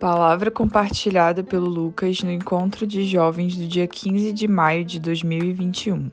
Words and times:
Palavra 0.00 0.50
compartilhada 0.50 1.44
pelo 1.44 1.68
Lucas 1.68 2.22
no 2.22 2.32
encontro 2.32 2.86
de 2.86 3.04
jovens 3.04 3.54
do 3.56 3.68
dia 3.68 3.86
15 3.86 4.32
de 4.32 4.48
maio 4.48 4.84
de 4.84 4.98
2021. 4.98 6.10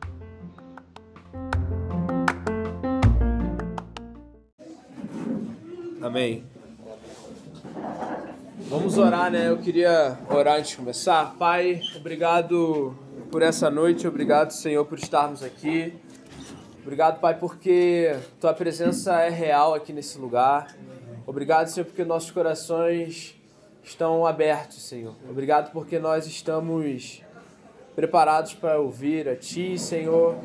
Amém. 6.02 6.44
Vamos 8.68 8.98
orar, 8.98 9.32
né? 9.32 9.50
Eu 9.50 9.58
queria 9.58 10.20
orar 10.30 10.60
antes 10.60 10.72
de 10.72 10.78
começar. 10.78 11.36
Pai, 11.40 11.82
obrigado 11.96 12.94
por 13.32 13.42
essa 13.42 13.70
noite, 13.72 14.06
obrigado, 14.08 14.52
Senhor, 14.52 14.86
por 14.86 15.00
estarmos 15.00 15.42
aqui. 15.42 15.94
Obrigado, 16.90 17.20
Pai, 17.20 17.38
porque 17.38 18.16
tua 18.40 18.52
presença 18.52 19.22
é 19.22 19.30
real 19.30 19.76
aqui 19.76 19.94
nesse 19.94 20.18
lugar. 20.18 20.76
Obrigado, 21.28 21.68
Senhor, 21.68 21.86
porque 21.86 22.04
nossos 22.04 22.32
corações 22.32 23.40
estão 23.84 24.26
abertos, 24.26 24.82
Senhor. 24.82 25.14
Obrigado 25.30 25.72
porque 25.72 26.00
nós 26.00 26.26
estamos 26.26 27.22
preparados 27.96 28.56
para 28.56 28.80
ouvir 28.80 29.30
a 29.30 29.36
Ti, 29.36 29.78
Senhor. 29.78 30.36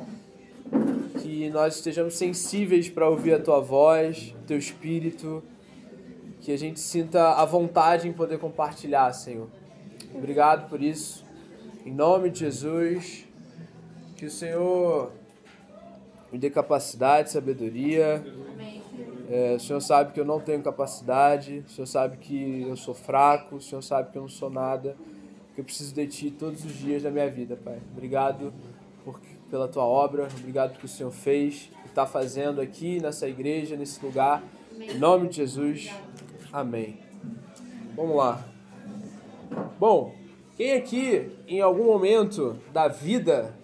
Que 1.22 1.48
nós 1.48 1.76
estejamos 1.76 2.14
sensíveis 2.14 2.90
para 2.90 3.08
ouvir 3.08 3.32
a 3.32 3.40
Tua 3.40 3.60
voz, 3.60 4.34
Teu 4.46 4.58
Espírito. 4.58 5.42
Que 6.42 6.52
a 6.52 6.58
gente 6.58 6.78
sinta 6.78 7.36
a 7.36 7.44
vontade 7.46 8.06
em 8.06 8.12
poder 8.12 8.38
compartilhar, 8.38 9.10
Senhor. 9.14 9.48
Obrigado 10.14 10.68
por 10.68 10.82
isso. 10.82 11.24
Em 11.86 11.90
nome 11.90 12.28
de 12.28 12.40
Jesus. 12.40 13.26
Que 14.14 14.26
o 14.26 14.30
Senhor 14.30 15.23
me 16.34 16.38
dê 16.40 16.50
capacidade, 16.50 17.30
sabedoria. 17.30 18.20
É, 19.30 19.54
o 19.54 19.60
Senhor 19.60 19.80
sabe 19.80 20.12
que 20.12 20.18
eu 20.18 20.24
não 20.24 20.40
tenho 20.40 20.60
capacidade, 20.64 21.62
o 21.64 21.70
Senhor 21.70 21.86
sabe 21.86 22.16
que 22.16 22.62
eu 22.62 22.76
sou 22.76 22.92
fraco, 22.92 23.54
o 23.54 23.60
Senhor 23.60 23.80
sabe 23.82 24.10
que 24.10 24.18
eu 24.18 24.22
não 24.22 24.28
sou 24.28 24.50
nada, 24.50 24.96
que 25.54 25.60
eu 25.60 25.64
preciso 25.64 25.94
de 25.94 26.04
Ti 26.08 26.32
todos 26.32 26.64
os 26.64 26.72
dias 26.72 27.04
da 27.04 27.10
minha 27.12 27.30
vida, 27.30 27.56
Pai. 27.56 27.78
Obrigado 27.92 28.52
por, 29.04 29.20
pela 29.48 29.68
Tua 29.68 29.84
obra, 29.84 30.26
obrigado 30.40 30.70
pelo 30.70 30.80
que 30.80 30.86
o 30.86 30.88
Senhor 30.88 31.12
fez 31.12 31.70
e 31.84 31.86
está 31.86 32.04
fazendo 32.04 32.60
aqui 32.60 33.00
nessa 33.00 33.28
igreja, 33.28 33.76
nesse 33.76 34.04
lugar. 34.04 34.42
Em 34.76 34.98
nome 34.98 35.28
de 35.28 35.36
Jesus, 35.36 35.88
amém. 36.52 36.98
Vamos 37.94 38.16
lá. 38.16 38.44
Bom, 39.78 40.12
quem 40.56 40.72
aqui, 40.72 41.30
em 41.46 41.60
algum 41.60 41.84
momento 41.84 42.58
da 42.72 42.88
vida, 42.88 43.54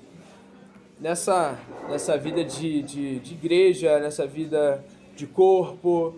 nessa, 1.00 1.58
nessa 1.88 2.16
vida 2.18 2.44
de, 2.44 2.82
de, 2.82 3.18
de 3.20 3.34
igreja, 3.34 3.98
nessa 3.98 4.26
vida 4.26 4.84
de 5.16 5.26
corpo, 5.26 6.14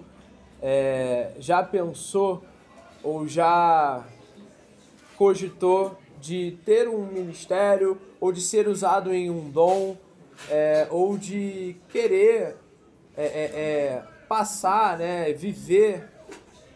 é, 0.61 1.33
já 1.38 1.62
pensou 1.62 2.42
ou 3.03 3.27
já 3.27 4.05
cogitou 5.16 5.97
de 6.20 6.58
ter 6.64 6.88
um 6.88 7.06
ministério 7.06 7.98
ou 8.20 8.33
de 8.33 8.41
ser 8.41 8.69
usado 8.69 9.12
em 9.12 9.30
um 9.30 9.50
dom 9.50 9.97
é, 10.50 10.86
ou 10.91 11.16
de 11.16 11.77
querer 11.91 12.56
é, 13.16 13.25
é, 13.25 13.25
é 13.25 14.03
passar, 14.28 14.98
né, 14.98 15.33
viver 15.33 16.08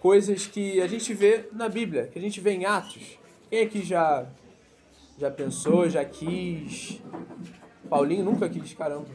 coisas 0.01 0.47
que 0.47 0.81
a 0.81 0.87
gente 0.87 1.15
vê 1.15 1.49
na 1.53 1.69
Bíblia, 1.69 2.07
que 2.07 2.19
a 2.19 2.23
gente 2.23 2.41
vê 2.41 2.53
em 2.53 2.65
Atos. 2.65 3.19
Quem 3.49 3.63
aqui 3.63 3.83
já 3.83 4.27
já 5.19 5.31
pensou, 5.31 5.89
já 5.89 6.05
quis? 6.05 7.01
Paulinho 7.89 8.25
nunca 8.25 8.49
quis, 8.49 8.75
caramba. 8.75 9.07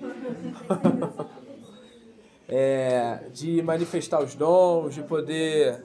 é, 2.48 3.28
de 3.32 3.62
manifestar 3.62 4.22
os 4.22 4.34
dons, 4.34 4.94
de 4.94 5.02
poder 5.02 5.84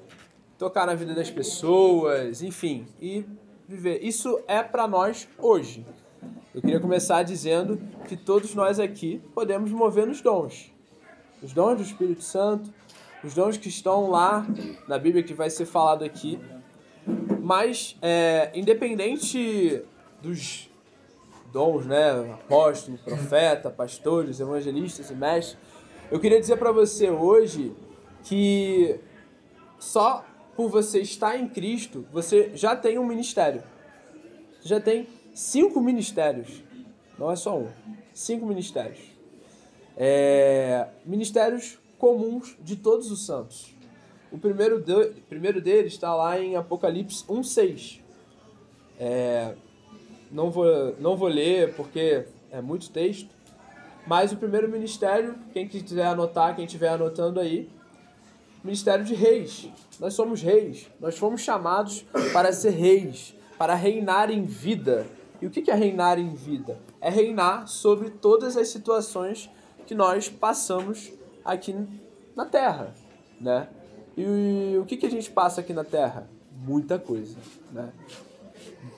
tocar 0.58 0.86
na 0.86 0.94
vida 0.94 1.14
das 1.14 1.32
pessoas, 1.32 2.42
enfim, 2.42 2.86
e 3.02 3.26
viver. 3.68 4.04
Isso 4.04 4.42
é 4.48 4.62
para 4.62 4.88
nós 4.88 5.28
hoje. 5.38 5.86
Eu 6.54 6.62
queria 6.62 6.80
começar 6.80 7.24
dizendo 7.24 7.80
que 8.08 8.18
todos 8.18 8.54
nós 8.56 8.80
aqui 8.80 9.22
podemos 9.34 9.72
mover 9.72 10.08
nos 10.08 10.22
dons. 10.22 10.72
Os 11.42 11.54
dons 11.54 11.78
do 11.78 11.84
Espírito 11.84 12.24
Santo, 12.24 12.74
os 13.24 13.34
dons 13.34 13.58
que 13.58 13.70
estão 13.70 14.10
lá 14.10 14.46
na 14.88 14.98
Bíblia 14.98 15.24
que 15.24 15.34
vai 15.34 15.50
ser 15.50 15.66
falado 15.66 16.04
aqui. 16.04 16.40
Mas, 17.42 17.98
é, 18.02 18.52
independente 18.54 19.82
dos 20.22 20.69
dons, 21.52 21.86
né? 21.86 22.12
Apóstolo, 22.34 22.98
profeta, 22.98 23.70
pastores, 23.70 24.40
evangelistas 24.40 25.10
e 25.10 25.14
mestres, 25.14 25.58
eu 26.12 26.20
queria 26.20 26.40
dizer 26.40 26.58
para 26.58 26.72
você 26.72 27.10
hoje 27.10 27.74
que 28.24 29.00
só 29.78 30.26
por 30.56 30.70
você 30.70 31.00
estar 31.00 31.38
em 31.38 31.48
Cristo, 31.48 32.06
você 32.12 32.52
já 32.56 32.76
tem 32.76 33.00
um 33.00 33.06
ministério. 33.06 33.64
Você 34.60 34.68
já 34.68 34.80
tem 34.80 35.08
cinco 35.34 35.80
ministérios. 35.80 36.64
Não 37.18 37.32
é 37.32 37.36
só 37.36 37.58
um. 37.58 37.70
Cinco 38.14 38.46
ministérios. 38.46 39.00
É, 39.96 40.88
ministérios 41.06 41.80
comuns 41.98 42.58
de 42.62 42.76
todos 42.76 43.12
os 43.12 43.26
santos. 43.26 43.74
O 44.32 44.38
primeiro, 44.38 44.82
de, 44.82 45.22
primeiro 45.30 45.62
deles 45.62 45.94
está 45.94 46.14
lá 46.16 46.40
em 46.40 46.56
Apocalipse 46.56 47.24
1,6. 47.26 48.02
É, 49.00 49.56
não, 50.32 50.50
vou, 50.50 50.96
não 51.00 51.16
vou 51.16 51.28
ler 51.28 51.74
porque 51.76 52.26
é 52.52 52.62
muito 52.62 52.90
texto, 52.90 53.30
mas 54.06 54.32
o 54.32 54.38
primeiro 54.38 54.68
ministério, 54.70 55.36
quem 55.54 55.68
quiser 55.68 56.08
anotar, 56.08 56.56
quem 56.56 56.66
estiver 56.66 56.90
anotando 56.90 57.40
aí, 57.40 57.70
ministério 58.64 59.06
de 59.06 59.14
reis. 59.14 59.70
Nós 60.00 60.14
somos 60.14 60.42
reis. 60.42 60.88
Nós 61.00 61.18
fomos 61.18 61.42
chamados 61.42 62.06
para 62.34 62.52
ser 62.54 62.72
reis, 62.72 63.36
para 63.58 63.76
reinar 63.76 64.32
em 64.32 64.46
vida. 64.46 65.06
E 65.42 65.46
o 65.46 65.50
que 65.50 65.70
é 65.70 65.74
reinar 65.74 66.20
em 66.20 66.34
vida? 66.34 66.80
É 67.00 67.10
reinar 67.10 67.68
sobre 67.68 68.10
todas 68.10 68.58
as 68.58 68.70
situações 68.70 69.50
que 69.86 69.96
nós 69.96 70.30
passamos 70.30 71.12
aqui 71.44 71.76
na 72.36 72.46
Terra, 72.46 72.94
né? 73.40 73.68
E 74.18 74.78
o 74.78 74.86
que 74.86 75.06
a 75.06 75.10
gente 75.10 75.32
passa 75.32 75.62
aqui 75.62 75.74
na 75.74 75.84
Terra? 75.84 76.30
Muita 76.52 77.00
coisa, 77.00 77.38
né? 77.72 77.92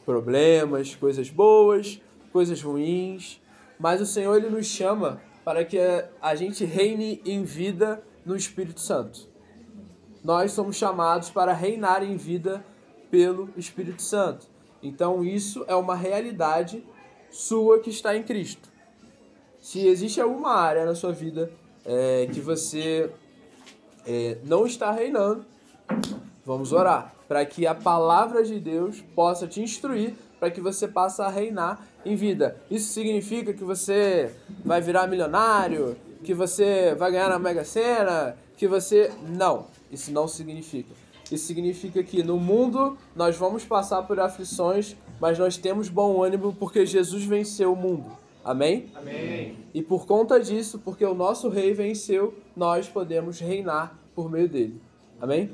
Problemas, 0.05 0.95
coisas 0.95 1.29
boas, 1.29 2.01
coisas 2.31 2.61
ruins, 2.61 3.41
mas 3.79 4.01
o 4.01 4.05
Senhor 4.05 4.35
ele 4.35 4.49
nos 4.49 4.67
chama 4.67 5.21
para 5.43 5.65
que 5.65 5.77
a 6.21 6.35
gente 6.35 6.63
reine 6.65 7.21
em 7.25 7.43
vida 7.43 8.03
no 8.25 8.35
Espírito 8.35 8.79
Santo. 8.79 9.27
Nós 10.23 10.51
somos 10.51 10.75
chamados 10.75 11.29
para 11.29 11.51
reinar 11.51 12.03
em 12.03 12.15
vida 12.15 12.63
pelo 13.09 13.49
Espírito 13.57 14.01
Santo. 14.01 14.47
Então 14.83 15.23
isso 15.23 15.65
é 15.67 15.75
uma 15.75 15.95
realidade 15.95 16.83
sua 17.29 17.79
que 17.79 17.89
está 17.89 18.15
em 18.15 18.23
Cristo. 18.23 18.69
Se 19.59 19.87
existe 19.87 20.19
alguma 20.19 20.53
área 20.53 20.85
na 20.85 20.95
sua 20.95 21.11
vida 21.11 21.51
é, 21.85 22.27
que 22.31 22.39
você 22.39 23.11
é, 24.05 24.37
não 24.43 24.65
está 24.65 24.91
reinando, 24.91 25.45
vamos 26.51 26.73
orar 26.73 27.15
para 27.29 27.45
que 27.45 27.65
a 27.65 27.73
palavra 27.73 28.43
de 28.43 28.59
Deus 28.59 29.01
possa 29.15 29.47
te 29.47 29.61
instruir 29.61 30.13
para 30.37 30.51
que 30.51 30.59
você 30.59 30.85
passe 30.85 31.21
a 31.21 31.29
reinar 31.29 31.87
em 32.05 32.13
vida. 32.13 32.57
Isso 32.69 32.91
significa 32.91 33.53
que 33.53 33.63
você 33.63 34.33
vai 34.65 34.81
virar 34.81 35.07
milionário, 35.07 35.95
que 36.25 36.33
você 36.33 36.93
vai 36.95 37.09
ganhar 37.09 37.29
na 37.29 37.39
Mega 37.39 37.63
Sena, 37.63 38.35
que 38.57 38.67
você. 38.67 39.11
Não, 39.29 39.67
isso 39.89 40.11
não 40.11 40.27
significa. 40.27 40.93
Isso 41.31 41.45
significa 41.45 42.03
que 42.03 42.21
no 42.21 42.37
mundo 42.37 42.97
nós 43.15 43.37
vamos 43.37 43.63
passar 43.63 44.01
por 44.01 44.19
aflições, 44.19 44.97
mas 45.21 45.39
nós 45.39 45.55
temos 45.55 45.87
bom 45.87 46.21
ânimo 46.21 46.53
porque 46.59 46.85
Jesus 46.85 47.23
venceu 47.23 47.71
o 47.71 47.77
mundo. 47.77 48.11
Amém? 48.43 48.89
Amém. 48.93 49.55
E 49.73 49.81
por 49.81 50.05
conta 50.05 50.37
disso, 50.37 50.81
porque 50.83 51.05
o 51.05 51.13
nosso 51.13 51.47
rei 51.47 51.73
venceu, 51.73 52.33
nós 52.53 52.89
podemos 52.89 53.39
reinar 53.39 53.97
por 54.13 54.29
meio 54.29 54.49
dele. 54.49 54.81
Amém? 55.21 55.49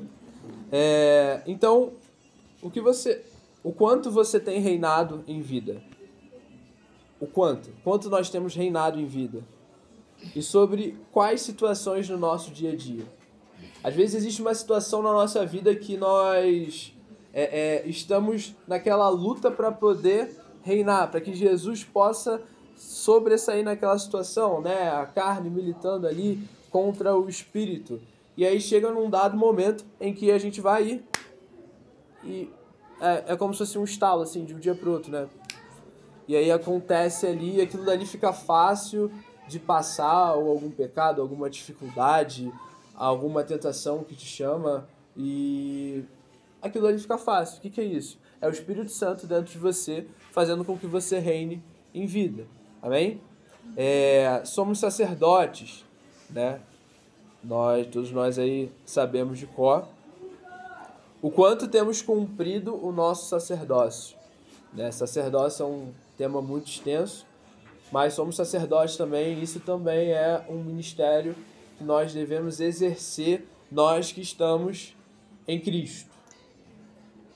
É, 0.70 1.42
então, 1.46 1.92
o 2.62 2.70
que 2.70 2.80
você 2.80 3.24
o 3.62 3.72
quanto 3.72 4.10
você 4.10 4.38
tem 4.38 4.60
reinado 4.60 5.24
em 5.26 5.40
vida. 5.40 5.82
O 7.20 7.26
quanto? 7.26 7.70
Quanto 7.82 8.08
nós 8.08 8.30
temos 8.30 8.54
reinado 8.54 9.00
em 9.00 9.06
vida. 9.06 9.44
E 10.34 10.42
sobre 10.42 10.96
quais 11.12 11.42
situações 11.42 12.08
no 12.08 12.16
nosso 12.16 12.50
dia 12.50 12.72
a 12.72 12.76
dia. 12.76 13.04
Às 13.82 13.94
vezes 13.94 14.16
existe 14.16 14.40
uma 14.40 14.54
situação 14.54 15.02
na 15.02 15.12
nossa 15.12 15.44
vida 15.44 15.74
que 15.74 15.96
nós 15.96 16.94
é, 17.32 17.82
é, 17.82 17.88
estamos 17.88 18.54
naquela 18.66 19.08
luta 19.08 19.50
para 19.50 19.70
poder 19.70 20.36
reinar, 20.62 21.10
para 21.10 21.20
que 21.20 21.34
Jesus 21.34 21.84
possa 21.84 22.40
sobressair 22.76 23.64
naquela 23.64 23.98
situação, 23.98 24.60
né? 24.60 24.90
A 24.90 25.06
carne 25.06 25.50
militando 25.50 26.06
ali 26.06 26.40
contra 26.70 27.16
o 27.16 27.28
espírito. 27.28 28.00
E 28.38 28.46
aí 28.46 28.60
chega 28.60 28.92
num 28.92 29.10
dado 29.10 29.36
momento 29.36 29.84
em 30.00 30.14
que 30.14 30.30
a 30.30 30.38
gente 30.38 30.60
vai 30.60 30.86
ir 30.86 31.04
e 32.22 32.48
é, 33.00 33.32
é 33.32 33.36
como 33.36 33.52
se 33.52 33.58
fosse 33.58 33.76
um 33.76 33.82
estalo, 33.82 34.22
assim, 34.22 34.44
de 34.44 34.54
um 34.54 34.60
dia 34.60 34.76
pro 34.76 34.92
outro, 34.92 35.10
né? 35.10 35.28
E 36.28 36.36
aí 36.36 36.48
acontece 36.48 37.26
ali, 37.26 37.60
aquilo 37.60 37.84
dali 37.84 38.06
fica 38.06 38.32
fácil 38.32 39.10
de 39.48 39.58
passar 39.58 40.34
ou 40.34 40.50
algum 40.50 40.70
pecado, 40.70 41.20
alguma 41.20 41.50
dificuldade, 41.50 42.52
alguma 42.94 43.42
tentação 43.42 44.04
que 44.04 44.14
te 44.14 44.26
chama 44.26 44.88
e 45.16 46.04
aquilo 46.62 46.86
ali 46.86 47.00
fica 47.00 47.18
fácil. 47.18 47.58
O 47.58 47.60
que, 47.60 47.70
que 47.70 47.80
é 47.80 47.84
isso? 47.84 48.20
É 48.40 48.46
o 48.46 48.52
Espírito 48.52 48.92
Santo 48.92 49.26
dentro 49.26 49.50
de 49.50 49.58
você, 49.58 50.06
fazendo 50.30 50.64
com 50.64 50.78
que 50.78 50.86
você 50.86 51.18
reine 51.18 51.60
em 51.92 52.06
vida. 52.06 52.46
Amém? 52.80 53.20
É, 53.76 54.42
somos 54.44 54.78
sacerdotes, 54.78 55.84
né? 56.30 56.60
Nós, 57.42 57.86
todos 57.86 58.10
nós 58.10 58.38
aí 58.38 58.70
sabemos 58.84 59.38
de 59.38 59.46
cor 59.46 59.86
o 61.20 61.30
quanto 61.30 61.66
temos 61.66 62.00
cumprido 62.00 62.74
o 62.84 62.92
nosso 62.92 63.28
sacerdócio. 63.28 64.16
Né? 64.72 64.90
Sacerdócio 64.92 65.64
é 65.64 65.66
um 65.66 65.92
tema 66.16 66.40
muito 66.40 66.68
extenso, 66.68 67.26
mas 67.90 68.14
somos 68.14 68.36
sacerdotes 68.36 68.96
também, 68.96 69.42
isso 69.42 69.58
também 69.60 70.10
é 70.10 70.44
um 70.48 70.62
ministério 70.62 71.34
que 71.76 71.84
nós 71.84 72.12
devemos 72.12 72.60
exercer, 72.60 73.46
nós 73.70 74.12
que 74.12 74.20
estamos 74.20 74.96
em 75.46 75.58
Cristo. 75.60 76.08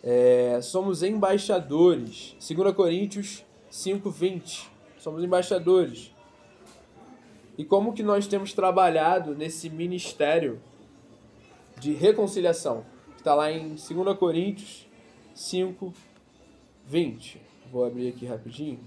É, 0.03 0.61
somos 0.63 1.03
embaixadores. 1.03 2.37
2 2.41 2.75
Coríntios 2.75 3.45
5,20. 3.71 4.67
Somos 4.99 5.23
embaixadores. 5.23 6.13
E 7.57 7.65
como 7.65 7.93
que 7.93 8.03
nós 8.03 8.27
temos 8.27 8.53
trabalhado 8.53 9.35
nesse 9.35 9.69
ministério 9.69 10.61
de 11.79 11.93
reconciliação? 11.93 12.85
Que 13.13 13.21
está 13.21 13.35
lá 13.35 13.53
em 13.53 13.75
2 13.75 14.19
Coríntios 14.19 14.89
5, 15.35 15.93
20. 16.87 17.41
Vou 17.71 17.85
abrir 17.85 18.09
aqui 18.09 18.25
rapidinho. 18.27 18.81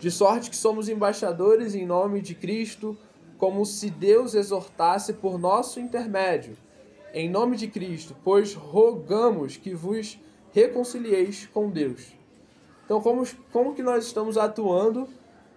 De 0.00 0.10
sorte 0.10 0.50
que 0.50 0.56
somos 0.56 0.88
embaixadores 0.88 1.74
em 1.74 1.84
nome 1.84 2.20
de 2.20 2.34
Cristo, 2.34 2.96
como 3.36 3.64
se 3.66 3.90
Deus 3.90 4.34
exortasse 4.34 5.12
por 5.12 5.38
nosso 5.38 5.80
intermédio. 5.80 6.56
Em 7.12 7.28
nome 7.28 7.56
de 7.56 7.66
Cristo, 7.66 8.14
pois 8.22 8.54
rogamos 8.54 9.56
que 9.56 9.74
vos 9.74 10.18
reconcilieis 10.52 11.46
com 11.46 11.70
Deus. 11.70 12.17
Então, 12.88 13.02
como, 13.02 13.22
como 13.52 13.74
que 13.74 13.82
nós 13.82 14.06
estamos 14.06 14.38
atuando 14.38 15.06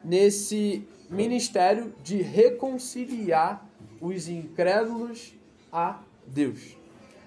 nesse 0.03 0.85
ministério 1.09 1.93
de 2.03 2.21
reconciliar 2.21 3.65
os 4.01 4.27
incrédulos 4.27 5.33
a 5.71 6.01
Deus? 6.27 6.75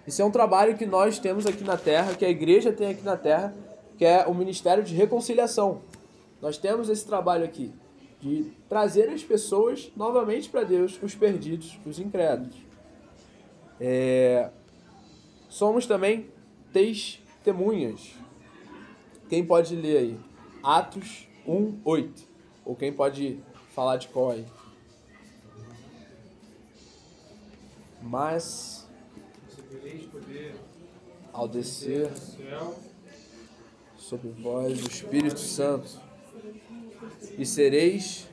Isso 0.07 0.21
é 0.21 0.25
um 0.27 0.31
trabalho 0.31 0.77
que 0.77 0.85
nós 0.85 1.19
temos 1.19 1.47
aqui 1.47 1.65
na 1.65 1.79
Terra, 1.79 2.15
que 2.15 2.23
a 2.23 2.29
igreja 2.29 2.71
tem 2.71 2.91
aqui 2.91 3.03
na 3.03 3.17
Terra, 3.17 3.57
que 3.97 4.05
é 4.05 4.27
o 4.27 4.35
ministério 4.35 4.85
de 4.85 4.95
reconciliação. 4.95 5.81
Nós 6.39 6.59
temos 6.59 6.91
esse 6.91 7.07
trabalho 7.07 7.43
aqui 7.43 7.73
de 8.21 8.53
trazer 8.69 9.09
as 9.09 9.23
pessoas 9.23 9.91
novamente 9.97 10.51
para 10.51 10.65
Deus, 10.65 11.03
os 11.03 11.15
perdidos, 11.15 11.81
os 11.87 11.99
incrédulos. 11.99 12.57
É... 13.81 14.51
Somos 15.49 15.87
também 15.87 16.27
testemunhas. 16.75 18.23
Quem 19.29 19.45
pode 19.45 19.75
ler 19.75 19.99
aí? 19.99 20.21
Atos 20.63 21.29
1, 21.47 21.81
8. 21.85 22.23
Ou 22.65 22.75
quem 22.75 22.93
pode 22.93 23.39
falar 23.75 23.97
de 23.97 24.09
qual 24.09 24.31
aí? 24.31 24.47
Mas 28.03 28.87
ao 31.33 31.49
descer 31.49 32.11
sobre 33.97 34.29
vós 34.31 34.83
o 34.83 34.89
Espírito 34.89 35.41
Santo 35.41 36.01
e 37.39 37.45
sereis 37.45 38.29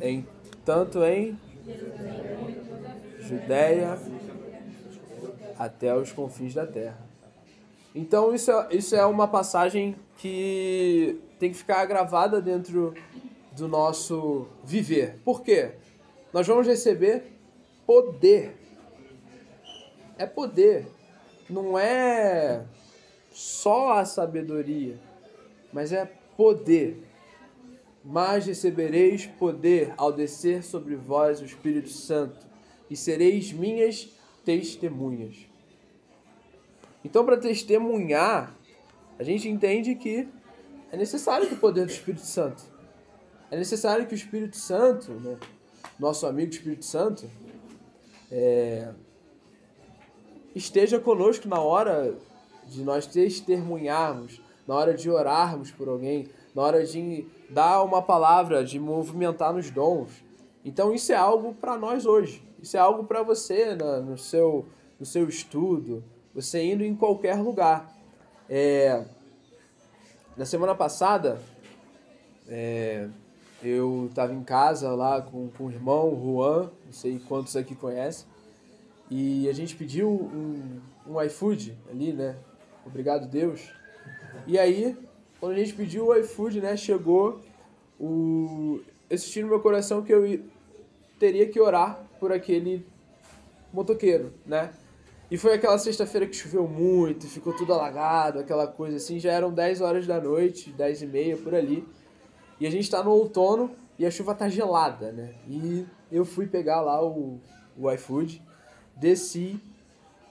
em 0.00 0.26
tanto 0.64 1.02
em 1.04 1.38
Judéia 3.20 3.98
até 5.58 5.96
os 5.96 6.12
confins 6.12 6.54
da 6.54 6.66
terra. 6.66 7.07
Então 7.98 8.32
isso 8.32 8.52
é, 8.52 8.68
isso 8.70 8.94
é 8.94 9.04
uma 9.04 9.26
passagem 9.26 9.96
que 10.18 11.20
tem 11.36 11.50
que 11.50 11.56
ficar 11.56 11.84
gravada 11.84 12.40
dentro 12.40 12.94
do 13.56 13.66
nosso 13.66 14.46
viver. 14.62 15.18
Por 15.24 15.42
quê? 15.42 15.72
Nós 16.32 16.46
vamos 16.46 16.68
receber 16.68 17.24
poder. 17.84 18.56
É 20.16 20.26
poder. 20.26 20.86
Não 21.50 21.76
é 21.76 22.64
só 23.32 23.94
a 23.94 24.04
sabedoria, 24.04 24.96
mas 25.72 25.92
é 25.92 26.08
poder 26.36 27.02
mas 28.04 28.46
recebereis 28.46 29.26
poder 29.26 29.92
ao 29.96 30.12
descer 30.12 30.62
sobre 30.62 30.94
vós 30.94 31.40
o 31.40 31.44
Espírito 31.44 31.90
Santo, 31.90 32.46
e 32.88 32.96
sereis 32.96 33.52
minhas 33.52 34.08
testemunhas. 34.44 35.47
Então, 37.04 37.24
para 37.24 37.36
testemunhar, 37.36 38.54
a 39.18 39.22
gente 39.22 39.48
entende 39.48 39.94
que 39.94 40.28
é 40.90 40.96
necessário 40.96 41.52
o 41.52 41.56
poder 41.56 41.86
do 41.86 41.92
Espírito 41.92 42.24
Santo. 42.24 42.62
É 43.50 43.56
necessário 43.56 44.06
que 44.06 44.14
o 44.14 44.16
Espírito 44.16 44.56
Santo, 44.56 45.12
né, 45.12 45.36
nosso 45.98 46.26
amigo 46.26 46.52
Espírito 46.52 46.84
Santo, 46.84 47.30
é, 48.30 48.92
esteja 50.54 50.98
conosco 50.98 51.48
na 51.48 51.60
hora 51.60 52.14
de 52.66 52.82
nós 52.82 53.06
testemunharmos, 53.06 54.40
na 54.66 54.74
hora 54.74 54.94
de 54.94 55.08
orarmos 55.10 55.70
por 55.70 55.88
alguém, 55.88 56.28
na 56.54 56.62
hora 56.62 56.84
de 56.84 57.26
dar 57.48 57.82
uma 57.82 58.02
palavra, 58.02 58.64
de 58.64 58.78
movimentar 58.78 59.52
nos 59.52 59.70
dons. 59.70 60.10
Então 60.64 60.92
isso 60.92 61.12
é 61.12 61.16
algo 61.16 61.54
para 61.54 61.78
nós 61.78 62.04
hoje. 62.04 62.42
Isso 62.60 62.76
é 62.76 62.80
algo 62.80 63.04
para 63.04 63.22
você 63.22 63.74
na, 63.74 64.00
no, 64.00 64.18
seu, 64.18 64.66
no 64.98 65.06
seu 65.06 65.28
estudo, 65.28 66.04
você 66.40 66.62
indo 66.62 66.84
em 66.84 66.94
qualquer 66.94 67.34
lugar. 67.36 67.92
É, 68.48 69.04
na 70.36 70.44
semana 70.44 70.72
passada, 70.72 71.40
é, 72.46 73.08
eu 73.60 74.06
estava 74.08 74.32
em 74.32 74.44
casa 74.44 74.94
lá 74.94 75.20
com, 75.20 75.48
com 75.48 75.64
o 75.64 75.70
irmão, 75.70 76.14
o 76.14 76.36
Juan, 76.36 76.70
não 76.86 76.92
sei 76.92 77.18
quantos 77.18 77.56
aqui 77.56 77.74
conhecem, 77.74 78.24
e 79.10 79.48
a 79.48 79.52
gente 79.52 79.74
pediu 79.74 80.08
um, 80.08 80.80
um 81.08 81.20
iFood 81.22 81.76
ali, 81.90 82.12
né? 82.12 82.36
Obrigado, 82.86 83.26
Deus. 83.26 83.72
E 84.46 84.56
aí 84.56 84.96
quando 85.40 85.52
a 85.52 85.58
gente 85.58 85.72
pediu 85.74 86.06
o 86.06 86.14
iFood, 86.14 86.60
né, 86.60 86.76
chegou 86.76 87.40
o 87.98 88.80
eu 89.10 89.42
no 89.42 89.48
meu 89.48 89.60
coração 89.60 90.02
que 90.02 90.12
eu 90.12 90.40
teria 91.18 91.48
que 91.48 91.58
orar 91.58 92.00
por 92.20 92.30
aquele 92.30 92.86
motoqueiro, 93.72 94.32
né? 94.46 94.72
E 95.30 95.36
foi 95.36 95.54
aquela 95.54 95.78
sexta-feira 95.78 96.26
que 96.26 96.34
choveu 96.34 96.66
muito, 96.66 97.26
ficou 97.26 97.52
tudo 97.52 97.72
alagado, 97.72 98.38
aquela 98.38 98.66
coisa 98.66 98.96
assim. 98.96 99.18
Já 99.18 99.32
eram 99.32 99.52
10 99.52 99.80
horas 99.80 100.06
da 100.06 100.20
noite, 100.20 100.70
10 100.70 101.02
e 101.02 101.06
meia 101.06 101.36
por 101.36 101.54
ali. 101.54 101.86
E 102.58 102.66
a 102.66 102.70
gente 102.70 102.90
tá 102.90 103.02
no 103.02 103.10
outono 103.10 103.70
e 103.98 104.06
a 104.06 104.10
chuva 104.10 104.34
tá 104.34 104.48
gelada, 104.48 105.12
né? 105.12 105.34
E 105.46 105.86
eu 106.10 106.24
fui 106.24 106.46
pegar 106.46 106.80
lá 106.80 107.04
o, 107.04 107.38
o 107.76 107.90
iFood, 107.92 108.42
desci 108.96 109.60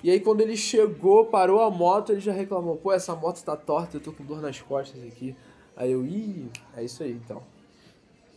e 0.04 0.12
aí 0.12 0.20
quando 0.20 0.42
ele 0.42 0.56
chegou, 0.56 1.26
parou 1.26 1.62
a 1.62 1.72
moto, 1.72 2.12
ele 2.12 2.20
já 2.20 2.32
reclamou, 2.32 2.78
pô, 2.78 2.94
essa 2.94 3.16
moto 3.16 3.44
tá 3.44 3.56
torta, 3.56 3.98
eu 3.98 4.02
tô 4.02 4.12
com 4.12 4.24
dor 4.24 4.42
nas 4.42 4.62
costas 4.62 5.04
aqui. 5.04 5.36
Aí 5.76 5.92
eu, 5.92 6.06
ih, 6.06 6.50
é 6.76 6.84
isso 6.84 7.04
aí 7.04 7.12
então. 7.12 7.42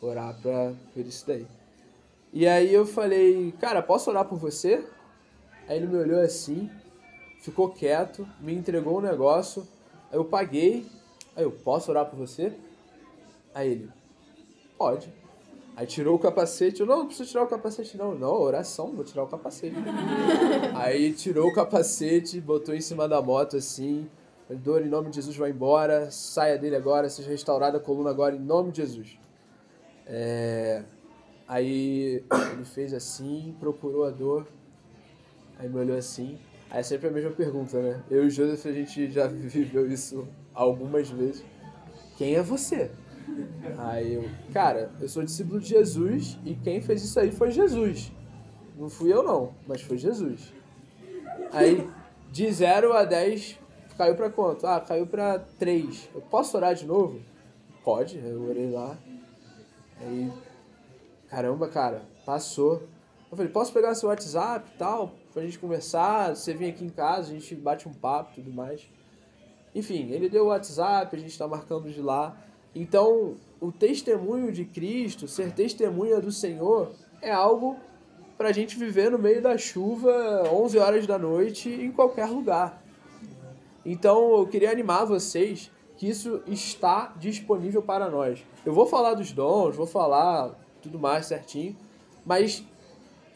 Orar 0.00 0.36
pra 0.40 0.72
ver 0.94 1.06
isso 1.06 1.26
daí. 1.26 1.46
E 2.32 2.46
aí 2.46 2.72
eu 2.72 2.86
falei, 2.86 3.52
cara, 3.60 3.82
posso 3.82 4.08
orar 4.08 4.24
por 4.24 4.38
você? 4.38 4.84
Aí 5.70 5.76
ele 5.76 5.86
me 5.86 5.98
olhou 5.98 6.20
assim, 6.20 6.68
ficou 7.40 7.70
quieto, 7.70 8.26
me 8.40 8.52
entregou 8.52 8.98
um 8.98 9.00
negócio, 9.00 9.64
aí 10.10 10.18
eu 10.18 10.24
paguei, 10.24 10.84
aí 11.36 11.44
eu, 11.44 11.52
posso 11.52 11.92
orar 11.92 12.06
por 12.06 12.16
você? 12.18 12.52
Aí 13.54 13.70
ele, 13.70 13.88
pode. 14.76 15.14
Aí 15.76 15.86
tirou 15.86 16.16
o 16.16 16.18
capacete. 16.18 16.80
Eu, 16.80 16.86
não, 16.86 16.98
não 16.98 17.06
precisa 17.06 17.28
tirar 17.28 17.44
o 17.44 17.46
capacete, 17.46 17.96
não. 17.96 18.16
Não, 18.16 18.32
oração, 18.32 18.90
vou 18.90 19.04
tirar 19.04 19.22
o 19.22 19.28
capacete. 19.28 19.76
Aí 20.74 21.12
tirou 21.12 21.46
o 21.46 21.54
capacete, 21.54 22.40
botou 22.40 22.74
em 22.74 22.80
cima 22.80 23.06
da 23.06 23.22
moto 23.22 23.56
assim. 23.56 24.10
Dor, 24.48 24.82
em 24.84 24.88
nome 24.88 25.10
de 25.10 25.16
Jesus, 25.16 25.36
vai 25.36 25.50
embora. 25.50 26.10
Saia 26.10 26.58
dele 26.58 26.74
agora, 26.74 27.08
seja 27.08 27.30
restaurada 27.30 27.78
a 27.78 27.80
coluna 27.80 28.10
agora, 28.10 28.34
em 28.34 28.40
nome 28.40 28.72
de 28.72 28.78
Jesus. 28.78 29.16
É... 30.04 30.82
Aí 31.46 32.24
ele 32.52 32.64
fez 32.64 32.92
assim, 32.92 33.54
procurou 33.60 34.04
a 34.04 34.10
dor. 34.10 34.48
Aí 35.60 35.68
me 35.68 35.78
olhou 35.78 35.96
assim. 35.98 36.38
Aí 36.70 36.80
é 36.80 36.82
sempre 36.82 37.08
a 37.08 37.10
mesma 37.10 37.30
pergunta, 37.32 37.80
né? 37.82 38.02
Eu 38.10 38.24
e 38.24 38.28
o 38.28 38.30
Joseph, 38.30 38.64
a 38.64 38.72
gente 38.72 39.10
já 39.10 39.26
viveu 39.28 39.86
isso 39.86 40.26
algumas 40.54 41.10
vezes. 41.10 41.44
Quem 42.16 42.34
é 42.34 42.42
você? 42.42 42.90
Aí 43.76 44.14
eu, 44.14 44.24
cara, 44.54 44.90
eu 44.98 45.08
sou 45.08 45.22
discípulo 45.22 45.60
de 45.60 45.68
Jesus 45.68 46.38
e 46.46 46.54
quem 46.54 46.80
fez 46.80 47.04
isso 47.04 47.20
aí 47.20 47.30
foi 47.30 47.50
Jesus. 47.50 48.10
Não 48.78 48.88
fui 48.88 49.12
eu 49.12 49.22
não, 49.22 49.52
mas 49.68 49.82
foi 49.82 49.98
Jesus. 49.98 50.52
Aí, 51.52 51.86
de 52.32 52.50
0 52.50 52.94
a 52.94 53.04
10, 53.04 53.58
caiu 53.98 54.14
para 54.14 54.30
quanto? 54.30 54.66
Ah, 54.66 54.80
caiu 54.80 55.06
para 55.06 55.40
3. 55.58 56.08
Eu 56.14 56.22
posso 56.22 56.56
orar 56.56 56.74
de 56.74 56.86
novo? 56.86 57.20
Pode, 57.84 58.18
eu 58.18 58.48
orei 58.48 58.70
lá. 58.70 58.96
Aí, 60.00 60.32
caramba, 61.28 61.68
cara, 61.68 62.02
passou. 62.24 62.82
Eu 63.30 63.36
falei, 63.36 63.52
posso 63.52 63.72
pegar 63.72 63.94
seu 63.94 64.08
WhatsApp 64.08 64.70
e 64.74 64.78
tal, 64.78 65.14
pra 65.32 65.42
gente 65.42 65.58
conversar, 65.58 66.34
você 66.34 66.52
vem 66.54 66.70
aqui 66.70 66.84
em 66.84 66.88
casa, 66.88 67.30
a 67.30 67.34
gente 67.34 67.54
bate 67.54 67.88
um 67.88 67.92
papo 67.92 68.32
e 68.32 68.42
tudo 68.42 68.52
mais. 68.52 68.88
Enfim, 69.74 70.10
ele 70.10 70.28
deu 70.28 70.44
o 70.44 70.48
WhatsApp, 70.48 71.14
a 71.14 71.18
gente 71.18 71.30
está 71.30 71.46
marcando 71.46 71.90
de 71.90 72.00
lá. 72.00 72.36
Então, 72.74 73.36
o 73.60 73.70
testemunho 73.70 74.52
de 74.52 74.64
Cristo, 74.64 75.28
ser 75.28 75.52
testemunha 75.52 76.20
do 76.20 76.32
Senhor, 76.32 76.92
é 77.22 77.30
algo 77.30 77.76
para 78.36 78.48
a 78.48 78.52
gente 78.52 78.78
viver 78.78 79.10
no 79.10 79.18
meio 79.18 79.42
da 79.42 79.56
chuva, 79.58 80.10
11 80.52 80.78
horas 80.78 81.06
da 81.06 81.18
noite, 81.18 81.68
em 81.68 81.92
qualquer 81.92 82.26
lugar. 82.26 82.82
Então, 83.84 84.38
eu 84.38 84.46
queria 84.46 84.70
animar 84.70 85.04
vocês 85.04 85.70
que 85.96 86.08
isso 86.08 86.42
está 86.46 87.12
disponível 87.18 87.82
para 87.82 88.08
nós. 88.08 88.42
Eu 88.64 88.72
vou 88.72 88.86
falar 88.86 89.14
dos 89.14 89.32
dons, 89.32 89.76
vou 89.76 89.86
falar 89.86 90.58
tudo 90.80 90.98
mais 90.98 91.26
certinho, 91.26 91.76
mas 92.24 92.64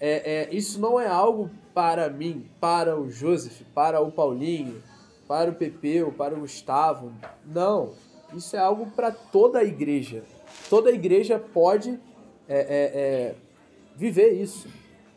é, 0.00 0.48
é, 0.50 0.54
isso 0.54 0.80
não 0.80 0.98
é 0.98 1.06
algo 1.06 1.50
para 1.74 2.08
mim, 2.08 2.48
para 2.60 2.98
o 2.98 3.10
Joseph, 3.10 3.62
para 3.74 4.00
o 4.00 4.12
Paulinho, 4.12 4.80
para 5.26 5.50
o 5.50 5.54
Pepeu, 5.54 6.12
para 6.12 6.34
o 6.34 6.40
Gustavo. 6.40 7.12
Não, 7.44 7.92
isso 8.32 8.56
é 8.56 8.60
algo 8.60 8.90
para 8.92 9.10
toda 9.10 9.58
a 9.58 9.64
igreja. 9.64 10.22
Toda 10.70 10.90
a 10.90 10.92
igreja 10.92 11.38
pode 11.38 11.98
é, 12.48 12.58
é, 12.58 13.00
é 13.00 13.34
viver 13.96 14.32
isso, 14.32 14.68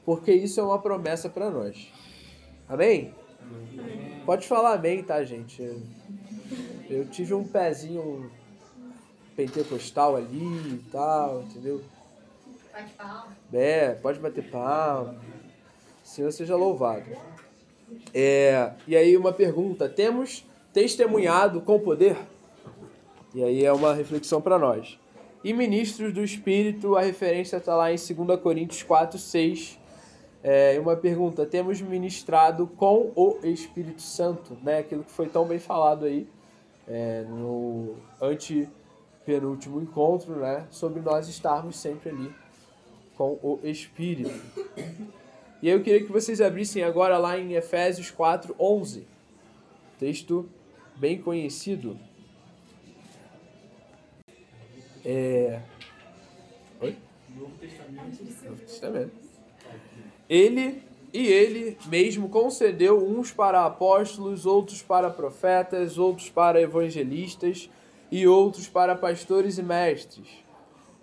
porque 0.04 0.32
isso 0.32 0.60
é 0.60 0.64
uma 0.64 0.80
promessa 0.80 1.30
para 1.30 1.50
nós. 1.50 1.92
Amém? 2.68 3.14
Pode 4.26 4.48
falar 4.48 4.74
amém, 4.74 5.04
tá, 5.04 5.24
gente? 5.24 5.62
Eu 6.90 7.08
tive 7.10 7.34
um 7.34 7.48
pezinho 7.48 8.30
pentecostal 9.36 10.16
ali 10.16 10.74
e 10.74 10.86
tal, 10.92 11.44
entendeu? 11.44 11.84
Bate 12.74 12.94
palma. 12.94 13.28
É, 13.54 13.94
pode 13.94 14.20
bater 14.20 14.50
palma. 14.50 15.16
Senhor 16.08 16.32
seja 16.32 16.56
louvado. 16.56 17.06
É, 18.14 18.72
e 18.88 18.96
aí 18.96 19.18
uma 19.18 19.34
pergunta, 19.34 19.90
temos 19.90 20.46
testemunhado 20.72 21.60
com 21.62 21.78
poder? 21.80 22.18
E 23.36 23.44
aí 23.44 23.66
é 23.66 23.74
uma 23.74 23.94
reflexão 23.94 24.42
para 24.42 24.58
nós. 24.58 24.98
E 25.44 25.52
ministros 25.52 26.14
do 26.14 26.24
Espírito, 26.24 26.96
a 26.96 27.02
referência 27.02 27.58
está 27.58 27.76
lá 27.76 27.92
em 27.92 27.96
2 27.98 28.40
Coríntios 28.40 28.84
4, 28.84 29.20
6. 29.20 29.78
É, 30.42 30.80
uma 30.80 30.96
pergunta, 30.96 31.46
temos 31.46 31.82
ministrado 31.82 32.68
com 32.68 33.12
o 33.14 33.40
Espírito 33.44 34.02
Santo, 34.02 34.58
né? 34.64 34.80
Aquilo 34.80 35.04
que 35.04 35.12
foi 35.12 35.28
tão 35.28 35.46
bem 35.46 35.60
falado 35.60 36.06
aí 36.06 36.26
é, 36.88 37.26
no 37.28 37.96
antepenúltimo 38.22 39.82
encontro, 39.82 40.38
né? 40.38 40.66
Sobre 40.72 41.02
nós 41.02 41.28
estarmos 41.28 41.78
sempre 41.78 42.12
ali 42.12 42.34
com 43.18 43.38
o 43.44 43.60
Espírito. 43.62 44.32
E 45.68 45.70
aí 45.70 45.76
eu 45.76 45.84
queria 45.84 46.02
que 46.02 46.10
vocês 46.10 46.40
abrissem 46.40 46.82
agora 46.82 47.18
lá 47.18 47.38
em 47.38 47.52
Efésios 47.52 48.10
4, 48.10 48.56
11. 48.58 49.06
Texto 50.00 50.48
bem 50.96 51.22
conhecido. 51.22 52.00
É... 55.04 55.60
Oi? 56.80 56.96
Novo 57.38 57.52
Testamento. 57.60 58.46
Novo 58.46 58.62
Testamento. 58.62 59.12
Ele 60.30 60.82
e 61.14 61.28
ele 61.28 61.78
mesmo 61.88 62.30
concedeu 62.30 63.06
uns 63.06 63.34
para 63.34 63.66
apóstolos, 63.66 64.46
outros 64.46 64.82
para 64.82 65.10
profetas, 65.10 65.98
outros 65.98 66.30
para 66.30 66.62
evangelistas 66.62 67.70
e 68.10 68.26
outros 68.26 68.70
para 68.70 68.96
pastores 68.96 69.58
e 69.58 69.64
mestres, 69.64 70.30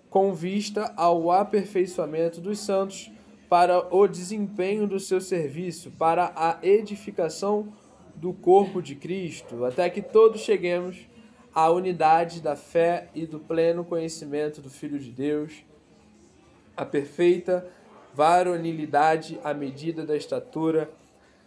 com 0.09 0.33
vista 0.33 0.91
ao 0.97 1.29
aperfeiçoamento 1.29 2.41
dos 2.41 2.57
santos, 2.57 3.11
para 3.49 3.93
o 3.93 4.07
desempenho 4.07 4.87
do 4.87 4.99
seu 4.99 5.21
serviço, 5.21 5.91
para 5.91 6.31
a 6.35 6.57
edificação 6.63 7.73
do 8.15 8.33
corpo 8.33 8.81
de 8.81 8.95
Cristo, 8.95 9.65
até 9.65 9.89
que 9.89 10.01
todos 10.01 10.41
cheguemos 10.41 11.07
à 11.53 11.69
unidade 11.69 12.41
da 12.41 12.55
fé 12.55 13.09
e 13.13 13.25
do 13.25 13.39
pleno 13.39 13.83
conhecimento 13.83 14.61
do 14.61 14.69
Filho 14.69 14.99
de 14.99 15.11
Deus, 15.11 15.63
a 16.75 16.85
perfeita 16.85 17.67
varonilidade 18.13 19.39
à 19.43 19.53
medida 19.53 20.05
da 20.05 20.15
estatura 20.15 20.89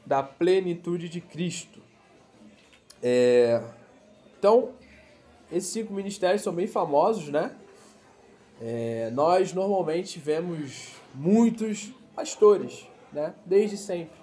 da 0.05 0.23
plenitude 0.23 1.09
de 1.09 1.21
Cristo. 1.21 1.81
É, 3.03 3.63
então, 4.39 4.71
esses 5.51 5.71
cinco 5.71 5.93
ministérios 5.93 6.43
são 6.43 6.53
bem 6.53 6.67
famosos, 6.67 7.29
né? 7.29 7.55
É, 8.61 9.11
nós 9.13 9.53
normalmente 9.53 10.19
vemos 10.19 10.98
muitos 11.15 11.93
pastores, 12.15 12.87
né? 13.13 13.35
Desde 13.45 13.77
sempre. 13.77 14.19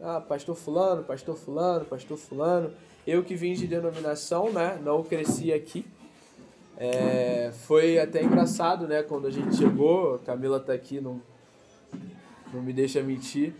Ah, 0.00 0.20
pastor 0.20 0.54
fulano, 0.54 1.02
pastor 1.04 1.36
fulano, 1.36 1.84
pastor 1.84 2.16
fulano. 2.16 2.72
Eu 3.06 3.22
que 3.24 3.34
vim 3.34 3.54
de 3.54 3.66
denominação, 3.66 4.52
né? 4.52 4.78
Não 4.82 5.02
cresci 5.02 5.52
aqui. 5.52 5.86
É, 6.76 7.50
foi 7.66 7.98
até 7.98 8.22
engraçado, 8.22 8.86
né? 8.86 9.02
Quando 9.02 9.26
a 9.26 9.30
gente 9.30 9.56
chegou, 9.56 10.18
Camila 10.18 10.60
tá 10.60 10.72
aqui, 10.74 11.00
não, 11.00 11.22
não 12.52 12.60
me 12.60 12.72
deixa 12.72 13.02
mentir. 13.02 13.54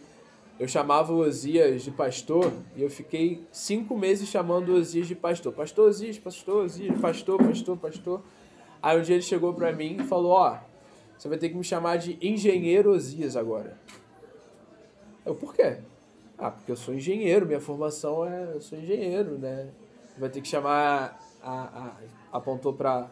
Eu 0.58 0.68
chamava 0.68 1.12
o 1.12 1.18
Osias 1.18 1.82
de 1.82 1.90
pastor 1.90 2.52
e 2.74 2.82
eu 2.82 2.90
fiquei 2.90 3.46
cinco 3.52 3.96
meses 3.96 4.28
chamando 4.28 4.70
o 4.70 4.76
Osias 4.76 5.06
de 5.06 5.14
pastor. 5.14 5.52
Pastor 5.52 5.88
Osias, 5.88 6.18
pastor 6.18 6.64
Osias, 6.64 6.98
pastor, 7.00 7.38
pastor, 7.38 7.76
pastor. 7.76 8.22
Aí 8.82 8.98
um 8.98 9.02
dia 9.02 9.16
ele 9.16 9.22
chegou 9.22 9.54
pra 9.54 9.72
mim 9.72 9.98
e 10.00 10.04
falou, 10.04 10.32
ó, 10.32 10.58
você 11.18 11.28
vai 11.28 11.38
ter 11.38 11.48
que 11.48 11.56
me 11.56 11.64
chamar 11.64 11.96
de 11.96 12.18
engenheiro 12.20 12.92
Osias 12.92 13.36
agora. 13.36 13.76
Eu, 15.24 15.34
por 15.34 15.54
quê? 15.54 15.78
Ah, 16.38 16.50
porque 16.50 16.70
eu 16.70 16.76
sou 16.76 16.94
engenheiro, 16.94 17.46
minha 17.46 17.60
formação 17.60 18.26
é. 18.26 18.52
Eu 18.54 18.60
sou 18.60 18.78
engenheiro, 18.78 19.38
né? 19.38 19.68
Vai 20.18 20.28
ter 20.28 20.40
que 20.40 20.48
chamar. 20.48 21.20
A, 21.42 21.96
a, 22.32 22.36
apontou 22.36 22.72
pra, 22.72 23.10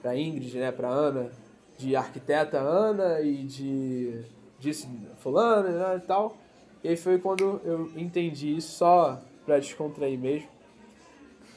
pra 0.00 0.16
Ingrid, 0.16 0.56
né? 0.58 0.70
Pra 0.70 0.88
Ana, 0.88 1.30
de 1.78 1.96
arquiteta 1.96 2.58
Ana 2.58 3.20
e 3.20 3.44
de. 3.44 4.22
disse 4.58 4.88
fulano 5.18 5.68
né, 5.68 5.96
e 5.96 6.06
tal. 6.06 6.36
E 6.82 6.88
aí 6.88 6.96
foi 6.96 7.18
quando 7.18 7.60
eu 7.64 7.90
entendi 7.96 8.56
isso 8.56 8.72
só 8.76 9.20
pra 9.44 9.58
descontrair 9.58 10.18
mesmo. 10.18 10.48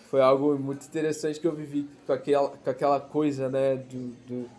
Foi 0.09 0.21
algo 0.21 0.57
muito 0.57 0.85
interessante 0.85 1.39
que 1.39 1.47
eu 1.47 1.55
vivi 1.55 1.87
com 2.05 2.13
aquela, 2.13 2.49
com 2.49 2.69
aquela 2.69 2.99
coisa, 2.99 3.49
né? 3.49 3.75
Do, 3.75 4.07
do, 4.27 4.49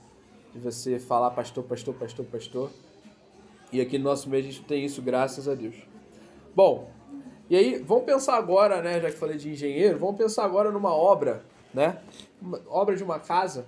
de 0.55 0.61
você 0.61 1.01
falar 1.01 1.33
pastor, 1.33 1.65
pastor, 1.65 1.95
pastor, 1.95 2.25
pastor. 2.27 2.71
E 3.73 3.81
aqui 3.81 3.99
no 3.99 4.05
nosso 4.05 4.31
meio 4.31 4.45
a 4.45 4.47
gente 4.47 4.63
tem 4.63 4.85
isso, 4.85 5.03
graças 5.03 5.49
a 5.49 5.55
Deus. 5.55 5.75
Bom, 6.55 6.89
e 7.51 7.57
aí 7.57 7.83
vamos 7.83 8.05
pensar 8.05 8.37
agora, 8.37 8.81
né, 8.81 9.01
já 9.01 9.11
que 9.11 9.17
falei 9.17 9.37
de 9.37 9.51
engenheiro, 9.51 9.99
vamos 9.99 10.17
pensar 10.17 10.45
agora 10.45 10.71
numa 10.71 10.95
obra, 10.95 11.45
né, 11.75 11.99
uma 12.41 12.61
obra 12.69 12.95
de 12.95 13.03
uma 13.03 13.19
casa, 13.19 13.67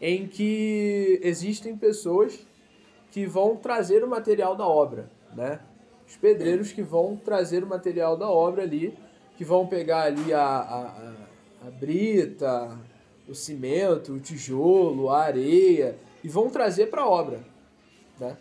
em 0.00 0.26
que 0.26 1.18
existem 1.22 1.76
pessoas 1.76 2.46
que 3.10 3.26
vão 3.26 3.56
trazer 3.56 4.04
o 4.04 4.08
material 4.08 4.54
da 4.54 4.66
obra, 4.66 5.10
né, 5.34 5.60
os 6.06 6.16
pedreiros 6.16 6.70
que 6.70 6.82
vão 6.82 7.16
trazer 7.16 7.64
o 7.64 7.66
material 7.66 8.16
da 8.16 8.28
obra 8.28 8.62
ali, 8.62 8.96
que 9.38 9.44
vão 9.44 9.66
pegar 9.66 10.02
ali 10.02 10.32
a, 10.34 10.44
a, 10.44 11.66
a 11.66 11.70
brita, 11.70 12.78
o 13.28 13.34
cimento, 13.34 14.14
o 14.14 14.20
tijolo, 14.20 15.10
a 15.10 15.22
areia 15.22 15.96
e 16.22 16.28
vão 16.28 16.50
trazer 16.50 16.86
para 16.86 17.02
a 17.02 17.08
obra, 17.08 17.40
né? 18.18 18.36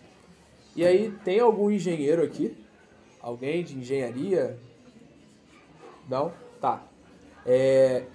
E 0.76 0.86
aí 0.86 1.12
tem 1.24 1.40
algum 1.40 1.70
engenheiro 1.70 2.24
aqui? 2.24 2.56
Alguém 3.22 3.64
de 3.64 3.78
engenharia? 3.78 4.58
Não? 6.10 6.34
Tá. 6.60 6.84
É, 7.46 8.06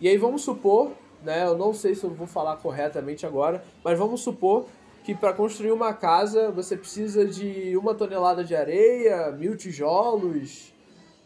e 0.00 0.08
aí 0.08 0.16
vamos 0.16 0.42
supor, 0.42 0.92
né? 1.22 1.46
Eu 1.46 1.56
não 1.56 1.72
sei 1.72 1.94
se 1.94 2.04
eu 2.04 2.10
vou 2.10 2.26
falar 2.26 2.56
corretamente 2.56 3.24
agora, 3.24 3.64
mas 3.84 3.98
vamos 3.98 4.22
supor 4.22 4.66
que 5.04 5.14
para 5.14 5.32
construir 5.32 5.72
uma 5.72 5.94
casa 5.94 6.50
você 6.50 6.76
precisa 6.76 7.24
de 7.24 7.76
uma 7.76 7.94
tonelada 7.94 8.44
de 8.44 8.54
areia, 8.54 9.30
mil 9.30 9.56
tijolos, 9.56 10.72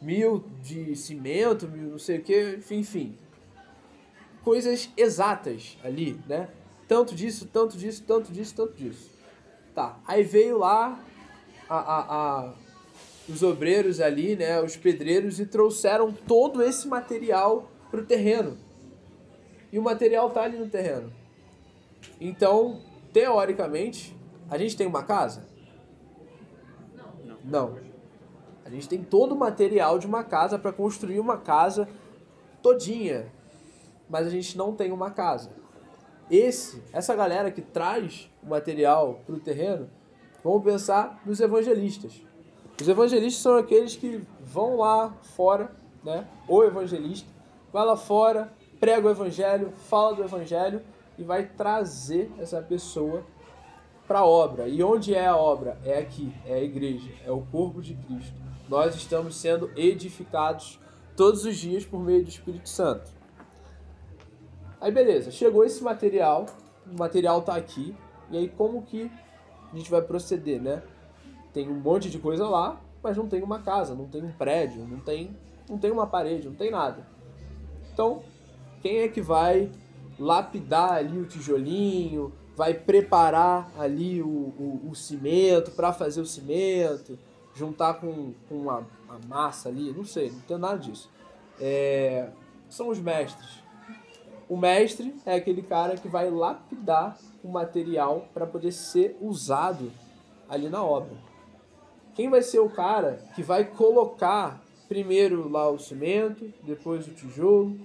mil 0.01 0.45
de 0.63 0.95
cimento, 0.95 1.67
mil 1.67 1.91
não 1.91 1.99
sei 1.99 2.19
o 2.19 2.23
que, 2.23 2.57
enfim, 2.59 2.79
enfim. 2.79 3.19
Coisas 4.45 4.91
exatas 4.97 5.79
ali, 5.83 6.21
né? 6.29 6.49
Tanto 6.87 7.15
disso, 7.15 7.49
tanto 7.51 7.77
disso, 7.77 8.05
tanto 8.07 8.31
disso, 8.31 8.55
tanto 8.55 8.75
disso. 8.75 9.11
Tá. 9.75 9.99
Aí 10.07 10.23
veio 10.23 10.59
lá 10.59 11.03
a, 11.69 11.77
a, 11.77 12.01
a 12.49 12.55
os 13.29 13.43
obreiros 13.43 14.01
ali, 14.01 14.37
né, 14.37 14.61
os 14.61 14.77
pedreiros, 14.77 15.41
e 15.41 15.47
trouxeram 15.47 16.13
todo 16.13 16.63
esse 16.63 16.87
material 16.87 17.71
para 17.91 18.01
o 18.01 18.05
terreno. 18.05 18.59
E 19.73 19.79
o 19.79 19.83
material 19.83 20.31
tá 20.31 20.43
ali 20.43 20.59
no 20.59 20.69
terreno. 20.69 21.13
Então, 22.21 22.81
teoricamente, 23.13 24.15
a 24.51 24.59
gente 24.59 24.77
tem 24.77 24.87
uma 24.87 25.03
casa? 25.03 25.49
Não. 27.25 27.39
Não. 27.45 27.79
A 28.65 28.71
gente 28.71 28.89
tem 28.89 29.03
todo 29.03 29.33
o 29.33 29.39
material 29.39 29.99
de 29.99 30.07
uma 30.07 30.23
casa 30.23 30.59
para 30.59 30.73
construir 30.73 31.19
uma 31.19 31.39
casa 31.39 31.89
todinha, 32.63 33.31
mas 34.09 34.27
a 34.27 34.31
gente 34.31 34.57
não 34.57 34.75
tem 34.75 34.93
uma 34.93 35.11
casa. 35.11 35.51
Esse, 36.31 36.83
essa 36.93 37.15
galera 37.15 37.51
que 37.51 37.61
traz 37.61 38.31
o 38.43 38.49
material 38.49 39.21
para 39.27 39.35
o 39.35 39.41
terreno, 39.41 39.91
vamos 40.43 40.63
pensar 40.63 41.21
nos 41.25 41.41
evangelistas. 41.41 42.23
Os 42.81 42.89
evangelistas 42.89 43.43
são 43.43 43.57
aqueles 43.57 43.95
que 43.95 44.23
vão 44.41 44.79
lá 44.79 45.15
fora, 45.37 45.71
né? 46.03 46.27
O 46.49 46.65
evangelista 46.65 47.29
vai 47.73 47.85
lá 47.85 47.97
fora, 47.97 48.53
prega 48.81 49.07
o 49.07 49.11
evangelho, 49.11 49.73
fala 49.89 50.15
do 50.15 50.25
evangelho 50.25 50.83
e 51.17 51.23
vai 51.23 51.45
trazer 51.45 52.33
essa 52.39 52.61
pessoa 52.61 53.25
para 54.07 54.21
a 54.21 54.27
obra. 54.27 54.69
E 54.69 54.83
onde 54.83 55.15
é 55.15 55.27
a 55.27 55.37
obra? 55.37 55.79
É 55.85 55.99
aqui, 55.99 56.33
é 56.45 56.55
a 56.55 56.63
igreja, 56.63 57.11
é 57.25 57.31
o 57.31 57.41
corpo 57.41 57.81
de 57.81 57.95
Cristo. 57.95 58.35
Nós 58.69 58.95
estamos 58.95 59.37
sendo 59.37 59.71
edificados 59.77 60.81
todos 61.17 61.45
os 61.45 61.57
dias 61.57 61.85
por 61.85 62.03
meio 62.03 62.23
do 62.23 62.29
Espírito 62.29 62.69
Santo. 62.69 63.14
Aí 64.85 64.93
beleza, 64.93 65.31
chegou 65.31 65.65
esse 65.65 65.83
material, 65.83 66.45
o 66.87 66.99
material 66.99 67.39
está 67.39 67.57
aqui, 67.57 67.97
e 68.31 68.37
aí 68.37 68.49
como 68.51 68.83
que 68.83 69.11
a 69.73 69.75
gente 69.79 69.91
vai 69.91 70.03
proceder, 70.03 70.61
né? 70.61 70.83
Tem 71.55 71.67
um 71.71 71.81
monte 71.81 72.11
de 72.11 72.19
coisa 72.19 72.47
lá, 72.47 72.79
mas 73.03 73.17
não 73.17 73.27
tem 73.27 73.43
uma 73.43 73.61
casa, 73.61 73.95
não 73.95 74.07
tem 74.07 74.23
um 74.23 74.31
prédio, 74.31 74.87
não 74.87 75.01
tem, 75.01 75.35
não 75.71 75.79
tem 75.79 75.91
uma 75.91 76.07
parede, 76.07 76.51
não 76.51 76.55
tem 76.55 76.71
nada. 76.71 77.07
Então, 77.95 78.25
quem 78.83 78.99
é 78.99 79.09
que 79.09 79.23
vai 79.23 79.73
lapidar 80.19 80.93
ali 80.93 81.19
o 81.19 81.25
tijolinho, 81.25 82.31
vai 82.55 82.75
preparar 82.75 83.73
ali 83.79 84.21
o, 84.21 84.29
o, 84.29 84.89
o 84.91 84.95
cimento 84.95 85.71
para 85.71 85.95
fazer 85.95 86.21
o 86.21 86.27
cimento, 86.27 87.19
juntar 87.55 87.95
com, 87.95 88.35
com 88.51 88.69
a, 88.69 88.83
a, 89.09 89.19
massa 89.27 89.71
ali, 89.71 89.95
não 89.95 90.05
sei, 90.05 90.31
não 90.31 90.41
tem 90.41 90.59
nada 90.59 90.77
disso. 90.77 91.11
É, 91.59 92.29
são 92.69 92.91
os 92.91 92.99
mestres. 92.99 93.64
O 94.55 94.57
mestre 94.57 95.13
é 95.27 95.35
aquele 95.35 95.63
cara 95.63 95.97
que 95.97 96.07
vai 96.07 96.31
lapidar 96.31 97.19
o 97.43 97.49
material 97.49 98.29
para 98.33 98.47
poder 98.47 98.71
ser 98.71 99.19
usado 99.21 99.91
ali 100.49 100.69
na 100.69 100.81
obra. 100.81 101.11
Quem 102.15 102.31
vai 102.31 102.41
ser 102.41 102.61
o 102.61 102.71
cara 102.71 103.19
que 103.35 103.43
vai 103.43 103.65
colocar 103.65 104.63
primeiro 104.89 105.49
lá 105.49 105.69
o 105.69 105.77
cimento, 105.77 106.55
depois 106.63 107.09
o 107.09 107.11
tijolo, 107.11 107.77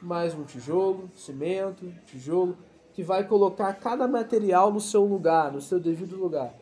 mais 0.00 0.32
um 0.32 0.44
tijolo, 0.44 1.10
cimento, 1.12 1.92
tijolo, 2.06 2.56
que 2.94 3.02
vai 3.02 3.24
colocar 3.24 3.72
cada 3.72 4.06
material 4.06 4.72
no 4.72 4.80
seu 4.80 5.04
lugar, 5.04 5.50
no 5.50 5.60
seu 5.60 5.80
devido 5.80 6.16
lugar. 6.16 6.54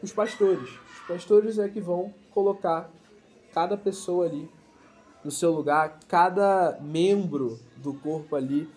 Os 0.00 0.12
pastores. 0.12 0.70
Os 0.70 1.00
pastores 1.08 1.58
é 1.58 1.68
que 1.68 1.80
vão 1.80 2.14
colocar 2.30 2.88
cada 3.52 3.76
pessoa 3.76 4.26
ali 4.26 4.48
no 5.26 5.32
seu 5.32 5.50
lugar, 5.50 5.98
cada 6.06 6.78
membro 6.80 7.58
do 7.76 7.92
corpo 7.92 8.36
ali. 8.36 8.68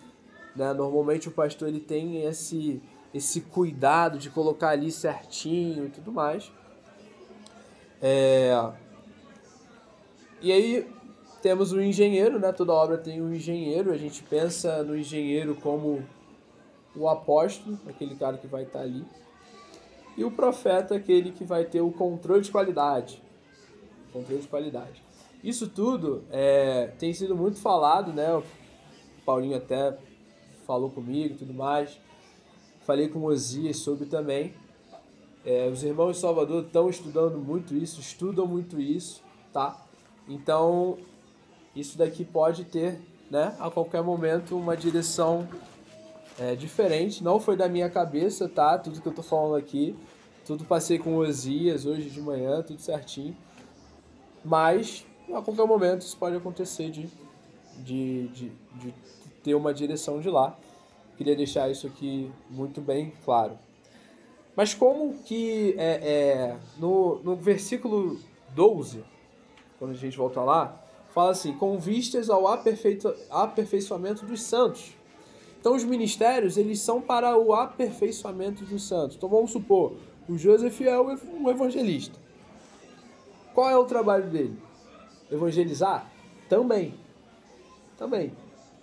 Né? 0.56 0.72
Normalmente 0.72 1.28
o 1.28 1.30
pastor 1.30 1.68
ele 1.68 1.78
tem 1.78 2.24
esse, 2.24 2.82
esse 3.14 3.40
cuidado 3.40 4.18
de 4.18 4.28
colocar 4.28 4.70
ali 4.70 4.90
certinho 4.90 5.86
e 5.86 5.90
tudo 5.90 6.10
mais. 6.10 6.50
É... 8.02 8.72
E 10.42 10.50
aí 10.50 10.90
temos 11.40 11.70
o 11.70 11.80
engenheiro, 11.80 12.40
né? 12.40 12.50
Toda 12.50 12.72
obra 12.72 12.98
tem 12.98 13.22
um 13.22 13.32
engenheiro. 13.32 13.92
A 13.92 13.96
gente 13.96 14.22
pensa 14.24 14.82
no 14.82 14.98
engenheiro 14.98 15.54
como 15.54 16.02
o 16.96 17.08
apóstolo, 17.08 17.78
aquele 17.86 18.16
cara 18.16 18.36
que 18.36 18.48
vai 18.48 18.64
estar 18.64 18.80
ali, 18.80 19.04
e 20.16 20.24
o 20.24 20.30
profeta, 20.32 20.96
aquele 20.96 21.30
que 21.30 21.44
vai 21.44 21.64
ter 21.64 21.80
o 21.80 21.92
controle 21.92 22.42
de 22.42 22.50
qualidade. 22.50 23.22
Controle 24.12 24.42
de 24.42 24.48
qualidade. 24.48 25.09
Isso 25.42 25.68
tudo 25.68 26.24
é, 26.30 26.88
tem 26.98 27.12
sido 27.14 27.34
muito 27.34 27.58
falado, 27.58 28.12
né? 28.12 28.34
O 28.34 28.44
Paulinho 29.24 29.56
até 29.56 29.96
falou 30.66 30.90
comigo 30.90 31.34
e 31.34 31.38
tudo 31.38 31.54
mais. 31.54 31.98
Falei 32.82 33.08
com 33.08 33.20
o 33.20 33.24
Osias 33.24 33.78
sobre 33.78 34.06
também. 34.06 34.54
É, 35.44 35.68
os 35.68 35.82
irmãos 35.82 36.16
de 36.16 36.18
Salvador 36.18 36.64
estão 36.64 36.90
estudando 36.90 37.38
muito 37.38 37.74
isso, 37.74 38.00
estudam 38.00 38.46
muito 38.46 38.78
isso, 38.78 39.22
tá? 39.52 39.86
Então, 40.28 40.98
isso 41.74 41.96
daqui 41.96 42.24
pode 42.24 42.64
ter, 42.64 43.00
né, 43.30 43.56
a 43.58 43.70
qualquer 43.70 44.02
momento, 44.02 44.56
uma 44.56 44.76
direção 44.76 45.48
é, 46.38 46.54
diferente. 46.54 47.24
Não 47.24 47.40
foi 47.40 47.56
da 47.56 47.68
minha 47.68 47.88
cabeça, 47.88 48.48
tá? 48.48 48.78
Tudo 48.78 49.00
que 49.00 49.08
eu 49.08 49.14
tô 49.14 49.22
falando 49.22 49.56
aqui. 49.56 49.96
Tudo 50.44 50.64
passei 50.64 50.98
com 50.98 51.16
Osias 51.16 51.86
hoje 51.86 52.10
de 52.10 52.20
manhã, 52.20 52.62
tudo 52.62 52.80
certinho. 52.80 53.36
Mas 54.44 55.06
a 55.34 55.42
qualquer 55.42 55.66
momento 55.66 56.02
isso 56.02 56.16
pode 56.16 56.36
acontecer 56.36 56.90
de, 56.90 57.08
de, 57.78 58.28
de, 58.28 58.52
de 58.74 58.94
ter 59.42 59.54
uma 59.54 59.72
direção 59.72 60.20
de 60.20 60.28
lá. 60.28 60.56
Queria 61.16 61.36
deixar 61.36 61.70
isso 61.70 61.86
aqui 61.86 62.30
muito 62.48 62.80
bem 62.80 63.12
claro. 63.24 63.58
Mas 64.56 64.74
como 64.74 65.14
que 65.22 65.74
é, 65.78 66.00
é, 66.02 66.56
no, 66.78 67.20
no 67.22 67.36
versículo 67.36 68.18
12, 68.54 69.04
quando 69.78 69.92
a 69.92 69.94
gente 69.94 70.16
volta 70.16 70.40
lá, 70.42 70.80
fala 71.10 71.32
assim, 71.32 71.52
com 71.52 71.78
vistas 71.78 72.30
ao 72.30 72.46
aperfeiçoamento 72.48 74.24
dos 74.26 74.42
santos 74.42 74.94
então 75.60 75.76
os 75.76 75.84
ministérios, 75.84 76.56
eles 76.56 76.80
são 76.80 77.02
para 77.02 77.36
o 77.36 77.52
aperfeiçoamento 77.52 78.64
dos 78.64 78.82
santos. 78.88 79.16
Então 79.16 79.28
vamos 79.28 79.50
supor, 79.50 79.92
o 80.26 80.38
Joseph 80.38 80.80
é 80.80 80.98
um 80.98 81.50
evangelista. 81.50 82.18
Qual 83.54 83.68
é 83.68 83.76
o 83.76 83.84
trabalho 83.84 84.30
dele? 84.30 84.56
Evangelizar? 85.30 86.10
Também. 86.48 86.94
Também. 87.96 88.32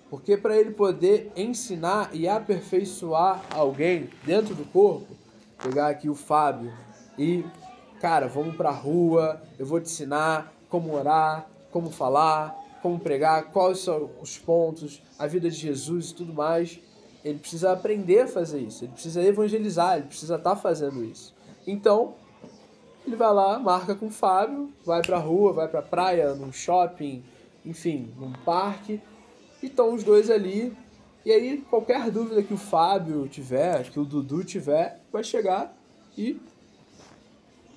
Porque 0.10 0.38
para 0.38 0.56
ele 0.56 0.72
poder 0.72 1.32
ensinar 1.36 2.10
e 2.14 2.28
aperfeiçoar 2.28 3.44
alguém 3.54 4.10
dentro 4.26 4.56
do 4.56 4.64
corpo, 4.66 5.16
pegar 5.62 5.90
aqui 5.90 6.10
o 6.10 6.16
Fábio 6.16 6.72
e, 7.18 7.44
cara, 8.00 8.28
vamos 8.28 8.56
para 8.56 8.70
a 8.70 8.74
rua, 8.74 9.42
eu 9.60 9.66
vou 9.66 9.82
te 9.82 9.88
ensinar 9.88 10.54
como 10.70 10.94
orar, 10.94 11.50
como 11.72 11.90
falar, 11.90 12.56
como 12.82 13.00
pregar, 13.00 13.52
quais 13.52 13.80
são 13.80 14.10
os 14.22 14.38
pontos, 14.38 15.02
a 15.20 15.28
vida 15.28 15.50
de 15.50 15.58
Jesus 15.58 16.12
e 16.12 16.16
tudo 16.16 16.34
mais. 16.34 16.80
Ele 17.26 17.40
precisa 17.40 17.74
aprender 17.74 18.22
a 18.22 18.28
fazer 18.28 18.60
isso, 18.60 18.86
ele 18.86 18.94
precisa 18.94 19.22
evangelizar, 19.22 19.98
ele 19.98 20.08
precisa 20.08 20.36
estar 20.36 20.52
tá 20.52 20.56
fazendo 20.56 21.04
isso. 21.04 21.36
Então, 21.66 22.16
ele 23.08 23.16
vai 23.16 23.34
lá, 23.34 23.58
marca 23.58 23.96
com 23.96 24.08
o 24.08 24.12
Fábio, 24.12 24.72
vai 24.86 25.02
pra 25.02 25.18
rua, 25.18 25.54
vai 25.54 25.68
pra 25.68 25.82
praia, 25.82 26.34
num 26.34 26.52
shopping, 26.52 27.24
enfim, 27.66 28.14
num 28.20 28.32
parque, 28.32 29.02
e 29.62 29.68
estão 29.68 29.94
os 29.94 30.04
dois 30.04 30.30
ali. 30.30 30.76
E 31.26 31.32
aí, 31.32 31.58
qualquer 31.70 32.10
dúvida 32.12 32.44
que 32.44 32.54
o 32.54 32.58
Fábio 32.58 33.28
tiver, 33.28 33.90
que 33.90 34.00
o 34.00 34.06
Dudu 34.06 34.44
tiver, 34.44 35.02
vai 35.12 35.24
chegar 35.24 35.76
e 36.18 36.40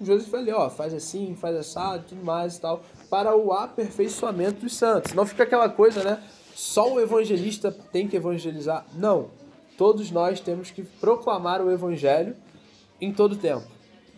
o 0.01 0.05
Joseph 0.05 0.33
ali, 0.35 0.51
ó, 0.53 0.71
faz 0.71 0.95
assim, 0.95 1.35
faz 1.35 1.57
assado, 1.57 2.05
tudo 2.09 2.25
mais 2.25 2.57
e 2.57 2.61
tal 2.61 2.83
para 3.11 3.37
o 3.37 3.53
aperfeiçoamento 3.53 4.61
dos 4.61 4.77
santos. 4.77 5.13
Não 5.13 5.27
fica 5.27 5.43
aquela 5.43 5.69
coisa, 5.69 6.05
né? 6.05 6.23
Só 6.55 6.93
o 6.93 7.01
evangelista 7.01 7.73
tem 7.73 8.07
que 8.07 8.17
evangelizar. 8.17 8.87
Não. 8.95 9.29
Todos 9.77 10.11
nós 10.11 10.41
temos 10.41 10.71
que 10.71 10.83
proclamar 10.83 11.61
o 11.61 11.71
evangelho 11.71 12.37
em 13.01 13.13
todo 13.13 13.37
tempo. 13.37 13.67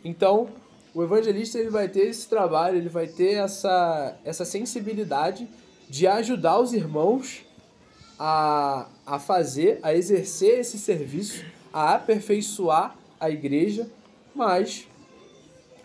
Então, 0.05 0.49
o 0.95 1.03
evangelista 1.03 1.59
ele 1.59 1.71
vai 1.71 1.89
ter 1.89 2.09
esse 2.09 2.29
trabalho, 2.29 2.77
ele 2.77 2.89
vai 2.89 3.07
ter 3.07 3.35
essa, 3.35 4.17
essa 4.25 4.45
sensibilidade 4.45 5.49
de 5.89 6.07
ajudar 6.07 6.59
os 6.59 6.73
irmãos 6.73 7.45
a, 8.19 8.87
a 9.07 9.19
fazer, 9.19 9.79
a 9.83 9.95
exercer 9.95 10.61
esse 10.61 10.79
serviço, 10.79 11.45
a 11.73 11.95
aperfeiçoar 11.95 12.97
a 13.19 13.31
igreja, 13.31 13.89
mas 14.35 14.87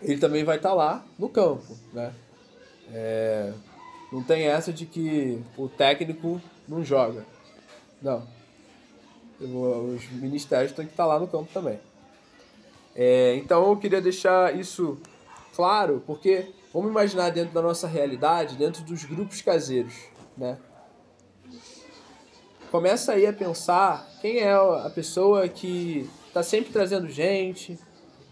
ele 0.02 0.18
também 0.18 0.44
vai 0.44 0.56
estar 0.56 0.74
lá 0.74 1.04
no 1.18 1.28
campo, 1.28 1.76
né? 1.92 2.12
É, 2.92 3.52
não 4.12 4.22
tem 4.22 4.44
essa 4.44 4.72
de 4.72 4.86
que 4.86 5.42
o 5.56 5.68
técnico 5.68 6.40
não 6.66 6.84
joga. 6.84 7.24
Não. 8.00 8.26
Os 9.40 10.10
ministérios 10.10 10.72
têm 10.72 10.86
que 10.86 10.92
estar 10.92 11.06
lá 11.06 11.18
no 11.18 11.28
campo 11.28 11.48
também. 11.52 11.78
É, 13.00 13.36
então 13.36 13.70
eu 13.70 13.76
queria 13.76 14.00
deixar 14.00 14.58
isso 14.58 14.98
claro, 15.54 16.02
porque 16.04 16.46
vamos 16.74 16.90
imaginar 16.90 17.30
dentro 17.30 17.54
da 17.54 17.62
nossa 17.62 17.86
realidade, 17.86 18.56
dentro 18.56 18.82
dos 18.82 19.04
grupos 19.04 19.40
caseiros, 19.40 19.94
né? 20.36 20.58
Começa 22.72 23.12
aí 23.12 23.24
a 23.24 23.32
pensar 23.32 24.04
quem 24.20 24.40
é 24.40 24.52
a 24.52 24.90
pessoa 24.92 25.48
que 25.48 26.10
está 26.26 26.42
sempre 26.42 26.72
trazendo 26.72 27.08
gente, 27.08 27.78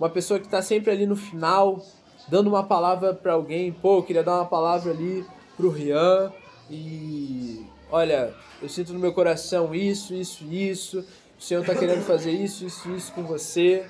uma 0.01 0.11
pessoa 0.11 0.41
que 0.41 0.47
está 0.47 0.61
sempre 0.61 0.91
ali 0.91 1.07
no 1.07 1.15
final 1.15 1.81
dando 2.29 2.49
uma 2.49 2.65
palavra 2.65 3.15
para 3.15 3.35
alguém, 3.35 3.73
pô, 3.73 3.99
eu 3.99 4.03
queria 4.03 4.25
dar 4.25 4.35
uma 4.35 4.47
palavra 4.47 4.91
ali 4.91 5.25
pro 5.57 5.71
Rian 5.71 6.33
e 6.69 7.65
olha, 7.89 8.35
eu 8.61 8.69
sinto 8.69 8.93
no 8.93 8.99
meu 8.99 9.13
coração 9.13 9.73
isso, 9.73 10.13
isso, 10.13 10.45
isso, 10.45 11.07
o 11.39 11.43
Senhor 11.43 11.61
está 11.61 11.73
querendo 11.73 12.03
fazer 12.03 12.33
isso, 12.33 12.67
isso, 12.67 12.93
isso 12.93 13.13
com 13.13 13.23
você. 13.23 13.87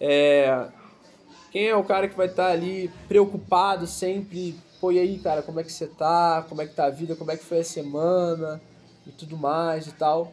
É... 0.00 0.68
Quem 1.50 1.68
é 1.68 1.76
o 1.76 1.84
cara 1.84 2.08
que 2.08 2.16
vai 2.16 2.26
estar 2.26 2.48
ali 2.48 2.90
preocupado 3.08 3.86
sempre? 3.86 4.58
Pô, 4.80 4.92
e 4.92 4.98
aí, 4.98 5.18
cara, 5.18 5.42
como 5.42 5.58
é 5.58 5.64
que 5.64 5.72
você 5.72 5.86
tá? 5.86 6.44
Como 6.48 6.60
é 6.60 6.66
que 6.66 6.74
tá 6.74 6.86
a 6.86 6.90
vida? 6.90 7.16
Como 7.16 7.30
é 7.30 7.36
que 7.36 7.44
foi 7.44 7.60
a 7.60 7.64
semana? 7.64 8.60
E 9.06 9.10
tudo 9.10 9.36
mais 9.36 9.86
e 9.86 9.92
tal. 9.92 10.32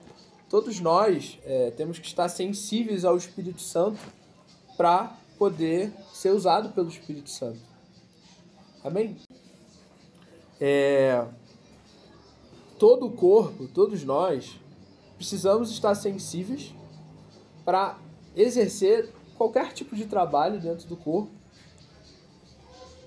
Todos 0.49 0.79
nós 0.79 1.39
é, 1.45 1.71
temos 1.71 1.97
que 1.97 2.07
estar 2.07 2.27
sensíveis 2.29 3.05
ao 3.05 3.15
Espírito 3.15 3.61
Santo 3.61 3.99
para 4.75 5.15
poder 5.37 5.91
ser 6.13 6.31
usado 6.31 6.69
pelo 6.69 6.89
Espírito 6.89 7.29
Santo. 7.29 7.59
Amém? 8.83 9.15
É, 10.59 11.25
todo 12.77 13.07
o 13.07 13.11
corpo, 13.11 13.67
todos 13.67 14.03
nós, 14.03 14.59
precisamos 15.17 15.71
estar 15.71 15.95
sensíveis 15.95 16.73
para 17.63 17.97
exercer 18.35 19.09
qualquer 19.37 19.73
tipo 19.73 19.95
de 19.95 20.05
trabalho 20.05 20.59
dentro 20.59 20.87
do 20.87 20.95
corpo 20.95 21.31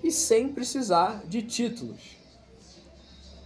e 0.03 0.11
sem 0.11 0.49
precisar 0.49 1.23
de 1.25 1.41
títulos. 1.41 2.17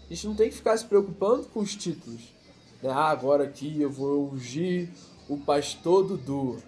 A 0.06 0.13
gente 0.13 0.28
não 0.28 0.36
tem 0.36 0.50
que 0.50 0.56
ficar 0.56 0.76
se 0.78 0.86
preocupando 0.86 1.48
com 1.48 1.62
os 1.62 1.76
títulos. 1.76 2.22
Né? 2.84 2.89
Ah, 2.89 3.10
agora 3.10 3.46
aqui 3.46 3.82
eu 3.82 3.89
vou 3.89 4.30
ungir 4.32 4.89
o 5.30 5.38
pastor 5.38 6.06
Dudu. 6.06 6.62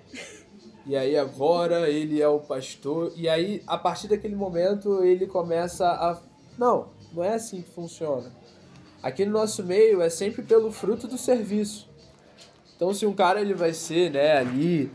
E 0.85 0.95
aí 0.95 1.17
agora 1.17 1.89
ele 1.89 2.21
é 2.21 2.27
o 2.27 2.39
pastor. 2.39 3.11
E 3.15 3.27
aí, 3.27 3.63
a 3.67 3.77
partir 3.77 4.07
daquele 4.07 4.35
momento, 4.35 5.03
ele 5.03 5.27
começa 5.27 5.87
a. 5.87 6.21
Não, 6.57 6.89
não 7.13 7.23
é 7.23 7.35
assim 7.35 7.61
que 7.61 7.69
funciona. 7.69 8.31
Aqui 9.01 9.25
no 9.25 9.33
nosso 9.33 9.63
meio 9.63 10.01
é 10.01 10.09
sempre 10.09 10.43
pelo 10.43 10.71
fruto 10.71 11.07
do 11.07 11.17
serviço. 11.17 11.89
Então, 12.75 12.93
se 12.93 13.05
um 13.05 13.13
cara 13.13 13.41
ele 13.41 13.53
vai 13.53 13.73
ser 13.73 14.11
né, 14.11 14.37
ali 14.37 14.91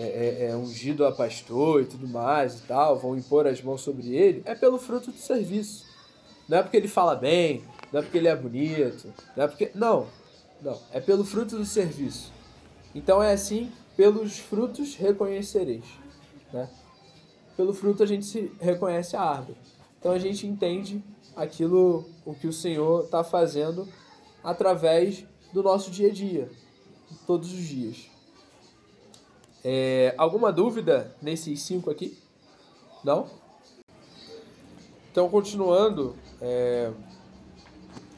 é, 0.00 0.46
é, 0.46 0.50
é, 0.50 0.56
ungido 0.56 1.04
a 1.04 1.12
pastor 1.12 1.82
e 1.82 1.84
tudo 1.84 2.08
mais 2.08 2.58
e 2.58 2.62
tal, 2.62 2.98
vão 2.98 3.16
impor 3.16 3.46
as 3.46 3.60
mãos 3.60 3.82
sobre 3.82 4.14
ele, 4.14 4.42
é 4.46 4.54
pelo 4.54 4.78
fruto 4.78 5.10
do 5.10 5.18
serviço. 5.18 5.84
Não 6.48 6.58
é 6.58 6.62
porque 6.62 6.78
ele 6.78 6.88
fala 6.88 7.14
bem, 7.14 7.62
não 7.92 8.00
é 8.00 8.02
porque 8.02 8.16
ele 8.16 8.28
é 8.28 8.34
bonito, 8.34 9.12
não 9.36 9.44
é 9.44 9.46
porque. 9.46 9.70
Não, 9.74 10.06
não. 10.62 10.78
É 10.90 11.00
pelo 11.00 11.22
fruto 11.22 11.56
do 11.56 11.66
serviço. 11.66 12.32
Então 12.94 13.22
é 13.22 13.32
assim, 13.32 13.70
pelos 13.96 14.38
frutos 14.38 14.96
reconhecereis. 14.96 15.84
Né? 16.50 16.68
Pelo 17.56 17.74
fruto 17.74 18.02
a 18.02 18.06
gente 18.06 18.24
se 18.24 18.50
reconhece 18.58 19.16
a 19.16 19.20
árvore. 19.22 19.58
Então 19.98 20.12
a 20.12 20.18
gente 20.18 20.46
entende 20.46 21.04
aquilo 21.36 22.08
o 22.24 22.34
que 22.34 22.46
o 22.46 22.52
Senhor 22.52 23.04
está 23.04 23.22
fazendo 23.22 23.86
através 24.42 25.24
do 25.52 25.62
nosso 25.62 25.90
dia 25.90 26.08
a 26.08 26.12
dia, 26.12 26.50
todos 27.26 27.52
os 27.52 27.62
dias. 27.62 28.09
É, 29.64 30.14
alguma 30.16 30.52
dúvida 30.52 31.14
nesses 31.20 31.62
cinco 31.62 31.90
aqui? 31.90 32.16
Não? 33.04 33.28
Então, 35.10 35.28
continuando, 35.28 36.16
é, 36.40 36.92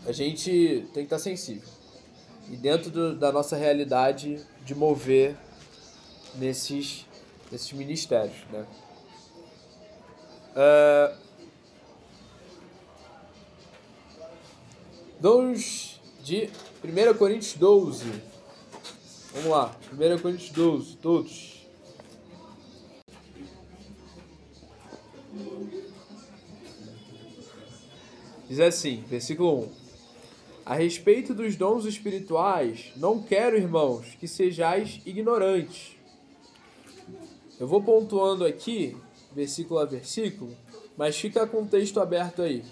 a 0.07 0.13
gente 0.13 0.87
tem 0.93 1.07
que 1.07 1.15
estar 1.15 1.19
sensível. 1.19 1.69
E 2.51 2.57
dentro 2.57 2.91
do, 2.91 3.17
da 3.17 3.33
nossa 3.33 3.57
realidade 3.57 4.45
de 4.65 4.75
mover 4.75 5.37
nesses, 6.35 7.07
nesses 7.51 7.73
ministérios. 7.73 8.37
Né? 8.51 8.67
Uh, 10.55 11.17
dons 15.19 16.01
de 16.23 16.51
1 16.85 17.15
Coríntios 17.17 17.55
12. 17.55 18.32
Vamos 19.33 19.49
lá, 19.49 19.75
1 19.93 20.19
Coríntios 20.21 20.51
12, 20.51 20.97
todos. 20.99 21.67
Diz 28.47 28.61
assim, 28.61 29.03
versículo 29.09 29.61
1. 29.61 29.69
A 30.67 30.75
respeito 30.75 31.33
dos 31.33 31.57
dons 31.57 31.87
espirituais, 31.87 32.93
não 32.97 33.23
quero, 33.23 33.57
irmãos, 33.57 34.15
que 34.21 34.29
sejais 34.29 35.01
ignorantes. 35.07 35.97
Eu 37.59 37.67
vou 37.67 37.83
pontuando 37.83 38.45
aqui, 38.45 38.95
versículo 39.35 39.81
a 39.81 39.87
versículo, 39.87 40.55
mas 40.95 41.17
fica 41.17 41.47
com 41.47 41.63
o 41.63 41.67
texto 41.67 41.99
aberto 41.99 42.43
aí. 42.43 42.63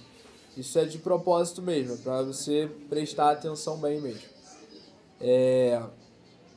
Isso 0.56 0.78
é 0.78 0.84
de 0.84 0.98
propósito 0.98 1.62
mesmo, 1.62 1.96
para 1.98 2.22
você 2.22 2.70
prestar 2.90 3.30
atenção 3.30 3.78
bem 3.78 3.98
mesmo. 4.00 4.28
É, 5.18 5.82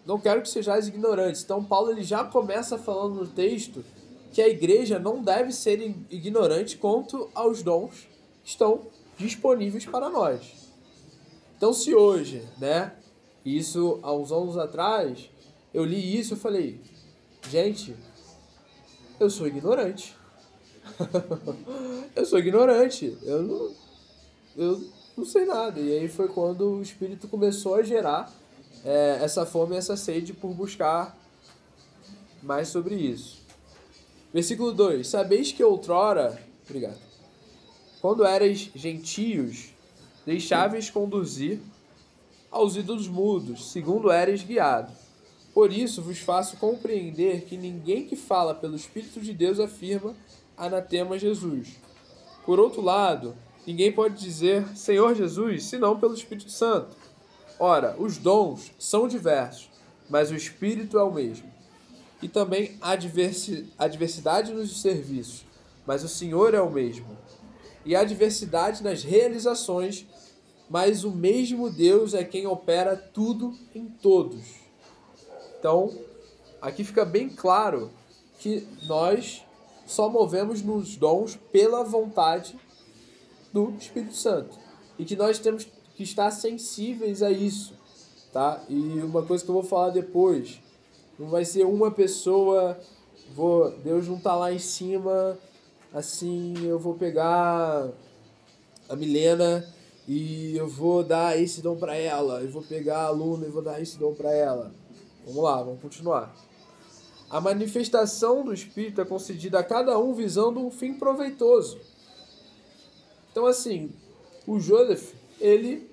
não 0.06 0.20
quero 0.20 0.42
que 0.42 0.50
sejais 0.50 0.88
ignorantes. 0.88 1.44
Então 1.44 1.64
Paulo 1.64 1.92
ele 1.92 2.04
já 2.04 2.24
começa 2.24 2.78
falando 2.78 3.16
no 3.16 3.28
texto 3.28 3.84
que 4.32 4.42
a 4.42 4.48
igreja 4.48 5.00
não 5.00 5.22
deve 5.22 5.52
ser 5.52 5.80
ignorante 6.10 6.78
quanto 6.78 7.30
aos 7.34 7.62
dons 7.62 8.08
que 8.44 8.50
estão 8.50 8.88
disponíveis 9.18 9.86
para 9.86 10.10
nós. 10.10 10.72
Então 11.56 11.72
se 11.72 11.94
hoje, 11.94 12.46
né, 12.58 12.94
isso 13.46 14.00
há 14.02 14.12
uns 14.14 14.32
anos 14.32 14.58
atrás, 14.58 15.30
eu 15.74 15.86
li 15.86 16.18
isso 16.18 16.34
e 16.34 16.38
falei, 16.38 16.82
gente, 17.50 17.96
eu 19.20 19.30
sou 19.30 19.48
ignorante. 19.48 20.16
eu 22.16 22.26
sou 22.26 22.40
ignorante. 22.40 23.18
Eu 23.22 23.44
não, 23.44 23.72
eu 24.58 24.84
não 25.16 25.26
sei 25.26 25.46
nada. 25.46 25.80
E 25.80 25.98
aí 25.98 26.08
foi 26.08 26.28
quando 26.28 26.74
o 26.74 26.82
Espírito 26.82 27.28
começou 27.28 27.76
a 27.76 27.84
gerar 27.84 28.32
é, 28.84 29.20
essa 29.22 29.46
fome 29.46 29.76
e 29.76 29.78
essa 29.78 29.96
sede 29.96 30.34
por 30.34 30.54
buscar 30.54 31.18
mais 32.42 32.68
sobre 32.68 32.96
isso. 32.96 33.42
Versículo 34.34 34.74
2: 34.74 35.08
Sabeis 35.08 35.52
que 35.52 35.64
outrora, 35.64 36.42
obrigado, 36.66 37.00
quando 38.02 38.26
erais 38.26 38.70
gentios, 38.76 39.70
deixáveis 40.26 40.90
conduzir 40.90 41.62
aos 42.52 42.76
ídolos 42.76 43.08
mudos, 43.08 43.72
segundo 43.72 44.12
eras 44.12 44.44
guiado. 44.44 44.92
Por 45.54 45.72
isso 45.72 46.02
vos 46.02 46.20
faço 46.20 46.58
compreender 46.58 47.46
que 47.46 47.56
ninguém 47.56 48.08
que 48.08 48.16
fala 48.16 48.56
pelo 48.56 48.76
Espírito 48.76 49.22
de 49.22 49.34
Deus 49.34 49.60
afirma 49.60 50.16
anatema 50.58 51.18
Jesus. 51.18 51.78
Por 52.46 52.60
outro 52.60 52.82
lado, 52.82 53.36
ninguém 53.66 53.92
pode 53.92 54.20
dizer 54.20 54.66
Senhor 54.76 55.16
Jesus 55.16 55.66
senão 55.66 56.00
pelo 56.00 56.14
Espírito 56.14 56.50
Santo. 56.50 57.03
Ora, 57.60 57.96
os 58.00 58.18
dons 58.18 58.72
são 58.80 59.08
diversos, 59.08 59.70
mas 60.10 60.32
o 60.32 60.36
Espírito 60.36 60.98
é 60.98 61.04
o 61.04 61.12
mesmo. 61.14 61.52
E 62.22 62.28
também 62.28 62.78
há 62.82 62.96
diversidade 62.96 64.54
nos 64.54 64.82
serviços, 64.82 65.46
mas 65.86 66.04
o 66.04 66.08
Senhor 66.08 66.54
é 66.54 66.62
o 66.62 66.72
mesmo. 66.72 67.18
E 67.86 67.96
há 67.96 68.04
diversidade 68.04 68.82
nas 68.82 69.04
realizações, 69.04 70.08
mas 70.70 71.04
o 71.04 71.12
mesmo 71.12 71.70
Deus 71.70 72.14
é 72.14 72.24
quem 72.24 72.48
opera 72.48 72.96
tudo 72.96 73.54
em 73.76 73.88
todos. 73.88 74.44
Então, 75.60 75.94
aqui 76.62 76.84
fica 76.84 77.04
bem 77.06 77.30
claro 77.30 77.92
que 78.40 78.68
nós 78.88 79.44
só 79.86 80.10
movemos 80.10 80.62
nos 80.62 80.96
dons 80.96 81.38
pela 81.52 81.84
vontade 81.84 82.58
do 83.52 83.74
Espírito 83.78 84.16
Santo. 84.16 84.58
E 84.98 85.06
que 85.06 85.16
nós 85.16 85.40
temos 85.40 85.68
que 85.96 86.04
estar 86.04 86.32
sensíveis 86.32 87.22
a 87.22 87.32
isso, 87.32 87.74
tá? 88.32 88.64
E 88.68 88.76
uma 89.00 89.24
coisa 89.24 89.44
que 89.44 89.50
eu 89.50 89.54
vou 89.54 89.64
falar 89.64 89.90
depois, 89.90 90.60
não 91.18 91.28
vai 91.28 91.46
ser 91.46 91.66
uma 91.66 91.92
pessoa, 91.92 92.80
vou, 93.36 93.72
Deus 93.80 94.08
não 94.08 94.20
tá 94.20 94.36
lá 94.36 94.52
em 94.52 94.60
cima, 94.60 95.38
assim, 95.94 96.56
eu 96.66 96.80
vou 96.80 96.96
pegar 96.96 97.90
a 98.90 98.96
Milena 98.96 99.68
e 100.08 100.58
eu 100.58 100.68
vou 100.68 101.04
dar 101.04 101.40
esse 101.40 101.62
dom 101.62 101.78
para 101.78 101.96
ela, 101.96 102.42
eu 102.42 102.50
vou 102.50 102.64
pegar 102.64 103.00
a 103.00 103.08
aluna 103.08 103.46
e 103.46 103.50
vou 103.50 103.62
dar 103.62 103.82
esse 103.82 103.98
dom 103.98 104.14
para 104.14 104.32
ela. 104.34 104.72
Vamos 105.26 105.44
lá, 105.44 105.62
vamos 105.62 105.82
continuar. 105.82 106.36
A 107.30 107.40
manifestação 107.40 108.44
do 108.44 108.54
Espírito 108.54 109.02
é 109.02 109.06
concedida 109.06 109.60
a 109.60 109.64
cada 109.64 109.98
um 109.98 110.14
visando 110.14 110.60
um 110.60 110.70
fim 110.70 110.94
proveitoso. 110.94 111.80
Então, 113.32 113.48
assim, 113.48 113.92
o 114.46 114.60
Joseph, 114.60 115.14
ele 115.44 115.92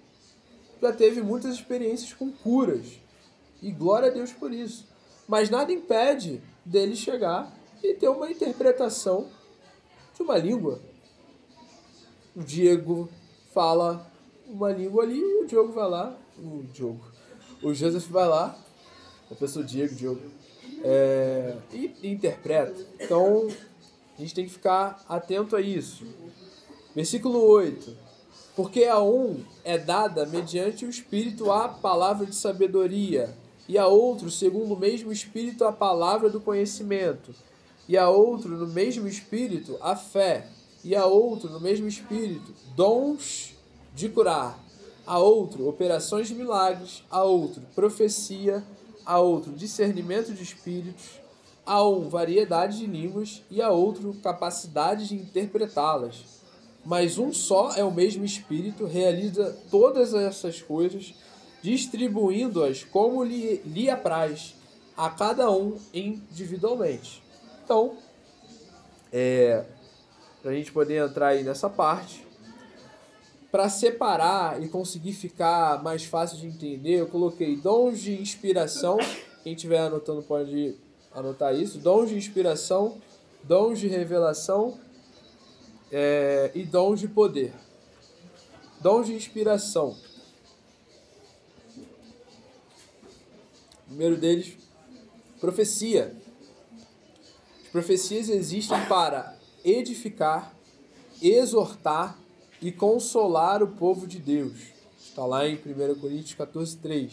já 0.81 0.93
teve 0.93 1.21
muitas 1.21 1.57
experiências 1.57 2.13
com 2.13 2.31
curas. 2.31 2.87
E 3.61 3.73
glória 3.73 4.09
a 4.09 4.13
Deus 4.13 4.33
por 4.33 4.53
isso. 4.53 4.87
Mas 5.27 5.51
nada 5.51 5.73
impede 5.73 6.41
dele 6.65 6.95
chegar 6.95 7.53
e 7.83 7.93
ter 7.95 8.09
uma 8.09 8.31
interpretação 8.31 9.29
de 10.15 10.23
uma 10.23 10.39
língua. 10.39 10.81
O 12.35 12.45
Diego 12.45 13.09
fala 13.53 14.09
uma 14.47 14.71
língua 14.71 15.03
ali 15.03 15.19
e 15.19 15.43
o 15.43 15.47
Diogo 15.47 15.73
vai 15.73 15.89
lá. 15.89 16.17
O 16.39 16.63
Diogo. 16.73 17.05
O 17.61 17.75
Joseph 17.75 18.07
vai 18.07 18.29
lá. 18.29 18.57
A 19.31 19.35
pessoa 19.35 19.65
Diego, 19.65 19.95
Diogo. 19.97 20.23
É, 20.85 21.57
e, 21.73 21.93
e 22.03 22.09
interpreta. 22.09 22.87
Então 23.01 23.49
a 24.17 24.21
gente 24.21 24.33
tem 24.33 24.45
que 24.45 24.53
ficar 24.53 25.05
atento 25.09 25.57
a 25.57 25.61
isso. 25.61 26.07
Versículo 26.95 27.43
8. 27.43 28.10
Porque 28.61 28.85
a 28.85 29.01
um 29.01 29.43
é 29.65 29.79
dada 29.79 30.27
mediante 30.27 30.85
o 30.85 30.91
Espírito 30.91 31.51
a 31.51 31.67
palavra 31.67 32.27
de 32.27 32.35
sabedoria, 32.37 33.35
e 33.67 33.79
a 33.79 33.87
outro, 33.87 34.31
segundo 34.31 34.75
o 34.75 34.79
mesmo 34.79 35.11
Espírito, 35.11 35.65
a 35.65 35.73
palavra 35.73 36.29
do 36.29 36.43
conhecimento, 36.43 37.35
e 37.89 37.97
a 37.97 38.11
outro, 38.11 38.51
no 38.51 38.67
mesmo 38.67 39.09
espírito, 39.09 39.79
a 39.81 39.97
fé, 39.97 40.47
e 40.85 40.95
a 40.95 41.07
outro, 41.07 41.49
no 41.49 41.59
mesmo 41.59 41.89
espírito, 41.89 42.53
dons 42.77 43.55
de 43.95 44.11
curar, 44.11 44.63
a 45.07 45.19
outro, 45.19 45.67
operações 45.67 46.29
de 46.29 46.35
milagres, 46.35 47.03
a 47.11 47.23
outro, 47.23 47.63
profecia, 47.75 48.63
a 49.07 49.19
outro, 49.19 49.53
discernimento 49.53 50.35
de 50.35 50.43
espíritos, 50.43 51.19
a 51.65 51.83
um, 51.83 52.11
variedade 52.11 52.77
de 52.77 52.87
línguas, 52.87 53.43
e 53.51 53.63
a 53.63 53.71
outro, 53.71 54.15
capacidade 54.23 55.09
de 55.09 55.15
interpretá-las. 55.15 56.40
Mas 56.85 57.19
um 57.19 57.33
só 57.33 57.73
é 57.75 57.85
o 57.85 57.91
mesmo 57.91 58.25
Espírito, 58.25 58.87
realiza 58.87 59.57
todas 59.71 60.15
essas 60.15 60.63
coisas, 60.63 61.15
distribuindo-as 61.63 62.85
como 62.85 63.23
lhe, 63.23 63.61
lhe 63.67 63.91
apraz, 63.91 64.55
a 64.97 65.09
cada 65.11 65.51
um 65.51 65.79
individualmente. 65.93 67.23
Então, 67.65 67.97
é, 69.13 69.65
para 70.43 70.51
a 70.51 70.55
gente 70.55 70.73
poder 70.73 71.07
entrar 71.07 71.29
aí 71.29 71.43
nessa 71.43 71.69
parte, 71.69 72.27
para 73.51 73.69
separar 73.69 74.63
e 74.63 74.69
conseguir 74.69 75.13
ficar 75.13 75.83
mais 75.83 76.05
fácil 76.05 76.39
de 76.39 76.47
entender, 76.47 77.01
eu 77.01 77.09
coloquei 77.09 77.57
dons 77.57 78.01
de 78.01 78.21
inspiração. 78.21 78.97
Quem 79.43 79.55
estiver 79.55 79.81
anotando 79.81 80.23
pode 80.23 80.77
anotar 81.13 81.55
isso. 81.55 81.79
Dons 81.79 82.11
de 82.11 82.17
inspiração, 82.17 82.99
dons 83.43 83.79
de 83.79 83.89
revelação 83.89 84.79
é, 85.91 86.51
e 86.55 86.63
dons 86.65 87.01
de 87.01 87.09
poder. 87.09 87.53
Dons 88.81 89.07
de 89.07 89.15
inspiração. 89.15 89.97
O 93.85 93.89
primeiro 93.89 94.17
deles, 94.17 94.57
profecia. 95.41 96.17
As 97.65 97.69
profecias 97.69 98.29
existem 98.29 98.85
para 98.87 99.37
edificar, 99.65 100.55
exortar 101.21 102.19
e 102.63 102.71
consolar 102.71 103.63
o 103.63 103.69
povo 103.69 104.07
de 104.07 104.19
Deus. 104.19 104.59
Está 104.99 105.27
lá 105.27 105.47
em 105.47 105.57
1 105.57 105.99
Coríntios 106.01 106.35
14, 106.35 106.77
3. 106.79 107.13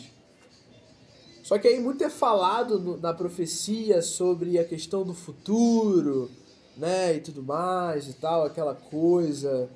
Só 1.44 1.58
que 1.58 1.68
aí 1.68 1.80
muito 1.80 2.04
é 2.04 2.10
falado 2.10 2.78
no, 2.78 2.98
na 2.98 3.14
profecia 3.14 4.02
sobre 4.02 4.60
a 4.60 4.66
questão 4.66 5.04
do 5.04 5.14
futuro, 5.14 6.30
né, 6.78 7.16
e 7.16 7.20
tudo 7.20 7.44
mais 7.44 8.08
e 8.08 8.14
tal, 8.14 8.46
aquela 8.46 8.76
coisa 8.76 9.70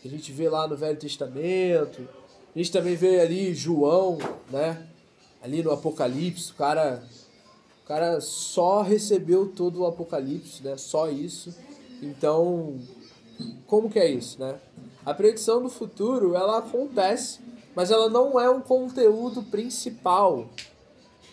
que 0.00 0.08
a 0.08 0.10
gente 0.10 0.32
vê 0.32 0.48
lá 0.48 0.66
no 0.66 0.76
Velho 0.76 0.98
Testamento. 0.98 2.08
A 2.54 2.58
gente 2.58 2.72
também 2.72 2.96
vê 2.96 3.20
ali 3.20 3.54
João, 3.54 4.18
né, 4.50 4.86
ali 5.42 5.62
no 5.62 5.70
Apocalipse, 5.70 6.52
o 6.52 6.54
cara 6.54 7.02
o 7.84 7.86
cara 7.86 8.20
só 8.20 8.82
recebeu 8.82 9.46
todo 9.46 9.82
o 9.82 9.86
Apocalipse, 9.86 10.60
né, 10.64 10.76
só 10.76 11.08
isso. 11.08 11.54
Então, 12.02 12.80
como 13.66 13.88
que 13.88 13.98
é 13.98 14.10
isso, 14.10 14.40
né? 14.40 14.58
A 15.04 15.14
predição 15.14 15.62
do 15.62 15.68
futuro, 15.68 16.34
ela 16.34 16.58
acontece, 16.58 17.38
mas 17.76 17.92
ela 17.92 18.08
não 18.08 18.40
é 18.40 18.50
um 18.50 18.60
conteúdo 18.60 19.40
principal 19.44 20.48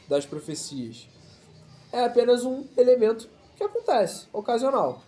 das 0.08 0.28
profecias. 0.28 1.08
É 1.92 2.06
apenas 2.06 2.46
um 2.46 2.66
elemento 2.78 3.28
que 3.56 3.64
acontece, 3.64 4.28
ocasional. 4.32 5.02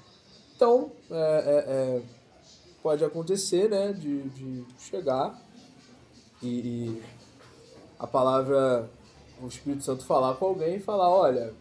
Então, 0.56 0.92
é, 1.12 1.16
é, 1.16 1.98
é, 1.98 2.02
pode 2.82 3.04
acontecer, 3.04 3.70
né, 3.70 3.92
de, 3.92 4.24
de 4.30 4.66
chegar 4.80 5.42
e, 6.42 6.48
e, 6.48 7.04
a 8.00 8.08
palavra, 8.08 8.90
o 9.42 9.48
Espírito 9.48 9.84
Santo 9.84 10.06
falar 10.06 10.36
com 10.36 10.46
alguém 10.46 10.76
e 10.76 10.80
falar, 10.80 11.10
olha, 11.10 11.54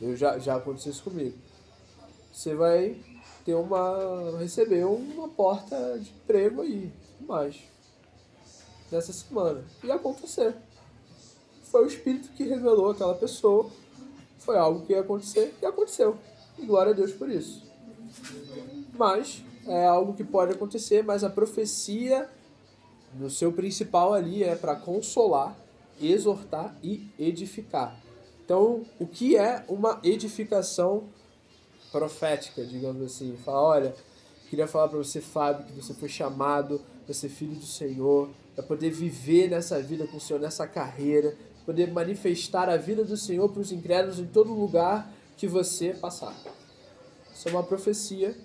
eu 0.00 0.16
já, 0.16 0.38
já 0.38 0.56
aconteceu 0.56 0.92
isso 0.92 1.04
comigo. 1.04 1.36
Você 2.32 2.54
vai 2.54 2.96
ter 3.44 3.54
uma. 3.54 4.38
receber 4.38 4.84
uma 4.84 5.28
porta 5.28 5.98
de 5.98 6.10
emprego 6.10 6.62
aí, 6.62 6.92
mais. 7.20 7.56
Nessa 8.90 9.12
semana. 9.12 9.64
E 9.84 9.90
acontecer. 9.90 10.56
Foi 11.64 11.84
o 11.84 11.86
Espírito 11.86 12.30
que 12.32 12.44
revelou 12.44 12.90
aquela 12.90 13.14
pessoa. 13.14 13.70
Foi 14.38 14.56
algo 14.56 14.84
que 14.86 14.92
ia 14.92 15.00
acontecer 15.00 15.54
e 15.60 15.66
aconteceu. 15.66 16.16
E 16.58 16.66
glória 16.66 16.92
a 16.92 16.94
Deus 16.94 17.12
por 17.12 17.28
isso. 17.28 17.69
Mas 18.96 19.42
é 19.66 19.86
algo 19.86 20.14
que 20.14 20.24
pode 20.24 20.52
acontecer, 20.52 21.02
mas 21.02 21.24
a 21.24 21.30
profecia 21.30 22.28
no 23.14 23.30
seu 23.30 23.52
principal 23.52 24.12
ali 24.14 24.42
é 24.42 24.54
para 24.54 24.76
consolar, 24.76 25.56
exortar 26.00 26.76
e 26.82 27.08
edificar. 27.18 27.98
Então, 28.44 28.84
o 28.98 29.06
que 29.06 29.36
é 29.36 29.64
uma 29.68 30.00
edificação 30.02 31.04
profética, 31.90 32.64
digamos 32.64 33.02
assim. 33.02 33.36
Fala, 33.44 33.60
olha, 33.60 33.94
queria 34.48 34.66
falar 34.66 34.88
para 34.88 34.98
você, 34.98 35.20
Fábio, 35.20 35.66
que 35.66 35.72
você 35.72 35.94
foi 35.94 36.08
chamado 36.08 36.80
para 37.04 37.14
ser 37.14 37.28
filho 37.28 37.54
do 37.54 37.66
Senhor, 37.66 38.30
para 38.54 38.64
poder 38.64 38.90
viver 38.90 39.48
nessa 39.48 39.80
vida 39.80 40.06
com 40.06 40.16
o 40.16 40.20
Senhor, 40.20 40.40
nessa 40.40 40.66
carreira, 40.66 41.36
poder 41.66 41.92
manifestar 41.92 42.68
a 42.68 42.76
vida 42.76 43.04
do 43.04 43.16
Senhor 43.16 43.48
para 43.48 43.60
os 43.60 43.72
incrédulos 43.72 44.18
em 44.18 44.26
todo 44.26 44.52
lugar 44.52 45.12
que 45.36 45.46
você 45.46 45.94
passar. 45.94 46.34
Isso 47.40 47.48
é 47.48 47.52
uma 47.52 47.62
profecia. 47.62 48.36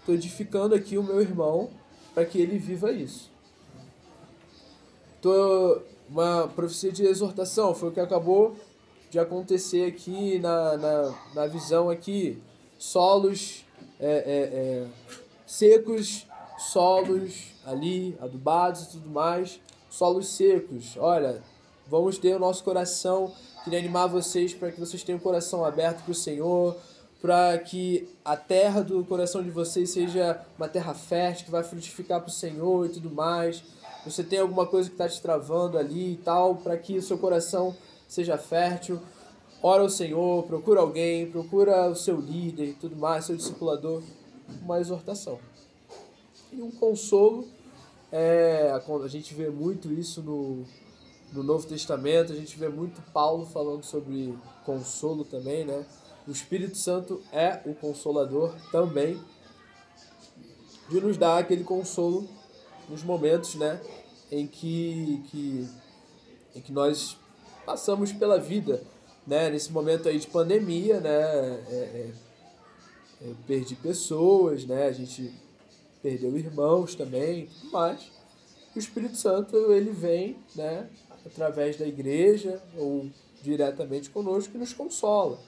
Estou 0.00 0.14
edificando 0.14 0.74
aqui 0.74 0.96
o 0.96 1.02
meu 1.02 1.20
irmão 1.20 1.68
para 2.14 2.24
que 2.24 2.40
ele 2.40 2.56
viva 2.56 2.90
isso. 2.90 3.30
Tô, 5.20 5.82
uma 6.08 6.48
profecia 6.56 6.90
de 6.90 7.04
exortação 7.04 7.74
foi 7.74 7.90
o 7.90 7.92
que 7.92 8.00
acabou 8.00 8.56
de 9.10 9.18
acontecer 9.18 9.86
aqui 9.86 10.38
na, 10.38 10.78
na, 10.78 11.14
na 11.34 11.46
visão 11.46 11.90
aqui 11.90 12.42
solos 12.78 13.66
é, 14.00 14.06
é, 14.06 14.16
é, 14.16 14.86
secos, 15.46 16.26
solos 16.56 17.52
ali 17.66 18.16
adubados 18.18 18.84
e 18.84 18.90
tudo 18.92 19.10
mais, 19.10 19.60
solos 19.90 20.26
secos. 20.26 20.96
Olha, 20.96 21.42
vamos 21.86 22.16
ter 22.16 22.34
o 22.34 22.38
nosso 22.38 22.64
coração. 22.64 23.30
Queria 23.62 23.78
animar 23.78 24.06
vocês 24.06 24.54
para 24.54 24.72
que 24.72 24.80
vocês 24.80 25.02
tenham 25.02 25.18
o 25.18 25.22
coração 25.22 25.66
aberto 25.66 26.02
para 26.02 26.12
o 26.12 26.14
Senhor, 26.14 26.74
para 27.20 27.58
que 27.58 28.08
a 28.24 28.36
terra 28.36 28.82
do 28.82 29.04
coração 29.04 29.42
de 29.42 29.50
vocês 29.50 29.90
seja 29.90 30.40
uma 30.56 30.68
terra 30.68 30.94
fértil, 30.94 31.46
que 31.46 31.50
vai 31.50 31.64
frutificar 31.64 32.20
para 32.20 32.28
o 32.28 32.32
Senhor 32.32 32.86
e 32.86 32.90
tudo 32.90 33.10
mais. 33.10 33.62
Você 34.04 34.22
tem 34.22 34.38
alguma 34.38 34.66
coisa 34.66 34.88
que 34.88 34.94
está 34.94 35.08
te 35.08 35.20
travando 35.20 35.76
ali 35.76 36.12
e 36.12 36.16
tal, 36.16 36.56
para 36.56 36.76
que 36.76 36.96
o 36.96 37.02
seu 37.02 37.18
coração 37.18 37.74
seja 38.06 38.38
fértil 38.38 39.00
ora 39.62 39.82
ao 39.82 39.90
Senhor, 39.90 40.44
procura 40.44 40.80
alguém, 40.80 41.30
procura 41.30 41.88
o 41.88 41.94
seu 41.94 42.20
líder 42.20 42.68
e 42.68 42.74
tudo 42.74 42.96
mais, 42.96 43.24
seu 43.24 43.36
discipulador, 43.36 44.02
uma 44.62 44.80
exortação. 44.80 45.38
E 46.52 46.62
um 46.62 46.70
consolo, 46.70 47.46
é, 48.10 48.70
a 48.70 49.08
gente 49.08 49.34
vê 49.34 49.50
muito 49.50 49.92
isso 49.92 50.22
no, 50.22 50.64
no 51.32 51.42
Novo 51.42 51.66
Testamento, 51.66 52.32
a 52.32 52.36
gente 52.36 52.58
vê 52.58 52.68
muito 52.68 53.02
Paulo 53.12 53.46
falando 53.46 53.84
sobre 53.84 54.34
consolo 54.64 55.24
também, 55.24 55.64
né? 55.64 55.84
O 56.28 56.30
Espírito 56.30 56.76
Santo 56.76 57.22
é 57.32 57.58
o 57.64 57.74
consolador 57.74 58.54
também, 58.70 59.18
de 60.90 61.00
nos 61.00 61.16
dar 61.16 61.38
aquele 61.38 61.64
consolo 61.64 62.28
nos 62.86 63.02
momentos, 63.02 63.54
né, 63.54 63.80
em 64.30 64.46
que, 64.46 65.22
que, 65.30 65.66
em 66.54 66.60
que 66.60 66.70
nós 66.70 67.16
passamos 67.64 68.12
pela 68.12 68.38
vida 68.38 68.82
né, 69.26 69.48
nesse 69.48 69.72
momento 69.72 70.06
aí 70.06 70.18
de 70.18 70.26
pandemia, 70.26 71.00
né, 71.00 71.10
é, 71.10 71.74
é, 71.74 72.12
é, 73.22 73.32
perdi 73.46 73.74
pessoas, 73.76 74.66
né, 74.66 74.86
a 74.86 74.92
gente 74.92 75.32
perdeu 76.02 76.36
irmãos 76.36 76.94
também, 76.94 77.48
mas 77.72 78.12
o 78.76 78.78
Espírito 78.78 79.16
Santo 79.16 79.56
ele 79.72 79.92
vem, 79.92 80.36
né, 80.54 80.90
através 81.24 81.78
da 81.78 81.86
igreja 81.86 82.62
ou 82.76 83.08
diretamente 83.42 84.10
conosco 84.10 84.54
e 84.54 84.58
nos 84.58 84.74
consola, 84.74 85.38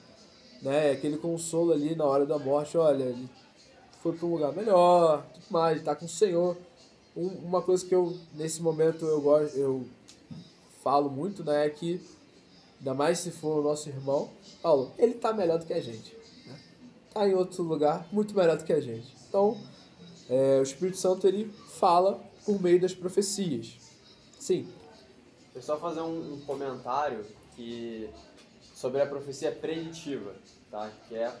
né, 0.61 0.91
aquele 0.91 1.17
consolo 1.17 1.73
ali 1.73 1.95
na 1.95 2.05
hora 2.05 2.25
da 2.25 2.37
morte, 2.37 2.77
olha, 2.77 3.03
ele 3.03 3.29
foi 4.01 4.13
para 4.13 4.25
um 4.25 4.31
lugar 4.31 4.53
melhor, 4.53 5.25
tudo 5.33 5.45
mais, 5.49 5.77
está 5.77 5.95
com 5.95 6.05
o 6.05 6.09
Senhor. 6.09 6.57
Um, 7.15 7.27
uma 7.27 7.61
coisa 7.61 7.85
que 7.85 7.93
eu 7.93 8.15
nesse 8.33 8.61
momento 8.61 9.05
eu 9.05 9.21
gosto, 9.21 9.57
eu 9.57 9.85
falo 10.83 11.09
muito, 11.09 11.43
né, 11.43 11.65
é 11.65 11.69
que 11.69 12.01
ainda 12.79 12.93
mais 12.93 13.19
se 13.19 13.31
for 13.31 13.59
o 13.59 13.63
nosso 13.63 13.89
irmão, 13.89 14.29
Paulo, 14.61 14.91
ele 14.97 15.13
está 15.13 15.33
melhor 15.33 15.59
do 15.59 15.65
que 15.65 15.73
a 15.73 15.81
gente. 15.81 16.15
Né? 16.45 16.59
Tá 17.13 17.27
em 17.27 17.33
outro 17.33 17.63
lugar, 17.63 18.07
muito 18.11 18.35
melhor 18.35 18.57
do 18.57 18.63
que 18.63 18.73
a 18.73 18.79
gente. 18.79 19.15
Então, 19.27 19.57
é, 20.29 20.59
o 20.59 20.63
Espírito 20.63 20.97
Santo 20.97 21.27
ele 21.27 21.51
fala 21.79 22.21
por 22.45 22.61
meio 22.61 22.79
das 22.79 22.93
profecias. 22.93 23.77
Sim. 24.39 24.67
Eu 25.53 25.61
só 25.61 25.77
fazer 25.77 26.01
um, 26.01 26.33
um 26.33 26.39
comentário 26.41 27.25
que 27.55 28.09
sobre 28.81 29.01
a 29.01 29.05
profecia 29.05 29.51
preditiva, 29.51 30.35
tá? 30.69 30.91
Que 31.07 31.15
é 31.15 31.33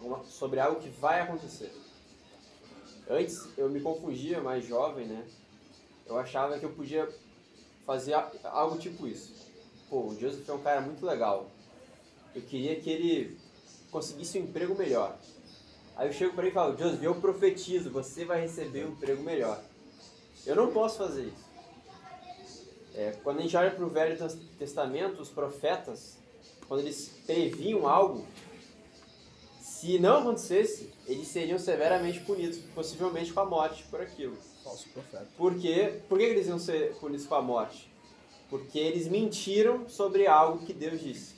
uma, 0.00 0.22
sobre 0.24 0.60
algo 0.60 0.80
que 0.80 0.90
vai 0.90 1.22
acontecer. 1.22 1.72
Antes 3.08 3.48
eu 3.56 3.68
me 3.70 3.80
confundia, 3.80 4.40
mais 4.40 4.64
jovem, 4.64 5.06
né? 5.06 5.26
Eu 6.06 6.18
achava 6.18 6.58
que 6.58 6.64
eu 6.64 6.72
podia 6.72 7.08
fazer 7.84 8.14
algo 8.44 8.78
tipo 8.78 9.08
isso 9.08 9.46
pô, 9.88 10.08
o 10.08 10.18
Joseph 10.18 10.48
é 10.48 10.52
um 10.52 10.62
cara 10.62 10.80
muito 10.80 11.04
legal. 11.04 11.50
Eu 12.34 12.42
queria 12.42 12.78
que 12.80 12.90
ele 12.90 13.38
conseguisse 13.90 14.38
um 14.38 14.42
emprego 14.44 14.74
melhor. 14.74 15.16
Aí 15.96 16.08
eu 16.08 16.12
chego 16.12 16.34
para 16.34 16.42
ele 16.42 16.50
e 16.50 16.54
falo, 16.54 16.76
Joseph, 16.76 17.02
eu 17.02 17.14
profetizo, 17.14 17.90
você 17.90 18.24
vai 18.24 18.40
receber 18.40 18.84
um 18.84 18.92
emprego 18.92 19.22
melhor. 19.22 19.62
Eu 20.44 20.54
não 20.54 20.70
posso 20.70 20.98
fazer 20.98 21.26
isso. 21.26 21.46
É, 22.94 23.12
quando 23.22 23.38
a 23.38 23.42
gente 23.42 23.56
olha 23.56 23.70
para 23.70 23.84
o 23.84 23.88
Velho 23.88 24.16
Testamento, 24.58 25.20
os 25.20 25.28
profetas, 25.28 26.18
quando 26.68 26.80
eles 26.80 27.12
previam 27.24 27.86
algo, 27.86 28.24
se 29.60 29.98
não 29.98 30.18
acontecesse, 30.18 30.90
eles 31.06 31.28
seriam 31.28 31.58
severamente 31.58 32.20
punidos, 32.20 32.58
possivelmente 32.74 33.32
com 33.32 33.40
a 33.40 33.44
morte 33.44 33.84
por 33.84 34.00
aquilo. 34.00 34.36
Falso 34.64 34.88
profeta. 34.88 35.28
Por 35.36 35.54
quê? 35.56 36.00
Por 36.08 36.18
que 36.18 36.24
eles 36.24 36.46
iam 36.46 36.58
ser 36.58 36.94
punidos 36.96 37.26
com 37.26 37.34
a 37.34 37.42
morte? 37.42 37.90
Porque 38.50 38.78
eles 38.78 39.06
mentiram 39.06 39.88
sobre 39.88 40.26
algo 40.26 40.64
que 40.64 40.72
Deus 40.72 41.00
disse. 41.00 41.34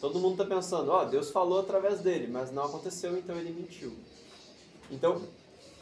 Todo 0.00 0.20
mundo 0.20 0.40
está 0.40 0.44
pensando, 0.44 0.90
ó, 0.92 1.02
oh, 1.02 1.04
Deus 1.06 1.30
falou 1.30 1.60
através 1.60 2.00
dele, 2.00 2.28
mas 2.28 2.52
não 2.52 2.64
aconteceu, 2.64 3.16
então 3.16 3.36
ele 3.36 3.50
mentiu. 3.50 3.96
Então, 4.90 5.20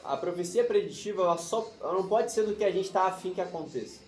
a 0.03 0.17
profecia 0.17 0.65
preditiva, 0.65 1.23
ela, 1.23 1.37
só, 1.37 1.71
ela 1.81 1.93
não 1.93 2.09
pode 2.09 2.33
ser 2.33 2.47
do 2.47 2.55
que 2.55 2.65
a 2.65 2.71
gente 2.71 2.87
está 2.87 3.07
afim 3.07 3.35
que 3.35 3.41
aconteça. 3.41 4.01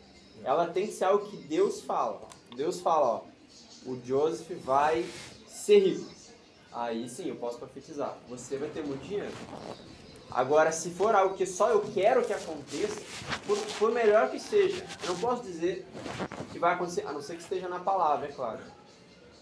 Ela 0.42 0.68
tem 0.68 0.86
que 0.86 0.92
ser 0.92 1.04
algo 1.04 1.26
que 1.26 1.36
Deus 1.36 1.82
fala. 1.82 2.22
Deus 2.56 2.80
fala, 2.80 3.06
ó, 3.06 3.20
o 3.88 4.00
Joseph 4.04 4.50
vai 4.62 5.04
ser 5.46 5.78
rico. 5.78 6.10
Aí 6.70 7.08
sim, 7.08 7.28
eu 7.28 7.36
posso 7.36 7.58
profetizar. 7.58 8.16
Você 8.28 8.58
vai 8.58 8.68
ter 8.68 8.84
muito 8.84 9.02
dinheiro. 9.02 9.32
Agora, 10.30 10.70
se 10.70 10.90
for 10.90 11.14
algo 11.14 11.34
que 11.34 11.46
só 11.46 11.70
eu 11.70 11.80
quero 11.94 12.22
que 12.22 12.32
aconteça, 12.34 13.00
por, 13.46 13.58
por 13.78 13.90
melhor 13.90 14.30
que 14.30 14.38
seja, 14.38 14.84
eu 15.02 15.14
não 15.14 15.18
posso 15.18 15.42
dizer 15.42 15.86
que 16.52 16.58
vai 16.58 16.74
acontecer, 16.74 17.06
a 17.06 17.12
não 17.12 17.22
ser 17.22 17.36
que 17.36 17.42
esteja 17.42 17.66
na 17.66 17.78
palavra, 17.78 18.28
é 18.28 18.32
claro. 18.32 18.60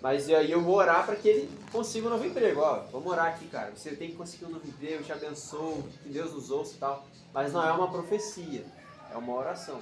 Mas 0.01 0.31
aí 0.31 0.53
eu 0.53 0.61
vou 0.61 0.77
orar 0.77 1.05
para 1.05 1.17
que 1.17 1.29
ele 1.29 1.51
consiga 1.73 2.07
um 2.07 2.11
novo 2.11 2.25
emprego. 2.25 2.61
Ó, 2.61 2.85
vamos 2.93 3.11
orar 3.11 3.27
aqui, 3.27 3.49
cara. 3.49 3.73
Você 3.75 3.97
tem 3.97 4.11
que 4.11 4.17
conseguir 4.17 4.45
um 4.45 4.51
novo 4.51 4.67
emprego, 4.67 5.03
te 5.03 5.13
abençoo, 5.13 5.83
que 6.05 6.09
Deus 6.09 6.33
nos 6.33 6.51
ouça 6.53 6.75
e 6.77 6.79
tal. 6.79 7.05
Mas 7.35 7.53
não 7.53 7.67
é 7.67 7.73
uma 7.73 7.91
profecia, 7.91 8.65
é 9.13 9.17
uma 9.17 9.35
oração. 9.35 9.81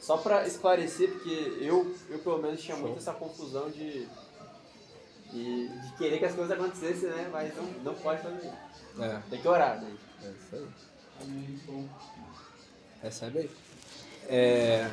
Só 0.00 0.18
para 0.18 0.46
esclarecer, 0.46 1.10
porque 1.10 1.56
eu, 1.60 1.94
eu 2.10 2.18
pelo 2.18 2.38
menos 2.38 2.60
tinha 2.60 2.76
muito 2.76 2.98
essa 2.98 3.12
confusão 3.12 3.70
de, 3.70 4.06
de, 5.32 5.68
de, 5.68 5.92
querer 5.96 6.18
que 6.18 6.26
as 6.26 6.34
coisas 6.34 6.52
acontecessem, 6.52 7.08
né? 7.08 7.28
Mas 7.32 7.56
não, 7.56 7.64
não 7.82 7.94
pode 7.94 8.22
fazer 8.22 8.38
isso. 8.38 9.02
É. 9.02 9.22
Tem 9.30 9.40
que 9.40 9.48
orar, 9.48 9.80
né? 9.80 9.90
É 10.22 10.28
isso 10.28 10.56
aí. 10.56 10.68
Recebe 13.02 13.38
aí. 13.38 13.50
É. 14.28 14.90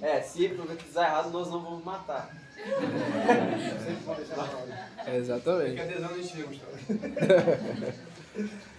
É, 0.00 0.22
se 0.22 0.48
profetizar 0.50 1.06
errado, 1.06 1.30
nós 1.30 1.50
não 1.50 1.62
vamos 1.62 1.84
matar. 1.84 2.30
É, 5.06 5.16
exatamente. 5.16 5.80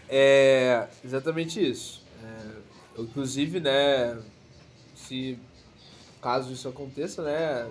É 0.09 0.87
exatamente 1.03 1.59
isso. 1.59 2.01
É, 2.97 3.01
inclusive, 3.01 3.59
né, 3.59 4.17
se 4.95 5.37
caso 6.21 6.51
isso 6.51 6.67
aconteça, 6.67 7.21
né, 7.21 7.69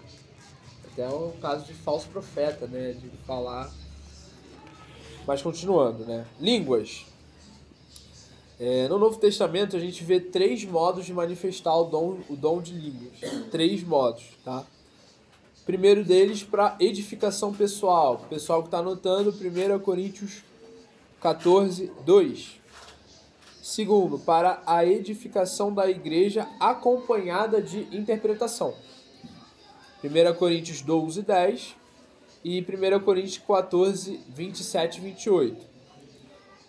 até 0.92 1.08
um 1.08 1.32
caso 1.40 1.66
de 1.66 1.74
falso 1.74 2.08
profeta, 2.08 2.66
né, 2.66 2.92
de 2.92 3.08
falar. 3.26 3.70
Mas 5.26 5.42
continuando, 5.42 6.04
né, 6.04 6.24
línguas. 6.40 7.04
É, 8.58 8.88
no 8.88 8.98
Novo 8.98 9.18
Testamento 9.18 9.76
a 9.76 9.78
gente 9.78 10.02
vê 10.02 10.18
três 10.18 10.64
modos 10.64 11.04
de 11.04 11.12
manifestar 11.12 11.76
o 11.76 11.84
dom, 11.84 12.18
o 12.30 12.36
dom 12.36 12.62
de 12.62 12.72
línguas. 12.72 13.18
Três 13.50 13.82
modos, 13.82 14.24
tá? 14.42 14.64
Primeiro 15.66 16.04
deles 16.04 16.42
para 16.42 16.76
edificação 16.80 17.52
pessoal. 17.52 18.22
O 18.24 18.28
pessoal 18.28 18.62
que 18.62 18.68
está 18.68 18.78
anotando, 18.78 19.30
1 19.30 19.78
Coríntios 19.80 20.42
14, 21.20 21.92
2. 22.06 22.60
Segundo, 23.66 24.16
para 24.16 24.62
a 24.64 24.86
edificação 24.86 25.74
da 25.74 25.90
igreja 25.90 26.48
acompanhada 26.60 27.60
de 27.60 27.80
interpretação. 27.90 28.76
1 30.04 30.34
Coríntios 30.38 30.82
12, 30.82 31.22
10 31.22 31.74
e 32.44 32.60
1 32.60 33.00
Coríntios 33.00 33.38
14, 33.38 34.20
27 34.28 34.98
e 34.98 35.00
28. 35.00 35.66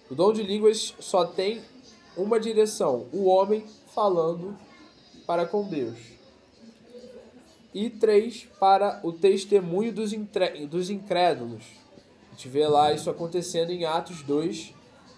O 0.09 0.15
dom 0.15 0.33
de 0.33 0.41
línguas 0.41 0.95
só 0.99 1.23
tem 1.23 1.61
uma 2.17 2.39
direção, 2.39 3.05
o 3.13 3.25
homem 3.25 3.63
falando 3.93 4.57
para 5.27 5.45
com 5.45 5.69
Deus. 5.69 5.99
E 7.75 7.91
três, 7.91 8.47
para 8.59 9.01
o 9.03 9.13
testemunho 9.13 9.93
dos, 9.93 10.13
dos 10.67 10.89
incrédulos. 10.89 11.63
A 12.27 12.31
gente 12.31 12.49
vê 12.49 12.65
lá 12.65 12.91
isso 12.91 13.07
acontecendo 13.07 13.69
em 13.69 13.85
Atos 13.85 14.23
2, 14.23 14.73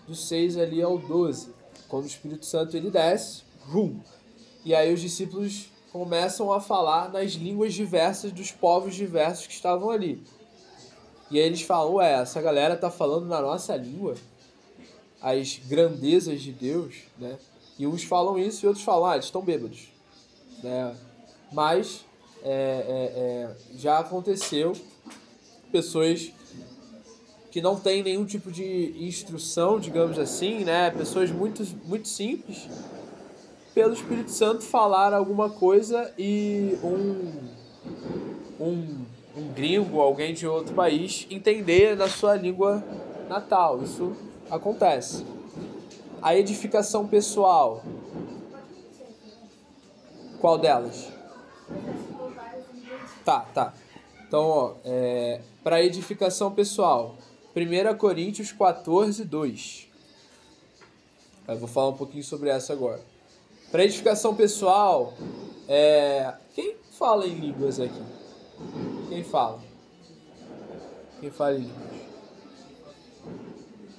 do 0.06 0.14
6 0.14 0.58
ali 0.58 0.82
ao 0.82 0.98
12. 0.98 1.58
Quando 1.90 2.06
o 2.06 2.08
Espírito 2.08 2.46
Santo 2.46 2.78
ele 2.78 2.90
desce, 2.90 3.42
rum, 3.68 4.00
e 4.64 4.74
aí 4.74 4.94
os 4.94 5.02
discípulos 5.02 5.66
começam 5.92 6.54
a 6.54 6.62
falar 6.62 7.12
nas 7.12 7.32
línguas 7.34 7.74
diversas 7.74 8.32
dos 8.32 8.52
povos 8.52 8.96
diversos 8.96 9.48
que 9.48 9.54
estavam 9.54 9.90
ali. 9.90 10.24
E 11.30 11.38
aí 11.38 11.46
eles 11.46 11.62
falam, 11.62 11.96
ué, 11.96 12.14
essa 12.22 12.42
galera 12.42 12.78
tá 12.78 12.90
falando 12.90 13.26
na 13.26 13.42
nossa 13.42 13.76
língua? 13.76 14.16
as 15.22 15.60
grandezas 15.68 16.42
de 16.42 16.52
Deus, 16.52 16.96
né? 17.18 17.38
E 17.78 17.88
uns 17.88 18.04
falam 18.04 18.38
isso 18.38 18.66
e 18.66 18.68
outros 18.68 18.84
falam, 18.84 19.10
ah, 19.10 19.14
eles 19.16 19.26
estão 19.26 19.42
bêbados, 19.42 19.90
né? 20.64 20.96
Mas 21.52 22.06
é, 22.44 22.52
é, 22.52 23.20
é, 23.20 23.78
já 23.78 24.00
aconteceu 24.00 24.74
pessoas 25.72 26.32
que 27.52 27.62
não 27.62 27.76
têm 27.76 28.04
nenhum 28.04 28.26
tipo 28.26 28.52
de 28.52 28.96
instrução, 29.00 29.80
digamos 29.80 30.20
assim, 30.20 30.64
né? 30.64 30.92
Pessoas 30.92 31.32
muito, 31.32 31.66
muito 31.86 32.08
simples, 32.08 32.68
pelo 33.74 33.94
Espírito 33.94 34.32
Santo 34.32 34.64
falar 34.64 35.14
alguma 35.14 35.50
coisa 35.50 36.14
e 36.18 36.78
um, 36.84 38.64
um, 38.64 39.06
um 39.36 39.54
gringo, 39.54 40.00
alguém 40.00 40.34
de 40.34 40.46
outro 40.46 40.74
país, 40.76 41.26
entender 41.30 41.96
na 41.96 42.08
sua 42.08 42.36
língua 42.36 42.84
natal. 43.28 43.82
Isso 43.82 44.16
acontece. 44.50 45.26
A 46.22 46.36
edificação 46.36 47.08
pessoal. 47.08 47.84
Qual 50.40 50.58
delas? 50.58 51.10
Tá, 53.26 53.42
tá. 53.54 53.74
Então, 54.28 54.46
ó, 54.46 54.74
é, 54.86 55.42
para 55.64 55.84
edificação 55.84 56.52
pessoal, 56.52 57.16
1 57.56 57.98
Coríntios 57.98 58.52
14, 58.52 59.26
2. 59.26 59.88
Eu 61.48 61.58
vou 61.58 61.68
falar 61.68 61.90
um 61.90 61.98
pouquinho 61.98 62.24
sobre 62.24 62.50
essa 62.50 62.74
agora. 62.74 63.02
Para 63.72 63.84
edificação 63.84 64.36
pessoal, 64.36 65.14
é, 65.68 66.34
quem 66.54 66.76
fala 66.92 67.26
em 67.26 67.34
línguas 67.34 67.80
aqui? 67.80 68.04
Quem 69.10 69.24
fala? 69.24 69.60
Quem 71.20 71.32
fala 71.32 71.56
em 71.56 71.62
línguas? 71.62 72.02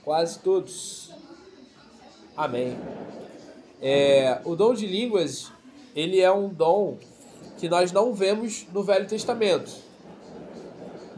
Quase 0.04 0.38
todos. 0.38 1.10
Amém. 2.36 2.78
É, 3.82 4.40
o 4.44 4.54
dom 4.54 4.74
de 4.74 4.86
línguas, 4.86 5.50
ele 5.94 6.20
é 6.20 6.30
um 6.30 6.48
dom 6.48 6.98
que 7.58 7.68
nós 7.68 7.90
não 7.90 8.14
vemos 8.14 8.64
no 8.72 8.84
Velho 8.84 9.08
Testamento. 9.08 9.89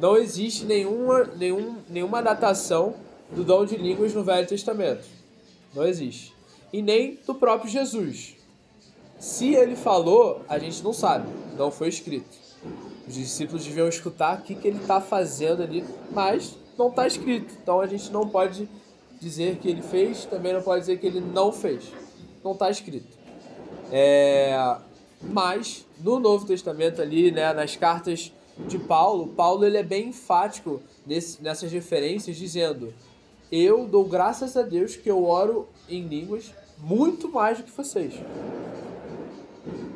Não 0.02 0.16
existe 0.16 0.64
nenhuma, 0.64 1.22
nenhum, 1.38 1.76
nenhuma 1.88 2.20
datação 2.20 2.96
do 3.30 3.44
dom 3.44 3.64
de 3.64 3.76
línguas 3.76 4.12
no 4.12 4.24
Velho 4.24 4.48
Testamento. 4.48 5.04
Não 5.72 5.86
existe. 5.86 6.34
E 6.72 6.82
nem 6.82 7.20
do 7.24 7.36
próprio 7.36 7.70
Jesus. 7.70 8.34
Se 9.16 9.54
ele 9.54 9.76
falou, 9.76 10.42
a 10.48 10.58
gente 10.58 10.82
não 10.82 10.92
sabe. 10.92 11.28
Não 11.56 11.70
foi 11.70 11.88
escrito. 11.88 12.36
Os 13.06 13.14
discípulos 13.14 13.64
deviam 13.64 13.86
escutar 13.86 14.40
o 14.40 14.42
que, 14.42 14.56
que 14.56 14.66
ele 14.66 14.80
está 14.80 15.00
fazendo 15.00 15.62
ali, 15.62 15.84
mas 16.10 16.58
não 16.76 16.88
está 16.88 17.06
escrito. 17.06 17.54
Então 17.62 17.80
a 17.80 17.86
gente 17.86 18.10
não 18.10 18.28
pode 18.28 18.68
dizer 19.20 19.58
que 19.58 19.68
ele 19.68 19.82
fez, 19.82 20.24
também 20.24 20.52
não 20.52 20.62
pode 20.62 20.80
dizer 20.80 20.98
que 20.98 21.06
ele 21.06 21.20
não 21.20 21.52
fez. 21.52 21.84
Não 22.42 22.54
está 22.54 22.68
escrito. 22.68 23.16
É, 23.92 24.78
mas 25.22 25.86
no 26.00 26.18
Novo 26.18 26.44
Testamento 26.44 27.00
ali, 27.00 27.30
né, 27.30 27.52
nas 27.52 27.76
cartas 27.76 28.32
de 28.58 28.78
Paulo, 28.78 29.28
Paulo 29.28 29.64
ele 29.64 29.78
é 29.78 29.82
bem 29.82 30.08
enfático 30.08 30.82
nesse, 31.06 31.42
nessas 31.42 31.72
referências, 31.72 32.36
dizendo: 32.36 32.92
Eu 33.50 33.86
dou 33.86 34.04
graças 34.04 34.56
a 34.56 34.62
Deus 34.62 34.96
que 34.96 35.10
eu 35.10 35.24
oro 35.24 35.68
em 35.88 36.06
línguas 36.06 36.52
muito 36.78 37.28
mais 37.28 37.58
do 37.58 37.64
que 37.64 37.70
vocês. 37.70 38.14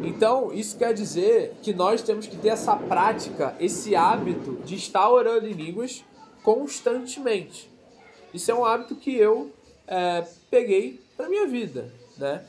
Então, 0.02 0.52
isso 0.52 0.76
quer 0.76 0.92
dizer 0.94 1.54
que 1.62 1.72
nós 1.72 2.02
temos 2.02 2.26
que 2.26 2.36
ter 2.36 2.48
essa 2.48 2.76
prática, 2.76 3.56
esse 3.58 3.96
hábito 3.96 4.58
de 4.64 4.76
estar 4.76 5.08
orando 5.10 5.48
em 5.48 5.52
línguas 5.52 6.04
constantemente. 6.42 7.70
Isso 8.32 8.50
é 8.50 8.54
um 8.54 8.64
hábito 8.64 8.94
que 8.94 9.16
eu 9.16 9.50
é, 9.86 10.24
peguei 10.50 11.00
para 11.16 11.28
minha 11.28 11.46
vida, 11.46 11.92
né? 12.16 12.44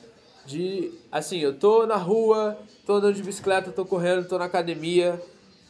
De, 0.46 0.94
assim, 1.12 1.40
eu 1.40 1.58
tô 1.58 1.86
na 1.86 1.96
rua, 1.96 2.58
tô 2.86 2.96
andando 2.96 3.16
de 3.16 3.24
bicicleta, 3.24 3.72
tô 3.72 3.86
correndo, 3.86 4.28
tô 4.28 4.38
na 4.38 4.46
academia, 4.46 5.22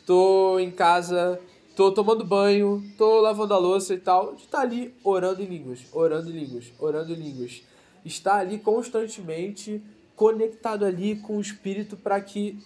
tô 0.07 0.57
em 0.57 0.71
casa, 0.71 1.37
tô 1.75 1.91
tomando 1.91 2.23
banho, 2.23 2.81
tô 2.97 3.19
lavando 3.19 3.53
a 3.53 3.57
louça 3.57 3.93
e 3.93 3.99
tal, 3.99 4.35
de 4.35 4.43
estar 4.43 4.61
ali 4.61 4.95
orando 5.03 5.43
em 5.43 5.45
línguas, 5.45 5.81
orando 5.91 6.29
em 6.29 6.33
línguas, 6.33 6.71
orando 6.79 7.11
em 7.11 7.15
línguas. 7.15 7.61
Estar 8.05 8.37
ali 8.37 8.57
constantemente 8.57 9.83
conectado 10.15 10.85
ali 10.85 11.17
com 11.17 11.37
o 11.37 11.41
Espírito 11.41 11.97
para 11.97 12.21
que 12.21 12.57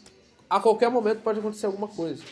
a 0.47 0.59
qualquer 0.59 0.91
momento 0.91 1.23
pode 1.23 1.39
acontecer 1.39 1.65
alguma 1.65 1.87
coisa. 1.87 2.23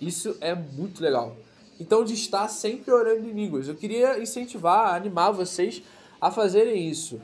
Isso 0.00 0.36
é 0.40 0.52
muito 0.52 1.00
legal. 1.00 1.36
Então, 1.78 2.04
de 2.04 2.14
estar 2.14 2.48
sempre 2.48 2.90
orando 2.90 3.24
em 3.24 3.32
línguas. 3.32 3.68
Eu 3.68 3.76
queria 3.76 4.18
incentivar, 4.18 4.94
animar 4.94 5.30
vocês 5.30 5.80
a 6.20 6.30
fazerem 6.32 6.88
isso. 6.88 7.20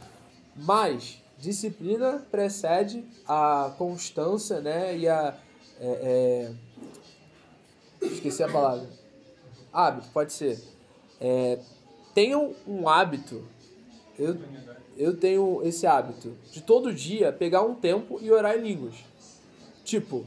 Mas 0.54 1.20
disciplina 1.38 2.24
precede 2.30 3.04
a 3.26 3.74
constância, 3.76 4.60
né? 4.60 4.96
E 4.96 5.08
a. 5.08 5.36
É, 5.80 5.86
é... 5.86 6.71
Esqueci 8.02 8.42
a 8.42 8.48
palavra. 8.48 8.88
Hábito, 9.72 10.08
pode 10.12 10.32
ser. 10.32 10.58
É... 11.20 11.58
Tenham 12.14 12.54
um 12.66 12.88
hábito. 12.88 13.44
Eu, 14.18 14.36
eu 14.96 15.16
tenho 15.16 15.60
esse 15.64 15.86
hábito 15.86 16.36
de 16.50 16.60
todo 16.60 16.92
dia 16.92 17.32
pegar 17.32 17.62
um 17.62 17.74
tempo 17.74 18.18
e 18.20 18.30
orar 18.30 18.56
em 18.58 18.62
línguas. 18.62 18.96
Tipo, 19.84 20.24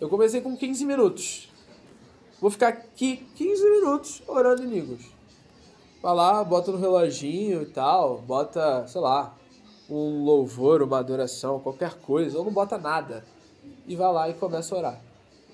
eu 0.00 0.08
comecei 0.08 0.40
com 0.40 0.56
15 0.56 0.84
minutos. 0.84 1.48
Vou 2.40 2.50
ficar 2.50 2.68
aqui 2.68 3.26
15 3.34 3.70
minutos 3.70 4.22
orando 4.26 4.62
em 4.62 4.66
línguas. 4.66 5.00
Vai 6.02 6.14
lá, 6.14 6.44
bota 6.44 6.70
no 6.70 6.78
reloginho 6.78 7.62
e 7.62 7.66
tal, 7.66 8.18
bota, 8.18 8.86
sei 8.86 9.00
lá, 9.00 9.34
um 9.88 10.22
louvor, 10.22 10.82
uma 10.82 10.98
adoração, 10.98 11.58
qualquer 11.60 11.94
coisa, 11.94 12.38
ou 12.38 12.44
não 12.44 12.52
bota 12.52 12.78
nada. 12.78 13.24
E 13.86 13.96
vai 13.96 14.12
lá 14.12 14.28
e 14.28 14.34
começa 14.34 14.74
a 14.74 14.78
orar. 14.78 15.05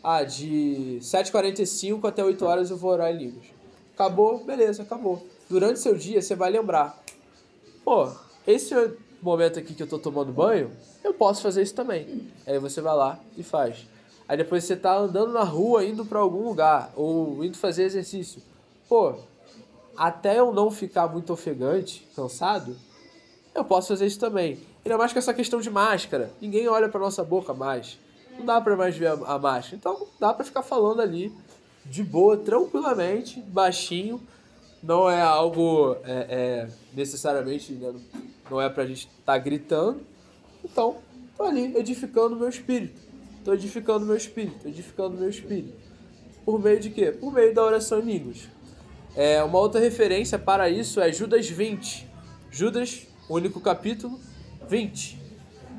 Ah, 0.03 0.24
de 0.24 0.98
7h45 1.00 2.09
até 2.09 2.24
8 2.24 2.44
horas 2.44 2.70
eu 2.70 2.76
vou 2.76 2.90
orar 2.90 3.12
em 3.12 3.18
línguas. 3.18 3.44
Acabou, 3.94 4.42
beleza, 4.42 4.82
acabou. 4.82 5.24
Durante 5.48 5.78
seu 5.78 5.96
dia 5.96 6.20
você 6.20 6.34
vai 6.34 6.50
lembrar. 6.50 7.00
Pô, 7.84 8.09
esse 8.46 8.74
momento 9.22 9.59
aqui 9.59 9.74
que 9.74 9.82
eu 9.82 9.86
tô 9.86 9.98
tomando 9.98 10.32
banho, 10.32 10.72
eu 11.05 11.14
posso 11.14 11.40
fazer 11.42 11.62
isso 11.62 11.74
também. 11.74 12.28
Aí 12.46 12.59
você 12.59 12.80
vai 12.80 12.96
lá 12.96 13.20
e 13.36 13.42
faz. 13.42 13.86
Aí 14.28 14.36
depois 14.36 14.64
você 14.64 14.74
tá 14.74 14.96
andando 14.96 15.32
na 15.32 15.44
rua, 15.44 15.84
indo 15.84 16.05
para 16.05 16.18
algum 16.18 16.44
lugar, 16.48 16.92
ou 16.96 17.44
indo 17.44 17.57
fazer 17.57 17.84
exercício. 17.84 18.42
Pô, 18.88 19.14
até 19.96 20.38
eu 20.38 20.53
não 20.53 20.70
ficar 20.70 21.07
muito 21.07 21.32
ofegante, 21.32 22.09
cansado, 22.16 22.76
eu 23.55 23.64
posso 23.64 23.88
fazer 23.88 24.07
isso 24.07 24.18
também. 24.18 24.59
Ainda 24.84 24.98
mais 24.98 25.12
com 25.12 25.18
essa 25.18 25.34
questão 25.34 25.61
de 25.61 25.70
máscara. 25.70 26.32
Ninguém 26.40 26.66
olha 26.66 26.88
pra 26.88 26.98
nossa 26.98 27.22
boca 27.22 27.55
mais. 27.55 27.98
Não 28.39 28.45
dá 28.45 28.61
pra 28.61 28.76
mais 28.76 28.97
ver 28.97 29.09
a, 29.09 29.12
a 29.12 29.39
máscara. 29.39 29.76
Então 29.76 30.07
dá 30.18 30.33
pra 30.33 30.45
ficar 30.45 30.62
falando 30.62 31.01
ali 31.01 31.33
de 31.85 32.03
boa, 32.03 32.37
tranquilamente, 32.37 33.41
baixinho. 33.41 34.20
Não 34.83 35.09
é 35.09 35.20
algo 35.20 35.97
é, 36.05 36.26
é, 36.28 36.68
necessariamente, 36.93 37.72
né, 37.72 37.95
não 38.51 38.61
é 38.61 38.68
pra 38.68 38.85
gente 38.85 39.09
estar 39.09 39.33
tá 39.33 39.39
gritando. 39.39 40.01
Então, 40.64 40.97
tô 41.37 41.45
ali 41.45 41.76
edificando 41.76 42.37
meu 42.37 42.49
espírito. 42.49 43.01
Tô 43.45 43.55
edificando 43.55 44.07
meu 44.07 44.16
espírito, 44.16 44.66
edificando 44.66 45.16
meu 45.16 45.28
espírito. 45.28 45.74
Por 46.45 46.61
meio 46.61 46.80
de 46.80 46.91
quê? 46.91 47.12
Por 47.12 47.33
meio 47.33 47.55
da 47.55 47.62
oração 47.62 48.01
em 48.01 48.03
línguas. 48.03 48.49
É, 49.14 49.43
uma 49.43 49.59
outra 49.59 49.80
referência 49.80 50.39
para 50.39 50.68
isso 50.68 51.01
é 51.01 51.12
Judas 51.12 51.49
20. 51.49 52.09
Judas, 52.51 53.07
único 53.28 53.61
capítulo, 53.61 54.18
20. 54.68 55.20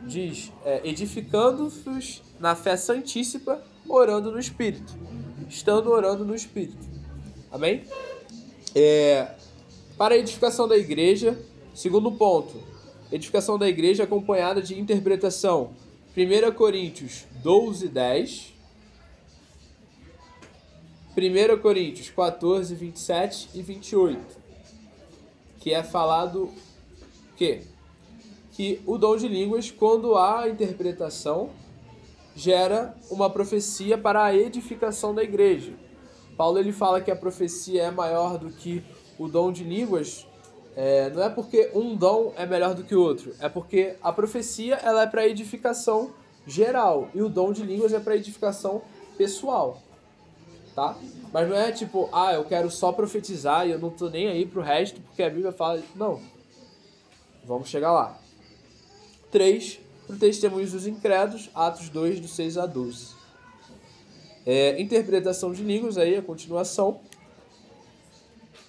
Diz: 0.06 0.52
é, 0.66 0.82
edificando-os 0.84 2.22
na 2.44 2.58
fé 2.58 2.76
santíssima, 2.76 3.62
orando 3.88 4.30
no 4.30 4.38
Espírito. 4.38 4.94
Estando 5.48 5.90
orando 5.90 6.26
no 6.26 6.36
Espírito. 6.36 6.86
Amém? 7.50 7.86
É, 8.76 9.30
para 9.98 10.16
a 10.16 10.18
edificação 10.18 10.68
da 10.68 10.76
igreja, 10.76 11.40
segundo 11.74 12.12
ponto, 12.12 12.62
edificação 13.10 13.58
da 13.58 13.66
igreja 13.70 14.04
acompanhada 14.04 14.62
de 14.62 14.78
interpretação. 14.78 15.72
1 16.18 16.52
Coríntios 16.52 17.24
12, 17.42 17.88
10. 17.88 18.54
1 21.16 21.62
Coríntios 21.62 22.10
14, 22.10 22.76
27 22.76 23.50
e 23.54 23.62
28. 23.62 24.20
Que 25.62 25.74
é 25.74 25.82
falado 25.82 26.52
que 27.38 27.62
que 28.52 28.80
o 28.86 29.00
dom 29.00 29.18
de 29.18 29.28
línguas, 29.28 29.72
quando 29.72 30.16
há 30.16 30.48
interpretação, 30.48 31.50
gera 32.36 32.96
uma 33.10 33.30
profecia 33.30 33.98
para 33.98 34.24
a 34.24 34.36
edificação 34.36 35.14
da 35.14 35.24
igreja. 35.24 35.74
Paulo 36.36 36.58
ele 36.58 36.72
fala 36.72 37.02
que 37.02 37.12
a 37.12 37.16
profecia 37.16 37.84
é 37.84 37.92
maior 37.92 38.38
do 38.38 38.50
que 38.50 38.84
o 39.20 39.28
dom 39.28 39.52
de 39.52 39.64
línguas, 39.64 40.28
é, 40.76 41.10
não 41.12 41.22
é 41.22 41.30
porque 41.30 41.70
um 41.76 41.96
dom 41.96 42.34
é 42.36 42.46
melhor 42.46 42.74
do 42.74 42.84
que 42.84 42.96
o 42.96 43.02
outro, 43.02 43.34
é 43.40 43.48
porque 43.48 43.96
a 44.02 44.12
profecia 44.12 44.76
ela 44.76 45.04
é 45.04 45.08
para 45.08 45.28
edificação 45.28 46.12
geral 46.48 47.10
e 47.14 47.22
o 47.22 47.30
dom 47.30 47.54
de 47.54 47.64
línguas 47.64 47.94
é 47.94 48.00
para 48.00 48.16
edificação 48.16 48.82
pessoal, 49.16 49.82
tá? 50.76 50.98
Mas 51.32 51.48
não 51.48 51.56
é 51.56 51.72
tipo, 51.72 52.10
ah, 52.12 52.34
eu 52.34 52.44
quero 52.44 52.70
só 52.72 52.92
profetizar 52.92 53.68
e 53.68 53.72
eu 53.72 53.80
não 53.80 53.92
tô 53.92 54.10
nem 54.10 54.28
aí 54.28 54.46
pro 54.46 54.62
resto 54.62 55.00
porque 55.02 55.22
a 55.22 55.30
Bíblia 55.30 55.52
fala, 55.52 55.82
não. 55.96 56.20
Vamos 57.46 57.70
chegar 57.70 57.92
lá. 57.92 58.18
3. 59.32 59.83
Para 60.06 60.18
testemunhos 60.18 60.72
dos 60.72 60.86
incrédulos, 60.86 61.50
Atos 61.56 61.90
2, 61.90 62.20
do 62.20 62.28
6 62.28 62.58
a 62.58 62.66
12. 62.66 63.16
É, 64.46 64.82
interpretação 64.82 65.54
de 65.54 65.64
línguas, 65.64 65.98
aí 65.98 66.16
a 66.16 66.22
continuação. 66.22 67.00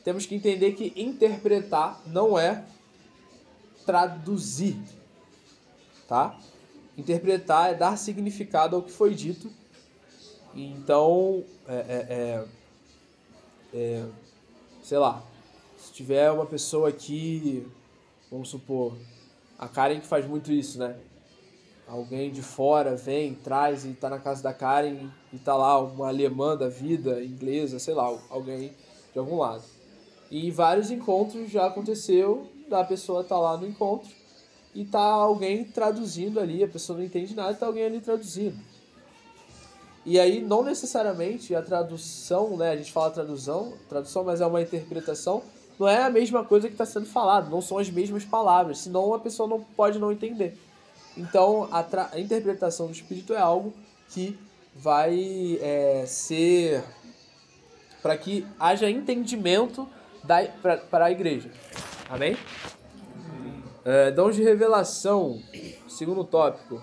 Temos 0.05 0.26
que 0.26 0.35
entender 0.35 0.72
que 0.72 0.93
interpretar 0.97 2.01
não 2.07 2.39
é 2.39 2.64
traduzir, 3.85 4.76
tá? 6.07 6.39
Interpretar 6.97 7.70
é 7.70 7.74
dar 7.74 7.97
significado 7.97 8.76
ao 8.76 8.82
que 8.82 8.93
foi 8.93 9.14
dito. 9.14 9.51
Então, 10.55 11.43
é, 11.66 11.74
é, 11.74 12.47
é, 13.74 13.78
é 13.78 14.07
sei 14.82 14.99
lá, 14.99 15.24
se 15.78 15.93
tiver 15.93 16.30
uma 16.30 16.47
pessoa 16.47 16.91
aqui, 16.91 17.66
vamos 18.30 18.51
supor, 18.51 18.97
a 19.59 19.66
Karen 19.66 19.99
que 19.99 20.07
faz 20.07 20.26
muito 20.26 20.53
isso, 20.53 20.78
né? 20.78 20.97
Alguém 21.87 22.30
de 22.30 22.43
fora 22.43 22.97
vem, 22.97 23.35
traz 23.35 23.85
e 23.85 23.93
tá 23.93 24.09
na 24.09 24.18
casa 24.18 24.43
da 24.43 24.55
Karen 24.55 25.09
e 25.32 25.39
tá 25.39 25.55
lá 25.55 25.78
uma 25.78 26.09
alemã 26.09 26.57
da 26.57 26.68
vida, 26.68 27.22
inglesa, 27.22 27.78
sei 27.78 27.93
lá, 27.93 28.05
alguém 28.30 28.72
de 29.12 29.18
algum 29.18 29.39
lado. 29.39 29.62
E 30.30 30.51
vários 30.51 30.91
encontros 30.91 31.51
já 31.51 31.66
aconteceu 31.66 32.49
da 32.68 32.82
pessoa 32.82 33.22
tá 33.22 33.39
lá 33.39 33.57
no 33.57 33.66
encontro 33.66 34.09
e 34.74 34.85
tá 34.85 35.01
alguém 35.01 35.64
traduzindo 35.64 36.41
ali, 36.41 36.64
a 36.64 36.68
pessoa 36.68 36.99
não 36.99 37.05
entende 37.05 37.35
nada, 37.35 37.55
tá 37.55 37.66
alguém 37.66 37.85
ali 37.85 38.01
traduzindo. 38.01 38.59
E 40.07 40.18
aí 40.18 40.43
não 40.43 40.62
necessariamente 40.62 41.55
a 41.55 41.62
tradução, 41.62 42.57
né, 42.57 42.70
a 42.70 42.76
gente 42.76 42.93
fala 42.93 43.11
tradução, 43.11 43.74
tradução, 43.89 44.24
mas 44.24 44.41
é 44.41 44.47
uma 44.47 44.61
interpretação, 44.61 45.43
não 45.78 45.89
é 45.89 46.03
a 46.03 46.11
mesma 46.11 46.45
coisa 46.45 46.68
que 46.68 46.74
está 46.74 46.85
sendo 46.85 47.07
falado, 47.07 47.51
não 47.51 47.61
são 47.61 47.78
as 47.78 47.91
mesmas 47.91 48.24
palavras, 48.24 48.78
senão 48.78 49.14
a 49.14 49.18
pessoa 49.18 49.49
não 49.49 49.61
pode 49.61 49.99
não 49.99 50.11
entender. 50.11 50.59
Então, 51.16 51.68
a, 51.70 51.84
a 52.12 52.20
interpretação 52.20 52.86
do 52.86 52.92
Espírito 52.92 53.34
é 53.34 53.38
algo 53.38 53.72
que 54.08 54.38
vai 54.74 55.58
é, 55.60 56.04
ser 56.06 56.82
para 58.02 58.16
que 58.18 58.46
haja 58.58 58.90
entendimento 58.90 59.88
para 60.90 61.06
a 61.06 61.10
igreja. 61.10 61.50
Amém? 62.08 62.36
É, 63.84 64.10
dons 64.10 64.34
de 64.34 64.42
revelação, 64.42 65.40
segundo 65.88 66.24
tópico, 66.24 66.82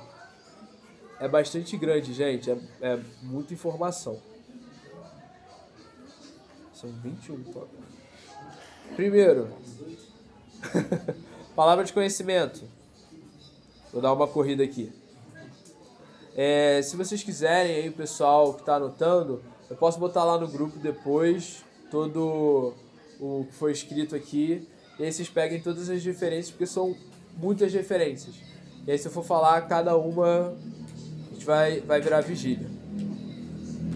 é 1.19 1.27
bastante 1.27 1.75
grande, 1.77 2.13
gente. 2.13 2.49
É, 2.49 2.57
é 2.81 2.99
muita 3.21 3.53
informação. 3.53 4.19
São 6.73 6.89
21 7.03 7.43
tópicos. 7.43 7.85
Primeiro, 8.95 9.49
palavra 11.55 11.83
de 11.85 11.93
conhecimento. 11.93 12.63
Vou 13.91 14.01
dar 14.01 14.13
uma 14.13 14.27
corrida 14.27 14.63
aqui. 14.63 14.91
É, 16.35 16.81
se 16.81 16.95
vocês 16.95 17.21
quiserem 17.23 17.75
aí, 17.75 17.89
o 17.89 17.93
pessoal 17.93 18.53
que 18.53 18.61
está 18.61 18.75
anotando, 18.75 19.41
eu 19.69 19.75
posso 19.75 19.99
botar 19.99 20.23
lá 20.23 20.39
no 20.39 20.47
grupo 20.47 20.79
depois 20.79 21.63
todo 21.89 22.73
o 23.19 23.45
que 23.45 23.53
foi 23.53 23.71
escrito 23.71 24.15
aqui. 24.15 24.67
E 24.97 25.03
aí 25.03 25.11
vocês 25.11 25.29
peguem 25.29 25.61
todas 25.61 25.89
as 25.89 26.03
referências, 26.03 26.51
porque 26.51 26.65
são 26.65 26.95
muitas 27.37 27.73
referências. 27.73 28.35
E 28.87 28.91
aí 28.91 28.97
se 28.97 29.07
eu 29.07 29.11
for 29.11 29.23
falar 29.23 29.61
cada 29.67 29.97
uma, 29.97 30.55
a 31.29 31.33
gente 31.33 31.45
vai, 31.45 31.81
vai 31.81 31.99
virar 31.99 32.21
vigília. 32.21 32.69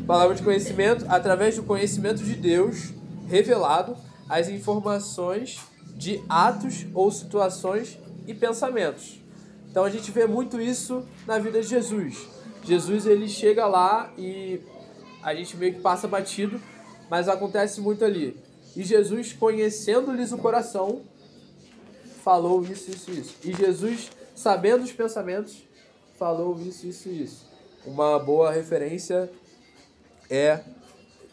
Palavra 0.06 0.36
de 0.36 0.44
conhecimento, 0.44 1.06
através 1.08 1.56
do 1.56 1.64
conhecimento 1.64 2.24
de 2.24 2.36
Deus 2.36 2.94
revelado 3.28 3.98
as 4.30 4.50
informações 4.50 5.60
de 5.96 6.22
atos 6.28 6.86
ou 6.94 7.10
situações 7.10 7.98
e 8.28 8.34
pensamentos. 8.34 9.25
Então 9.76 9.84
a 9.84 9.90
gente 9.90 10.10
vê 10.10 10.26
muito 10.26 10.62
isso 10.62 11.06
na 11.28 11.38
vida 11.38 11.60
de 11.60 11.68
Jesus. 11.68 12.30
Jesus 12.64 13.06
ele 13.06 13.28
chega 13.28 13.68
lá 13.68 14.10
e 14.18 14.62
a 15.22 15.36
gente 15.36 15.58
meio 15.58 15.74
que 15.74 15.82
passa 15.82 16.08
batido, 16.08 16.62
mas 17.10 17.28
acontece 17.28 17.82
muito 17.82 18.06
ali. 18.06 18.42
E 18.74 18.86
Jesus, 18.86 19.34
conhecendo-lhes 19.34 20.32
o 20.32 20.38
coração, 20.38 21.02
falou 22.24 22.64
isso, 22.64 22.90
isso, 22.90 23.12
isso. 23.12 23.36
E 23.44 23.52
Jesus, 23.52 24.12
sabendo 24.34 24.86
os 24.86 24.94
pensamentos, 24.94 25.58
falou 26.18 26.58
isso, 26.62 26.88
isso, 26.88 27.10
isso. 27.10 27.46
Uma 27.86 28.18
boa 28.18 28.54
referência 28.54 29.30
é 30.30 30.62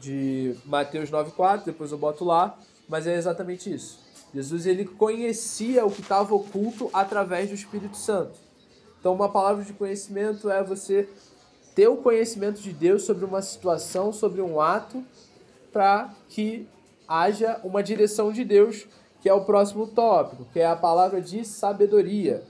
de 0.00 0.56
Mateus 0.64 1.12
9,4, 1.12 1.62
depois 1.66 1.92
eu 1.92 1.98
boto 1.98 2.24
lá, 2.24 2.58
mas 2.88 3.06
é 3.06 3.14
exatamente 3.14 3.72
isso. 3.72 4.01
Jesus 4.34 4.66
ele 4.66 4.84
conhecia 4.84 5.84
o 5.84 5.90
que 5.90 6.00
estava 6.00 6.34
oculto 6.34 6.88
através 6.92 7.48
do 7.48 7.54
Espírito 7.54 7.96
Santo. 7.96 8.38
Então, 8.98 9.12
uma 9.12 9.28
palavra 9.28 9.64
de 9.64 9.72
conhecimento 9.72 10.48
é 10.48 10.62
você 10.62 11.08
ter 11.74 11.88
o 11.88 11.96
conhecimento 11.96 12.60
de 12.60 12.72
Deus 12.72 13.02
sobre 13.02 13.24
uma 13.24 13.42
situação, 13.42 14.12
sobre 14.12 14.40
um 14.40 14.60
ato, 14.60 15.04
para 15.72 16.14
que 16.28 16.68
haja 17.08 17.60
uma 17.64 17.82
direção 17.82 18.32
de 18.32 18.44
Deus, 18.44 18.86
que 19.20 19.28
é 19.28 19.34
o 19.34 19.44
próximo 19.44 19.86
tópico, 19.86 20.46
que 20.52 20.60
é 20.60 20.66
a 20.66 20.76
palavra 20.76 21.20
de 21.20 21.44
sabedoria. 21.44 22.42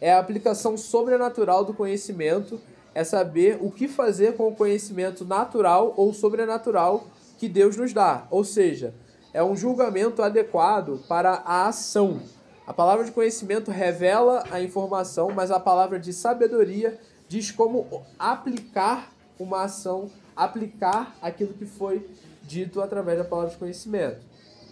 É 0.00 0.12
a 0.12 0.18
aplicação 0.18 0.76
sobrenatural 0.76 1.64
do 1.64 1.74
conhecimento, 1.74 2.60
é 2.94 3.04
saber 3.04 3.58
o 3.60 3.70
que 3.70 3.86
fazer 3.86 4.36
com 4.36 4.48
o 4.48 4.56
conhecimento 4.56 5.24
natural 5.24 5.94
ou 5.96 6.12
sobrenatural 6.12 7.04
que 7.38 7.48
Deus 7.48 7.76
nos 7.76 7.92
dá. 7.92 8.26
Ou 8.30 8.42
seja, 8.42 8.94
é 9.32 9.42
um 9.42 9.56
julgamento 9.56 10.22
adequado 10.22 11.02
para 11.08 11.30
a 11.44 11.68
ação. 11.68 12.20
A 12.66 12.72
palavra 12.72 13.04
de 13.04 13.12
conhecimento 13.12 13.70
revela 13.70 14.44
a 14.50 14.60
informação, 14.60 15.30
mas 15.30 15.50
a 15.50 15.58
palavra 15.58 15.98
de 15.98 16.12
sabedoria 16.12 16.98
diz 17.28 17.50
como 17.50 18.04
aplicar 18.18 19.12
uma 19.38 19.62
ação, 19.62 20.10
aplicar 20.36 21.16
aquilo 21.20 21.54
que 21.54 21.66
foi 21.66 22.08
dito 22.42 22.80
através 22.80 23.18
da 23.18 23.24
palavra 23.24 23.50
de 23.50 23.56
conhecimento. 23.56 24.20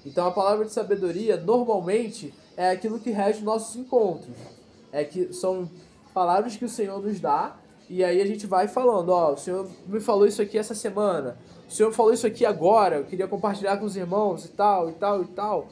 Então 0.04 0.26
a 0.26 0.30
palavra 0.30 0.64
de 0.64 0.72
sabedoria 0.72 1.36
normalmente 1.36 2.34
é 2.56 2.70
aquilo 2.70 2.98
que 2.98 3.10
rege 3.10 3.42
nossos 3.42 3.76
encontros. 3.76 4.34
É 4.90 5.04
que 5.04 5.32
são 5.32 5.70
palavras 6.12 6.56
que 6.56 6.64
o 6.64 6.68
Senhor 6.68 7.00
nos 7.00 7.20
dá 7.20 7.56
e 7.88 8.04
aí 8.04 8.20
a 8.20 8.26
gente 8.26 8.46
vai 8.46 8.68
falando, 8.68 9.10
ó, 9.10 9.32
o 9.32 9.36
Senhor 9.36 9.68
me 9.86 10.00
falou 10.00 10.26
isso 10.26 10.42
aqui 10.42 10.58
essa 10.58 10.74
semana, 10.74 11.38
o 11.68 11.70
Senhor 11.70 11.92
falou 11.92 12.14
isso 12.14 12.26
aqui 12.26 12.46
agora, 12.46 12.96
eu 12.96 13.04
queria 13.04 13.28
compartilhar 13.28 13.76
com 13.76 13.84
os 13.84 13.94
irmãos 13.94 14.46
e 14.46 14.48
tal, 14.48 14.88
e 14.88 14.94
tal, 14.94 15.22
e 15.22 15.26
tal, 15.26 15.68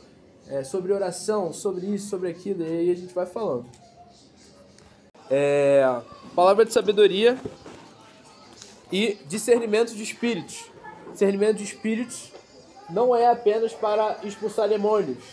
é, 0.46 0.62
sobre 0.62 0.92
oração, 0.92 1.54
sobre 1.54 1.86
isso, 1.86 2.10
sobre 2.10 2.28
aquilo, 2.28 2.62
e 2.62 2.66
aí 2.66 2.90
a 2.90 2.94
gente 2.94 3.14
vai 3.14 3.24
falando. 3.24 3.64
É, 5.30 6.00
palavra 6.34 6.66
de 6.66 6.72
sabedoria 6.72 7.38
e 8.92 9.18
discernimento 9.26 9.94
de 9.94 10.02
espíritos. 10.02 10.70
Discernimento 11.10 11.56
de 11.56 11.64
espíritos 11.64 12.30
não 12.90 13.16
é 13.16 13.26
apenas 13.26 13.72
para 13.72 14.18
expulsar 14.22 14.68
demônios, 14.68 15.24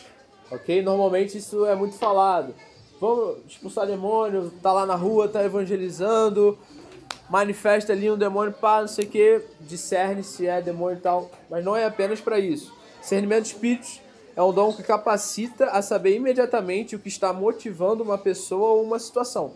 ok? 0.49 0.81
Normalmente 0.81 1.37
isso 1.37 1.65
é 1.65 1.75
muito 1.75 1.95
falado. 1.97 2.55
Vamos 3.01 3.39
expulsar 3.47 3.85
demônio, 3.85 4.49
tá 4.61 4.71
lá 4.71 4.85
na 4.85 4.95
rua, 4.95 5.27
tá 5.27 5.43
evangelizando, 5.43 6.57
manifesta 7.33 7.93
ali 7.93 8.11
um 8.11 8.15
demônio, 8.15 8.53
pá, 8.53 8.81
não 8.81 8.87
sei 8.87 9.05
o 9.05 9.09
que, 9.09 9.41
discerne 9.61 10.23
se 10.23 10.45
é 10.45 10.61
demônio 10.61 10.99
e 10.99 11.01
tal, 11.01 11.31
mas 11.49 11.65
não 11.65 11.75
é 11.75 11.83
apenas 11.83 12.21
para 12.21 12.37
isso. 12.37 12.71
Discernimento 13.01 13.45
de 13.45 13.53
espíritos 13.53 13.99
é 14.35 14.43
um 14.43 14.53
dom 14.53 14.71
que 14.71 14.83
capacita 14.83 15.65
a 15.71 15.81
saber 15.81 16.15
imediatamente 16.15 16.95
o 16.95 16.99
que 16.99 17.07
está 17.07 17.33
motivando 17.33 18.03
uma 18.03 18.19
pessoa 18.19 18.73
ou 18.73 18.83
uma 18.83 18.99
situação. 18.99 19.53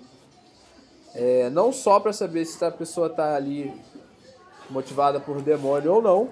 É, 1.14 1.52
não 1.52 1.72
só 1.72 2.00
para 2.00 2.12
saber 2.12 2.46
se 2.46 2.66
a 2.66 2.72
pessoa 2.72 3.08
está 3.08 3.36
ali 3.36 3.72
motivada 4.72 5.20
por 5.20 5.40
demônio 5.40 5.94
ou 5.94 6.02
não. 6.02 6.30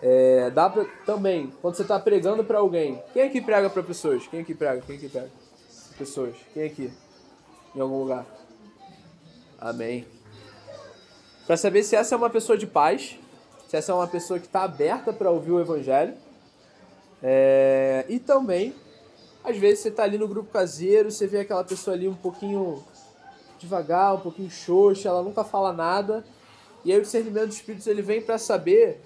É, 0.00 0.48
dá 0.48 0.70
pra, 0.70 0.86
também, 1.04 1.52
quando 1.60 1.74
você 1.74 1.82
está 1.82 2.00
pregando 2.00 2.42
para 2.44 2.60
alguém. 2.60 2.98
Quem 3.12 3.24
aqui 3.24 3.42
prega 3.42 3.68
para 3.68 3.82
pessoas? 3.82 4.26
Quem 4.26 4.40
aqui 4.40 4.54
prega? 4.54 4.80
Quem 4.86 4.96
aqui 4.96 5.10
prega? 5.10 5.30
Pessoas. 5.98 6.34
Quem 6.54 6.64
aqui? 6.64 6.90
Em 7.76 7.80
algum 7.80 7.98
lugar? 7.98 8.24
Amém. 9.60 10.19
Para 11.50 11.56
saber 11.56 11.82
se 11.82 11.96
essa 11.96 12.14
é 12.14 12.16
uma 12.16 12.30
pessoa 12.30 12.56
de 12.56 12.64
paz, 12.64 13.18
se 13.66 13.76
essa 13.76 13.90
é 13.90 13.94
uma 13.96 14.06
pessoa 14.06 14.38
que 14.38 14.46
está 14.46 14.62
aberta 14.62 15.12
para 15.12 15.32
ouvir 15.32 15.50
o 15.50 15.60
evangelho. 15.60 16.14
É, 17.20 18.06
e 18.08 18.20
também, 18.20 18.72
às 19.42 19.56
vezes 19.56 19.80
você 19.80 19.88
está 19.88 20.04
ali 20.04 20.16
no 20.16 20.28
grupo 20.28 20.48
caseiro, 20.52 21.10
você 21.10 21.26
vê 21.26 21.40
aquela 21.40 21.64
pessoa 21.64 21.96
ali 21.96 22.06
um 22.06 22.14
pouquinho 22.14 22.84
devagar, 23.58 24.14
um 24.14 24.20
pouquinho 24.20 24.48
xoxa, 24.48 25.08
ela 25.08 25.24
nunca 25.24 25.42
fala 25.42 25.72
nada. 25.72 26.24
E 26.84 26.92
aí 26.92 26.98
o 27.00 27.02
discernimento 27.02 27.48
dos 27.48 27.56
espíritos 27.56 27.88
ele 27.88 28.00
vem 28.00 28.22
para 28.22 28.38
saber 28.38 29.00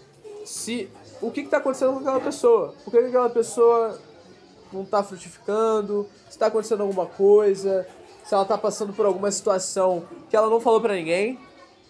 se 0.45 0.91
o 1.23 1.31
que 1.31 1.41
está 1.41 1.57
acontecendo 1.57 1.95
com 1.95 2.01
aquela 2.01 2.21
pessoa. 2.21 2.75
Por 2.85 2.91
que 2.91 2.99
aquela 2.99 3.31
pessoa 3.31 3.99
não 4.71 4.83
está 4.83 5.03
frutificando? 5.03 6.07
Se 6.25 6.33
está 6.33 6.49
acontecendo 6.49 6.83
alguma 6.83 7.07
coisa? 7.07 7.89
Se 8.23 8.35
ela 8.35 8.43
está 8.43 8.59
passando 8.59 8.93
por 8.93 9.07
alguma 9.07 9.31
situação 9.31 10.05
que 10.29 10.37
ela 10.37 10.51
não 10.51 10.61
falou 10.61 10.83
para 10.83 10.93
ninguém? 10.93 11.39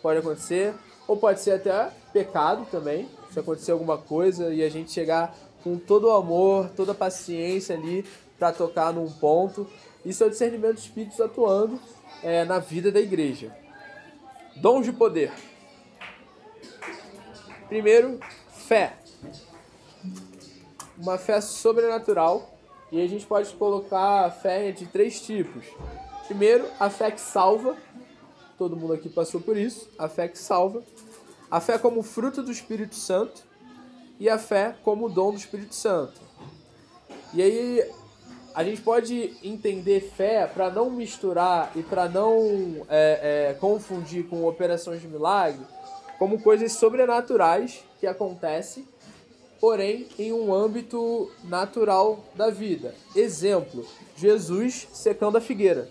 Pode 0.05 0.19
acontecer. 0.19 0.75
Ou 1.09 1.17
pode 1.17 1.41
ser 1.41 1.53
até 1.53 1.91
pecado 2.13 2.67
também. 2.71 3.09
Se 3.33 3.41
acontecer 3.41 3.73
alguma 3.73 3.97
coisa 3.97 4.53
e 4.53 4.63
a 4.63 4.69
gente 4.69 4.93
chegar 4.93 5.35
com 5.63 5.79
todo 5.79 6.09
o 6.09 6.11
amor, 6.11 6.69
toda 6.77 6.93
a 6.93 6.95
paciência 6.95 7.75
ali 7.75 8.05
para 8.39 8.53
tocar 8.53 8.93
num 8.93 9.11
ponto. 9.11 9.67
Isso 10.05 10.23
é 10.23 10.27
o 10.27 10.31
discernimento 10.31 10.75
dos 10.75 10.85
espíritos 10.85 11.19
atuando 11.23 11.81
é, 12.23 12.45
na 12.45 12.59
vida 12.59 12.93
da 12.93 13.01
igreja. 13.01 13.57
Dons 14.57 14.85
de 14.85 14.93
poder. 14.93 15.33
Primeiro, 17.71 18.21
fé. 18.51 18.99
Uma 20.99 21.17
fé 21.17 21.41
sobrenatural. 21.41 22.51
E 22.93 23.03
a 23.03 23.09
gente 23.09 23.25
pode 23.25 23.51
colocar 23.55 24.27
a 24.27 24.31
fé 24.31 24.71
de 24.71 24.85
três 24.85 25.23
tipos. 25.23 25.65
Primeiro, 26.27 26.67
a 26.79 26.91
fé 26.91 27.11
que 27.11 27.23
salva. 27.23 27.75
Todo 28.59 28.77
mundo 28.77 28.93
aqui 28.93 29.09
passou 29.09 29.41
por 29.41 29.57
isso. 29.57 29.89
A 29.99 30.09
fé 30.09 30.29
que 30.29 30.39
salva. 30.39 30.83
A 31.51 31.61
fé 31.61 31.79
como 31.79 32.03
fruto 32.03 32.43
do 32.43 32.53
Espírito 32.53 32.95
Santo. 32.95 33.43
E 34.19 34.29
a 34.29 34.39
fé 34.39 34.77
como 34.83 35.09
dom 35.09 35.33
do 35.33 35.39
Espírito 35.39 35.75
Santo. 35.75 36.21
E 37.33 37.43
aí 37.43 37.91
a 38.55 38.63
gente 38.63 38.81
pode 38.81 39.37
entender 39.43 40.13
fé 40.17 40.47
para 40.47 40.71
não 40.71 40.89
misturar 40.89 41.73
e 41.75 41.83
para 41.83 42.09
não 42.09 42.87
é, 42.89 43.51
é, 43.51 43.55
confundir 43.55 44.29
com 44.29 44.47
operações 44.47 45.01
de 45.01 45.09
milagre 45.09 45.67
como 46.19 46.41
coisas 46.41 46.73
sobrenaturais 46.73 47.83
que 47.99 48.07
acontecem, 48.07 48.87
porém 49.61 50.07
em 50.17 50.33
um 50.33 50.55
âmbito 50.55 51.31
natural 51.43 52.25
da 52.37 52.51
vida. 52.51 52.95
Exemplo: 53.17 53.85
Jesus 54.17 54.87
secando 54.93 55.37
a 55.37 55.41
figueira. 55.41 55.89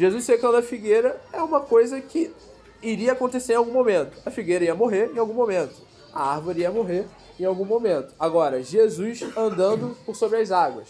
Jesus 0.00 0.24
secando 0.24 0.56
a 0.56 0.62
figueira 0.62 1.20
é 1.30 1.42
uma 1.42 1.60
coisa 1.60 2.00
que 2.00 2.34
iria 2.82 3.12
acontecer 3.12 3.52
em 3.52 3.56
algum 3.56 3.70
momento. 3.70 4.16
A 4.24 4.30
figueira 4.30 4.64
ia 4.64 4.74
morrer 4.74 5.12
em 5.14 5.18
algum 5.18 5.34
momento. 5.34 5.74
A 6.10 6.36
árvore 6.36 6.62
ia 6.62 6.70
morrer 6.70 7.06
em 7.38 7.44
algum 7.44 7.66
momento. 7.66 8.14
Agora, 8.18 8.62
Jesus 8.62 9.22
andando 9.36 9.94
por 10.06 10.16
sobre 10.16 10.38
as 10.38 10.50
águas. 10.50 10.88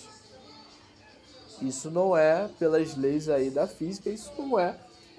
Isso 1.60 1.90
não 1.90 2.16
é 2.16 2.48
pelas 2.56 2.96
leis 2.96 3.28
aí 3.28 3.50
da 3.50 3.66
física, 3.66 4.08
isso 4.08 4.30
não 4.38 4.56
é 4.56 4.76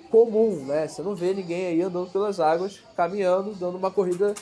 comum, 0.10 0.64
né? 0.64 0.88
Você 0.88 1.02
não 1.02 1.14
vê 1.14 1.34
ninguém 1.34 1.68
aí 1.68 1.82
andando 1.82 2.10
pelas 2.14 2.40
águas, 2.40 2.80
caminhando, 2.96 3.54
dando 3.56 3.78
uma 3.78 3.92
corrida 3.92 4.34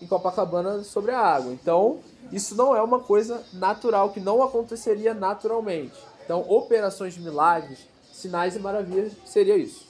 em 0.00 0.06
Copacabana 0.06 0.82
sobre 0.82 1.10
a 1.10 1.20
água. 1.20 1.52
Então, 1.52 1.98
isso 2.32 2.54
não 2.54 2.74
é 2.74 2.80
uma 2.80 3.00
coisa 3.00 3.44
natural, 3.52 4.12
que 4.12 4.18
não 4.18 4.42
aconteceria 4.42 5.12
naturalmente. 5.12 6.00
Então, 6.24 6.40
operações 6.48 7.12
de 7.12 7.20
milagres, 7.20 7.91
sinais 8.22 8.56
e 8.56 8.58
maravilhas 8.58 9.12
seria 9.24 9.56
isso. 9.56 9.86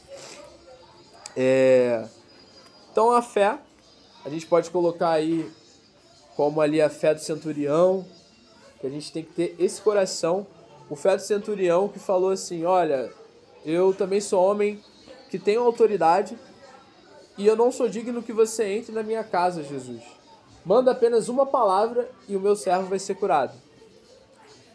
É... 1.36 2.04
Então, 2.90 3.12
a 3.12 3.22
fé, 3.22 3.58
a 4.24 4.28
gente 4.28 4.46
pode 4.46 4.70
colocar 4.70 5.10
aí 5.10 5.50
como 6.36 6.60
ali 6.60 6.80
a 6.80 6.90
fé 6.90 7.14
do 7.14 7.20
centurião, 7.20 8.04
que 8.80 8.86
a 8.86 8.90
gente 8.90 9.12
tem 9.12 9.22
que 9.22 9.32
ter 9.32 9.56
esse 9.58 9.80
coração 9.80 10.46
o 10.92 10.96
feto 10.96 11.20
centurião 11.20 11.88
que 11.88 11.98
falou 11.98 12.28
assim: 12.28 12.66
Olha, 12.66 13.10
eu 13.64 13.94
também 13.94 14.20
sou 14.20 14.44
homem 14.44 14.78
que 15.30 15.38
tenho 15.38 15.62
autoridade 15.62 16.38
e 17.38 17.46
eu 17.46 17.56
não 17.56 17.72
sou 17.72 17.88
digno 17.88 18.22
que 18.22 18.30
você 18.30 18.64
entre 18.64 18.92
na 18.92 19.02
minha 19.02 19.24
casa, 19.24 19.62
Jesus. 19.62 20.02
Manda 20.66 20.90
apenas 20.90 21.30
uma 21.30 21.46
palavra 21.46 22.10
e 22.28 22.36
o 22.36 22.40
meu 22.40 22.54
servo 22.54 22.88
vai 22.88 22.98
ser 22.98 23.14
curado. 23.14 23.54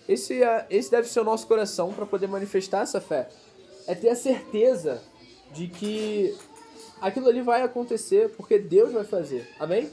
Esse, 0.09 0.41
é, 0.41 0.65
esse 0.71 0.89
deve 0.89 1.07
ser 1.07 1.19
o 1.19 1.23
nosso 1.23 1.45
coração 1.45 1.93
para 1.93 2.07
poder 2.07 2.25
manifestar 2.25 2.81
essa 2.81 2.99
fé. 2.99 3.29
É 3.87 3.95
ter 3.95 4.09
a 4.09 4.15
certeza 4.15 5.01
de 5.53 5.67
que 5.67 6.37
aquilo 7.01 7.27
ali 7.27 7.41
vai 7.41 7.61
acontecer 7.63 8.29
porque 8.35 8.59
Deus 8.59 8.91
vai 8.91 9.03
fazer. 9.05 9.49
Amém? 9.59 9.89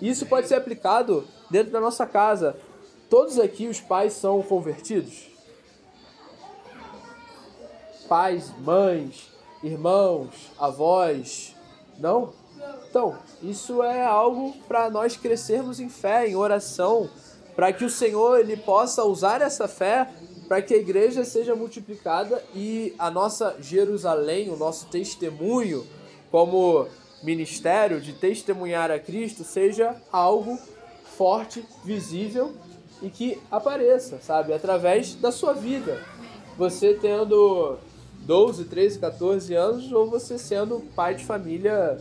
Isso 0.00 0.26
pode 0.26 0.46
ser 0.46 0.54
aplicado 0.54 1.26
dentro 1.50 1.72
da 1.72 1.80
nossa 1.80 2.06
casa. 2.06 2.56
Todos 3.08 3.38
aqui, 3.38 3.66
os 3.66 3.80
pais, 3.80 4.12
são 4.12 4.42
convertidos? 4.42 5.32
pais, 8.12 8.52
mães, 8.58 9.32
irmãos, 9.62 10.52
avós. 10.58 11.56
Não? 11.98 12.34
Então, 12.90 13.16
isso 13.42 13.82
é 13.82 14.04
algo 14.04 14.54
para 14.68 14.90
nós 14.90 15.16
crescermos 15.16 15.80
em 15.80 15.88
fé, 15.88 16.28
em 16.28 16.36
oração, 16.36 17.08
para 17.56 17.72
que 17.72 17.86
o 17.86 17.88
Senhor 17.88 18.38
ele 18.38 18.54
possa 18.54 19.02
usar 19.02 19.40
essa 19.40 19.66
fé 19.66 20.10
para 20.52 20.60
que 20.60 20.74
a 20.74 20.76
igreja 20.76 21.24
seja 21.24 21.56
multiplicada 21.56 22.44
e 22.54 22.94
a 22.98 23.10
nossa 23.10 23.56
Jerusalém, 23.58 24.50
o 24.50 24.56
nosso 24.56 24.84
testemunho 24.88 25.86
como 26.30 26.86
ministério 27.22 28.02
de 28.02 28.12
testemunhar 28.12 28.90
a 28.90 28.98
Cristo 28.98 29.44
seja 29.44 29.96
algo 30.12 30.58
forte, 31.16 31.64
visível 31.82 32.52
e 33.00 33.08
que 33.08 33.40
apareça, 33.50 34.18
sabe, 34.20 34.52
através 34.52 35.14
da 35.14 35.32
sua 35.32 35.54
vida. 35.54 36.04
Você 36.58 36.92
tendo 37.00 37.78
12, 38.18 38.66
13, 38.66 38.98
14 38.98 39.54
anos 39.54 39.90
ou 39.90 40.10
você 40.10 40.36
sendo 40.36 40.80
pai 40.94 41.14
de 41.14 41.24
família, 41.24 41.96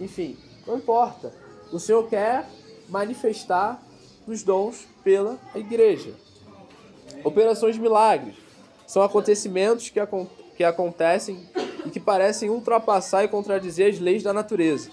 enfim, 0.00 0.36
não 0.66 0.76
importa. 0.76 1.32
O 1.70 1.78
Senhor 1.78 2.08
quer 2.08 2.50
manifestar 2.88 3.80
os 4.26 4.42
dons 4.42 4.88
pela 5.04 5.38
igreja. 5.54 6.12
Operações 7.24 7.78
milagres 7.78 8.34
são 8.86 9.02
acontecimentos 9.02 9.90
que, 9.90 10.00
acon 10.00 10.26
que 10.56 10.64
acontecem 10.64 11.48
e 11.86 11.90
que 11.90 12.00
parecem 12.00 12.50
ultrapassar 12.50 13.24
e 13.24 13.28
contradizer 13.28 13.92
as 13.92 13.98
leis 13.98 14.22
da 14.22 14.32
natureza. 14.32 14.90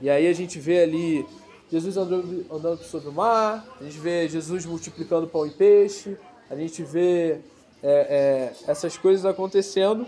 E 0.00 0.08
aí 0.08 0.26
a 0.26 0.32
gente 0.32 0.58
vê 0.58 0.82
ali 0.82 1.26
Jesus 1.70 1.96
andando, 1.96 2.46
andando 2.50 2.82
sobre 2.82 3.08
o 3.08 3.12
mar, 3.12 3.64
a 3.80 3.84
gente 3.84 3.98
vê 3.98 4.28
Jesus 4.28 4.64
multiplicando 4.66 5.26
pão 5.26 5.46
e 5.46 5.50
peixe, 5.50 6.16
a 6.48 6.56
gente 6.56 6.82
vê 6.82 7.38
é, 7.82 7.82
é, 7.82 8.52
essas 8.66 8.96
coisas 8.96 9.24
acontecendo 9.24 10.06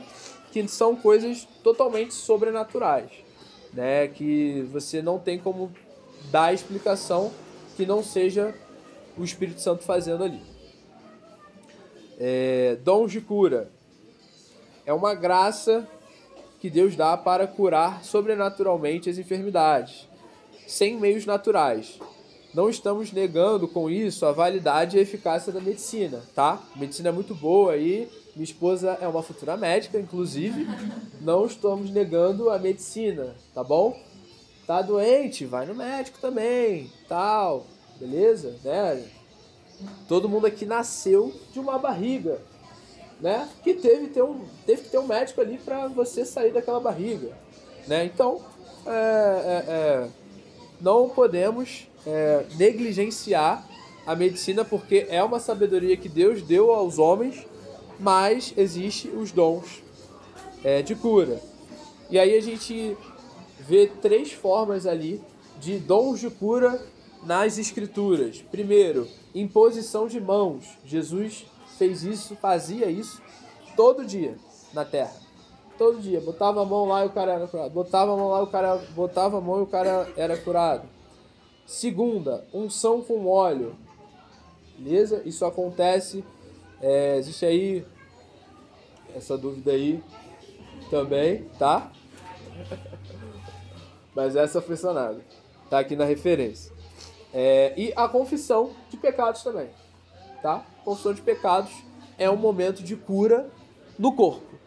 que 0.51 0.67
são 0.67 0.97
coisas 0.97 1.47
totalmente 1.63 2.13
sobrenaturais, 2.13 3.11
né? 3.73 4.09
Que 4.09 4.67
você 4.73 5.01
não 5.01 5.19
tem 5.19 5.39
como 5.39 5.73
dar 6.31 6.53
explicação 6.53 7.31
que 7.77 7.87
não 7.87 8.03
seja 8.03 8.55
o 9.17 9.25
Espírito 9.25 9.61
Santo 9.61 9.83
fazendo 9.85 10.25
ali. 10.25 10.52
É, 12.19 12.77
dons 12.85 13.11
de 13.11 13.21
cura 13.21 13.71
é 14.85 14.93
uma 14.93 15.15
graça 15.15 15.89
que 16.61 16.71
Deus 16.71 16.95
dá 16.95 17.17
para 17.17 17.47
curar 17.47 18.05
sobrenaturalmente 18.05 19.11
as 19.11 19.19
enfermidades, 19.19 20.09
sem 20.67 20.97
meios 20.99 21.27
naturais. 21.27 21.99
Não 22.55 22.69
estamos 22.69 23.11
negando 23.13 23.67
com 23.67 23.89
isso 23.89 24.27
a 24.27 24.33
validade 24.33 24.97
e 24.97 25.01
a 25.01 25.03
eficácia 25.03 25.53
da 25.53 25.61
medicina, 25.61 26.23
tá? 26.35 26.63
Medicina 26.77 27.09
é 27.09 27.13
muito 27.13 27.35
boa 27.35 27.77
e 27.77 28.09
minha 28.37 28.45
esposa 28.45 28.97
é 29.01 29.09
uma 29.09 29.23
futura 29.23 29.57
médica, 29.57 29.99
inclusive. 29.99 30.67
Não 31.21 31.47
estamos 31.47 31.91
negando 31.91 32.51
a 32.51 32.59
medicina, 32.59 33.35
tá 33.55 33.65
bom? 33.65 33.99
Tá 34.67 34.83
doente, 34.83 35.45
vai 35.47 35.67
no 35.67 35.75
médico 35.75 36.19
também, 36.21 36.91
tal, 37.09 37.67
beleza? 37.99 38.55
Né? 38.63 39.03
Todo 40.09 40.29
mundo 40.29 40.47
aqui 40.47 40.67
nasceu 40.67 41.33
de 41.53 41.59
uma 41.59 41.79
barriga, 41.79 42.41
né? 43.21 43.49
Que 43.63 43.75
teve, 43.75 44.09
ter 44.09 44.23
um, 44.23 44.41
teve 44.67 44.83
que 44.83 44.89
ter 44.91 44.99
um 44.99 45.07
médico 45.07 45.41
ali 45.41 45.59
para 45.59 45.89
você 45.89 46.25
sair 46.25 46.53
daquela 46.53 46.81
barriga, 46.81 47.31
né? 47.87 48.05
Então, 48.05 48.41
é, 48.87 48.91
é, 48.91 49.65
é, 49.73 50.09
não 50.81 51.09
podemos 51.09 51.89
é, 52.07 52.45
negligenciar 52.57 53.67
a 54.07 54.17
medicina 54.17 54.65
porque 54.65 55.07
é 55.09 55.23
uma 55.23 55.39
sabedoria 55.39 55.97
que 55.97 56.09
Deus 56.09 56.43
deu 56.43 56.73
aos 56.73 56.99
homens, 56.99 57.47
mas 57.99 58.53
existe 58.57 59.09
os 59.09 59.31
dons 59.31 59.83
é, 60.65 60.83
de 60.83 60.95
cura. 60.95 61.41
E 62.11 62.19
aí 62.19 62.37
a 62.37 62.43
gente 62.43 62.97
vê 63.61 63.87
três 63.87 64.33
formas 64.33 64.87
ali 64.87 65.23
de 65.61 65.79
dons 65.79 66.19
de 66.19 66.29
cura 66.29 66.85
nas 67.23 67.59
escrituras. 67.59 68.43
Primeiro, 68.51 69.09
imposição 69.35 70.07
de 70.07 70.21
mãos. 70.21 70.79
Jesus 70.85 71.47
fez 71.79 72.03
isso, 72.03 72.37
fazia 72.37 72.91
isso 72.91 73.23
todo 73.77 74.05
dia 74.05 74.37
na 74.73 74.85
terra. 74.85 75.15
Todo 75.79 76.01
dia, 76.01 76.21
botava 76.21 76.63
a 76.63 76.65
mão 76.65 76.87
lá 76.87 77.05
e 77.05 77.09
o 77.09 77.11
cara 77.11 77.33
era 77.33 77.47
curado. 77.47 77.71
Botava 77.71 78.13
a 78.13 78.17
mão 78.17 78.29
lá 78.29 78.41
e 78.41 78.43
o 78.43 78.47
cara 78.47 78.77
botava 78.95 79.39
a 79.39 79.41
mão 79.41 79.61
e 79.61 79.63
o 79.63 79.67
cara 79.67 80.09
era 80.17 80.37
curado. 80.37 80.87
Segunda, 81.67 82.47
unção 82.53 83.03
com 83.03 83.27
óleo. 83.27 83.75
Beleza? 84.79 85.23
Isso 85.25 85.45
acontece. 85.45 86.25
É, 86.81 87.17
existe 87.17 87.47
aí 87.47 87.87
essa 89.15 89.37
dúvida 89.39 89.73
aí 89.73 90.03
também, 90.91 91.45
tá? 91.59 91.91
Mas 94.15 94.37
essa 94.37 94.61
sanada. 94.77 95.21
Tá 95.71 95.79
aqui 95.79 95.97
na 95.97 96.05
referência. 96.05 96.73
É, 97.33 97.73
e 97.77 97.93
a 97.97 98.09
confissão 98.09 98.73
de 98.91 98.97
pecados 98.97 99.43
também, 99.43 99.71
tá? 100.43 100.65
Confissão 100.85 101.15
de 101.15 101.23
pecados 101.23 101.73
é 102.19 102.31
um 102.31 102.37
momento 102.37 102.83
de 102.83 102.95
cura 102.95 103.51
no 103.99 104.13
corpo. 104.15 104.59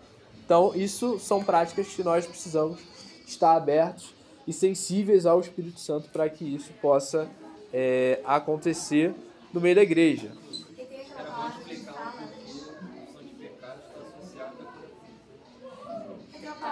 Então, 0.44 0.74
isso 0.76 1.20
são 1.20 1.44
práticas 1.44 1.88
que 1.88 2.04
nós 2.04 2.26
precisamos 2.26 2.80
estar 3.28 3.56
abertos 3.56 4.14
e 4.48 4.54
sensíveis 4.54 5.26
ao 5.26 5.40
Espírito 5.40 5.80
Santo 5.80 6.10
para 6.10 6.30
que 6.30 6.44
isso 6.44 6.72
possa 6.82 7.28
é, 7.74 8.20
acontecer 8.24 9.14
no 9.54 9.60
meio 9.60 9.76
da 9.76 9.84
igreja. 9.84 10.32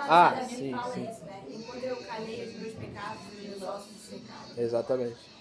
Ah, 0.05 0.33
que 0.33 0.39
a 0.39 0.43
Bíblia 0.43 0.57
sim, 0.57 0.71
fala 0.71 0.93
sim. 0.93 1.09
isso, 1.09 1.25
né? 1.25 1.43
Enquanto 1.49 1.83
eu 1.83 1.95
calei 1.95 2.45
os 2.45 2.61
meus 2.61 2.73
pecados, 2.73 3.21
os 3.31 3.41
meus 3.41 3.63
ossos 3.63 4.01
secados. 4.01 4.57
Exatamente. 4.57 5.32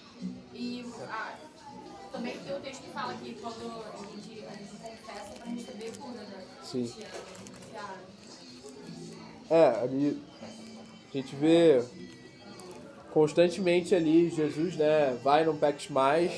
E 0.53 0.85
ah, 1.09 1.35
também 2.11 2.37
tem 2.37 2.55
o 2.55 2.59
texto 2.59 2.81
que 2.83 2.89
fala 2.91 3.13
que 3.15 3.33
quando 3.35 3.83
a 3.83 3.97
gente, 3.97 4.45
a 4.45 4.51
gente 4.51 4.71
confessa 4.81 5.33
para 5.37 5.51
receber 5.51 5.97
cura, 5.97 6.21
né? 6.21 6.45
Sim. 6.63 6.85
Que, 6.85 7.03
que 7.03 7.77
a- 7.77 7.95
É, 9.49 9.81
ali 9.83 10.21
a 11.09 11.17
gente 11.17 11.35
vê 11.35 11.83
constantemente 13.11 13.93
ali 13.93 14.29
Jesus, 14.29 14.75
né, 14.75 15.17
vai 15.23 15.45
não 15.45 15.55
peques 15.55 15.89
mais 15.89 16.31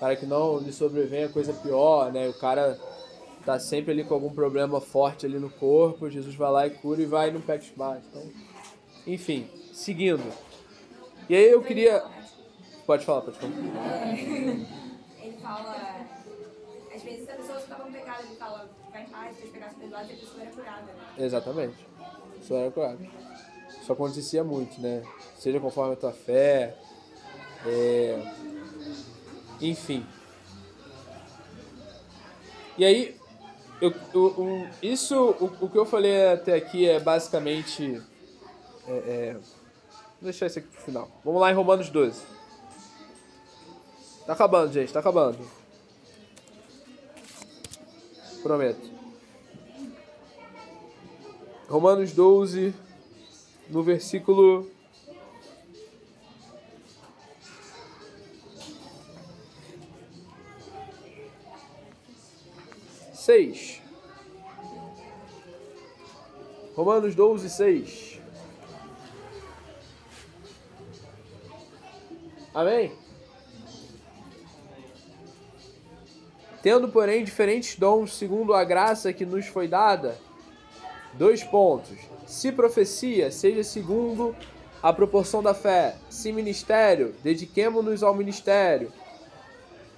para 0.00 0.16
que 0.16 0.26
não 0.26 0.58
lhe 0.58 0.72
sobrevenha 0.72 1.28
coisa 1.28 1.52
pior, 1.52 2.12
né? 2.12 2.28
O 2.28 2.34
cara 2.34 2.78
tá 3.44 3.58
sempre 3.58 3.92
ali 3.92 4.04
com 4.04 4.12
algum 4.14 4.30
problema 4.34 4.80
forte 4.80 5.24
ali 5.24 5.38
no 5.38 5.48
corpo, 5.48 6.10
Jesus 6.10 6.34
vai 6.34 6.50
lá 6.50 6.66
e 6.66 6.70
cura 6.70 7.00
e 7.00 7.06
vai 7.06 7.30
não 7.30 7.40
peques 7.40 7.70
mais. 7.76 8.04
Então, 8.06 8.22
enfim, 9.06 9.48
seguindo. 9.72 10.22
E 11.28 11.34
aí 11.34 11.50
eu 11.50 11.62
queria 11.62 12.04
Pode 12.86 13.04
falar, 13.04 13.22
pode 13.22 13.38
falar. 13.38 13.52
Ele 14.16 15.36
fala. 15.42 16.06
Às 16.94 17.02
vezes 17.02 17.28
a 17.28 17.32
pessoa 17.32 17.58
estava 17.58 17.84
no 17.84 17.92
pecado, 17.92 18.22
ele 18.26 18.36
fala, 18.36 18.70
vai 18.90 19.02
em 19.02 19.06
paz, 19.06 19.36
teus 19.36 19.50
pecados 19.50 19.76
perdoados, 19.76 20.08
e 20.10 20.12
a 20.14 20.16
pessoa 20.16 20.42
era 20.42 20.50
curada. 20.50 20.82
né? 20.82 20.94
Exatamente. 21.18 21.86
Isso 22.40 22.54
era 22.54 22.70
curado. 22.70 22.98
Isso 23.82 23.92
acontecia 23.92 24.42
muito, 24.42 24.80
né? 24.80 25.02
Seja 25.38 25.60
conforme 25.60 25.92
a 25.92 25.96
tua 25.96 26.12
fé. 26.12 26.74
é, 27.66 28.32
Enfim. 29.60 30.06
E 32.78 32.84
aí, 32.84 33.16
eu, 33.80 33.92
eu- 34.14 34.68
isso, 34.82 35.14
o, 35.38 35.66
o 35.66 35.68
que 35.70 35.76
eu 35.78 35.84
falei 35.84 36.28
até 36.28 36.54
aqui 36.54 36.88
é 36.88 36.98
basicamente. 36.98 38.00
é, 38.88 38.92
é, 38.92 39.32
Vou 39.34 40.30
deixar 40.30 40.46
isso 40.46 40.58
aqui 40.60 40.68
pro 40.68 40.80
final. 40.80 41.10
Vamos 41.22 41.40
lá 41.42 41.50
em 41.50 41.54
Romanos 41.54 41.90
12. 41.90 42.22
Tá 44.26 44.32
acabando, 44.32 44.72
gente, 44.72 44.92
tá 44.92 44.98
acabando. 44.98 45.38
Prometo. 48.42 48.90
Romanos 51.68 52.12
12, 52.12 52.74
no 53.68 53.84
versículo. 53.84 54.68
Seis. 63.14 63.80
Romanos 66.74 67.14
12, 67.14 67.48
6. 67.48 68.20
Amém? 72.52 73.05
Tendo, 76.66 76.88
porém, 76.88 77.22
diferentes 77.22 77.78
dons 77.78 78.12
segundo 78.12 78.52
a 78.52 78.64
graça 78.64 79.12
que 79.12 79.24
nos 79.24 79.46
foi 79.46 79.68
dada, 79.68 80.18
Dois 81.14 81.44
pontos. 81.44 81.96
Se 82.26 82.50
profecia, 82.50 83.30
seja 83.30 83.62
segundo 83.62 84.34
a 84.82 84.92
proporção 84.92 85.40
da 85.40 85.54
fé. 85.54 85.94
Se 86.10 86.32
ministério, 86.32 87.14
dediquemo-nos 87.22 88.02
ao 88.02 88.12
ministério. 88.16 88.92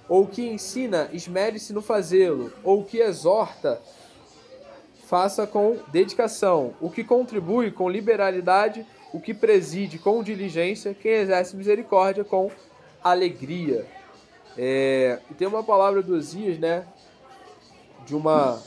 Ou 0.07 0.27
que 0.27 0.47
ensina, 0.47 1.09
esmere-se 1.11 1.73
no 1.73 1.81
fazê-lo. 1.81 2.53
Ou 2.63 2.83
que 2.83 2.99
exorta, 2.99 3.81
faça 5.07 5.47
com 5.47 5.79
dedicação. 5.91 6.75
O 6.79 6.91
que 6.91 7.03
contribui 7.03 7.71
com 7.71 7.89
liberalidade, 7.89 8.85
o 9.11 9.19
que 9.19 9.33
preside 9.33 9.97
com 9.97 10.21
diligência, 10.21 10.93
quem 10.93 11.13
exerce 11.13 11.57
misericórdia 11.57 12.23
com 12.23 12.51
alegria. 13.03 13.87
É, 14.61 15.21
tem 15.37 15.47
uma 15.47 15.63
palavra 15.63 16.03
do 16.03 16.15
Osias, 16.15 16.59
né? 16.59 16.85
De 18.05 18.13
uma. 18.13 18.61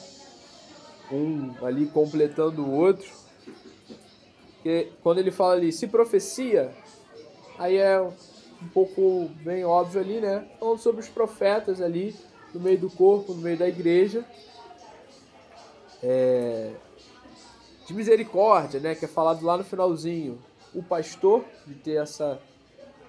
Um 1.13 1.55
ali 1.63 1.85
completando 1.85 2.65
o 2.65 2.73
outro. 2.73 3.07
Que 4.63 4.91
quando 5.03 5.19
ele 5.19 5.31
fala 5.31 5.53
ali, 5.53 5.71
se 5.71 5.87
profecia, 5.87 6.75
aí 7.59 7.77
é 7.77 8.01
um 8.01 8.69
pouco 8.73 9.29
bem 9.45 9.67
óbvio 9.67 10.01
ali, 10.01 10.19
né? 10.19 10.49
Falando 10.59 10.79
sobre 10.79 11.03
os 11.03 11.11
profetas 11.11 11.83
ali, 11.83 12.17
no 12.55 12.61
meio 12.61 12.79
do 12.79 12.89
corpo, 12.89 13.35
no 13.35 13.43
meio 13.43 13.59
da 13.59 13.69
igreja. 13.69 14.25
É, 16.03 16.73
de 17.87 17.93
misericórdia, 17.93 18.81
né? 18.81 18.95
Que 18.95 19.05
é 19.05 19.09
falado 19.09 19.45
lá 19.45 19.59
no 19.59 19.65
finalzinho. 19.65 20.39
O 20.75 20.83
pastor, 20.83 21.45
de 21.67 21.75
ter 21.75 22.01
essa, 22.03 22.41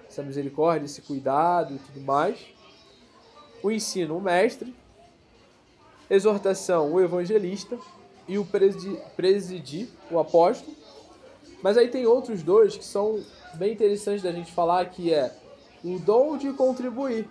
essa 0.06 0.22
misericórdia, 0.22 0.84
esse 0.84 1.00
cuidado 1.00 1.76
e 1.76 1.78
tudo 1.78 2.02
mais. 2.02 2.52
O 3.64 3.72
ensino, 3.72 4.18
o 4.18 4.20
mestre. 4.20 4.74
Exortação, 6.10 6.92
o 6.92 7.00
evangelista. 7.00 7.78
E 8.28 8.36
o 8.36 8.44
presidi, 8.44 8.98
presidir, 9.16 9.88
o 10.10 10.18
apóstolo. 10.18 10.76
Mas 11.62 11.78
aí 11.78 11.88
tem 11.88 12.04
outros 12.04 12.42
dois 12.42 12.76
que 12.76 12.84
são 12.84 13.24
bem 13.54 13.72
interessantes 13.72 14.22
da 14.22 14.30
gente 14.32 14.52
falar, 14.52 14.90
que 14.90 15.14
é 15.14 15.34
o 15.82 15.98
dom 15.98 16.36
de 16.36 16.52
contribuir 16.52 17.26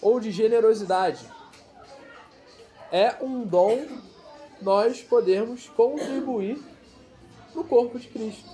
ou 0.00 0.18
de 0.18 0.30
generosidade. 0.30 1.26
É 2.90 3.14
um 3.22 3.44
dom 3.44 3.86
nós 4.62 5.02
podermos 5.02 5.68
contribuir 5.68 6.58
no 7.54 7.62
corpo 7.62 7.98
de 7.98 8.08
Cristo. 8.08 8.48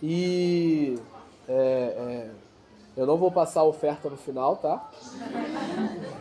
E 0.00 0.96
é, 1.48 1.52
é, 1.52 2.30
eu 3.00 3.06
não 3.06 3.16
vou 3.16 3.32
passar 3.32 3.60
a 3.60 3.64
oferta 3.64 4.10
no 4.10 4.16
final, 4.18 4.56
tá? 4.56 4.90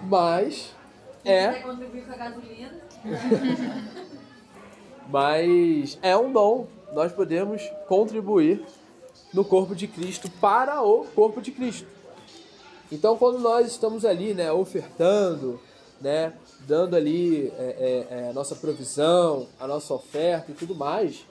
Mas 0.04 0.74
é. 1.26 1.56
contribuir 1.56 2.06
com 2.06 2.14
a 2.14 2.16
gasolina. 2.16 2.72
Mas 5.12 6.00
é 6.02 6.16
um 6.16 6.32
dom. 6.32 6.68
Nós 6.94 7.12
podemos 7.12 7.70
contribuir 7.86 8.64
no 9.34 9.44
corpo 9.44 9.76
de 9.76 9.90
Cristo 9.90 10.32
para 10.40 10.82
o 10.82 11.04
corpo 11.14 11.42
de 11.42 11.52
Cristo. 11.52 11.86
Então, 12.90 13.18
quando 13.18 13.40
nós 13.40 13.68
estamos 13.68 14.06
ali, 14.06 14.34
né, 14.34 14.50
ofertando, 14.50 15.60
né, 16.00 16.32
dando 16.62 16.96
ali 16.96 17.52
é, 17.58 18.08
é, 18.10 18.20
é, 18.20 18.30
a 18.30 18.34
nossa 18.34 18.56
provisão, 18.56 19.48
a 19.60 19.68
nossa 19.68 19.94
oferta 19.94 20.52
e 20.52 20.54
tudo 20.54 20.74
mais, 20.74 21.26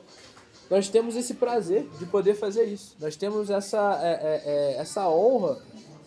nós 0.71 0.89
temos 0.89 1.16
esse 1.16 1.35
prazer 1.35 1.89
de 1.99 2.07
poder 2.07 2.35
fazer 2.35 2.64
isso. 2.64 2.95
Nós 3.01 3.16
temos 3.16 3.49
essa, 3.49 3.99
é, 4.03 4.12
é, 4.12 4.43
é, 4.45 4.77
essa 4.81 5.09
honra 5.09 5.59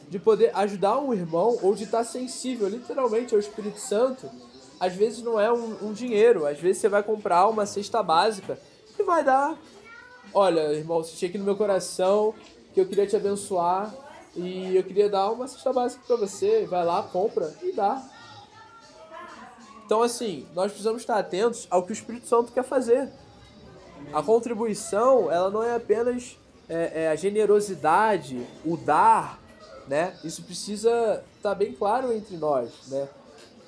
de 0.07 0.19
poder 0.19 0.51
ajudar 0.55 0.99
um 0.99 1.13
irmão 1.13 1.57
ou 1.61 1.73
de 1.73 1.85
estar 1.85 2.03
sensível 2.03 2.67
literalmente 2.67 3.33
ao 3.33 3.39
Espírito 3.39 3.79
Santo. 3.79 4.29
Às 4.79 4.93
vezes 4.93 5.23
não 5.23 5.39
é 5.39 5.51
um, 5.51 5.89
um 5.89 5.93
dinheiro, 5.93 6.45
às 6.45 6.59
vezes 6.59 6.81
você 6.81 6.89
vai 6.89 7.01
comprar 7.01 7.47
uma 7.47 7.65
cesta 7.65 8.03
básica 8.03 8.59
e 8.99 9.03
vai 9.03 9.23
dar. 9.23 9.57
Olha, 10.33 10.73
irmão, 10.73 11.03
você 11.03 11.25
aqui 11.25 11.37
no 11.37 11.43
meu 11.43 11.55
coração 11.55 12.33
que 12.73 12.79
eu 12.79 12.85
queria 12.85 13.07
te 13.07 13.15
abençoar 13.15 13.93
e 14.35 14.75
eu 14.75 14.83
queria 14.83 15.09
dar 15.09 15.29
uma 15.31 15.47
cesta 15.47 15.73
básica 15.73 16.03
para 16.05 16.15
você. 16.15 16.65
Vai 16.65 16.85
lá, 16.85 17.03
compra 17.03 17.53
e 17.63 17.71
dá. 17.71 18.01
Então, 19.85 20.01
assim, 20.01 20.47
nós 20.53 20.71
precisamos 20.71 21.01
estar 21.01 21.17
atentos 21.17 21.67
ao 21.69 21.83
que 21.83 21.91
o 21.91 21.93
Espírito 21.93 22.27
Santo 22.27 22.51
quer 22.51 22.63
fazer. 22.63 23.09
A 24.13 24.21
contribuição, 24.21 25.31
ela 25.31 25.49
não 25.49 25.63
é 25.63 25.75
apenas 25.75 26.37
é, 26.67 27.03
é, 27.03 27.07
a 27.09 27.15
generosidade, 27.15 28.45
o 28.65 28.77
dar, 28.77 29.39
né? 29.87 30.17
Isso 30.23 30.43
precisa 30.43 31.23
estar 31.35 31.55
bem 31.55 31.73
claro 31.73 32.13
entre 32.13 32.37
nós, 32.37 32.71
né? 32.87 33.07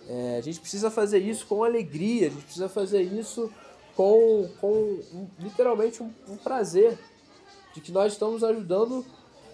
É, 0.08 0.38
a 0.38 0.42
gente 0.42 0.60
precisa 0.60 0.92
fazer 0.92 1.20
isso 1.20 1.46
com 1.48 1.64
alegria, 1.64 2.28
a 2.28 2.30
gente 2.30 2.44
precisa 2.44 2.70
fazer 2.70 3.02
isso 3.02 3.52
com, 3.96 4.50
com 4.60 5.00
literalmente 5.40 6.04
um, 6.04 6.12
um 6.28 6.36
prazer 6.36 6.98
de 7.74 7.82
que 7.82 7.92
nós 7.92 8.14
estamos 8.14 8.44
ajudando 8.44 9.06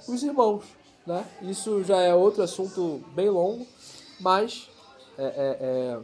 os 0.08 0.24
irmãos, 0.24 0.64
né? 1.06 1.26
Isso 1.42 1.84
já 1.84 2.02
é 2.02 2.14
outro 2.14 2.42
assunto 2.42 3.04
bem 3.14 3.30
longo, 3.30 3.66
mas 4.20 4.70
é, 5.18 5.24
é, 5.24 5.58
é 5.62 6.00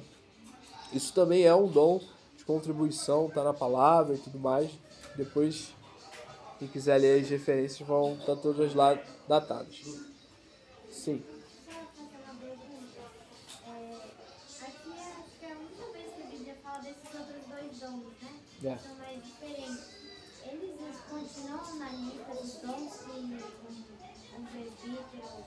isso 0.94 1.14
também 1.14 1.44
é 1.44 1.54
um 1.54 1.68
dom 1.68 2.00
de 2.46 2.54
contribuição, 2.54 3.28
tá 3.30 3.44
na 3.44 3.54
palavra 3.54 4.14
e 4.14 4.20
tudo 4.20 4.38
mais. 4.38 4.70
Depois, 5.18 5.74
quem 6.60 6.68
quiser 6.68 6.98
ler 7.00 7.22
as 7.22 7.30
referências 7.30 7.88
vão 7.88 8.14
estar 8.14 8.36
todas 8.36 8.76
lá 8.76 8.98
datadas. 9.28 9.84
Sim. 10.92 11.24
É. 18.64 18.78
São 18.78 18.96
mais 18.96 19.24
diferentes. 19.24 19.96
Eles 20.44 21.00
continuam 21.08 21.76
na 21.78 21.90
lista 21.92 22.34
dos 22.34 22.54
dons 22.62 22.98
que 22.98 23.12
um 24.36 24.46
presbítero, 24.46 25.46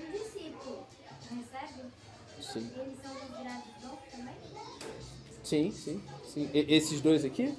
um 0.00 0.10
discípulo 0.10 0.86
recebe? 1.30 1.92
Sim. 2.40 2.72
Eles 2.76 2.98
são 3.00 3.14
considerados 3.14 3.72
dons 3.80 4.00
também? 4.10 5.25
Sim, 5.46 5.70
sim, 5.70 6.00
sim. 6.24 6.50
E, 6.52 6.74
esses 6.74 7.00
dois 7.00 7.24
aqui? 7.24 7.54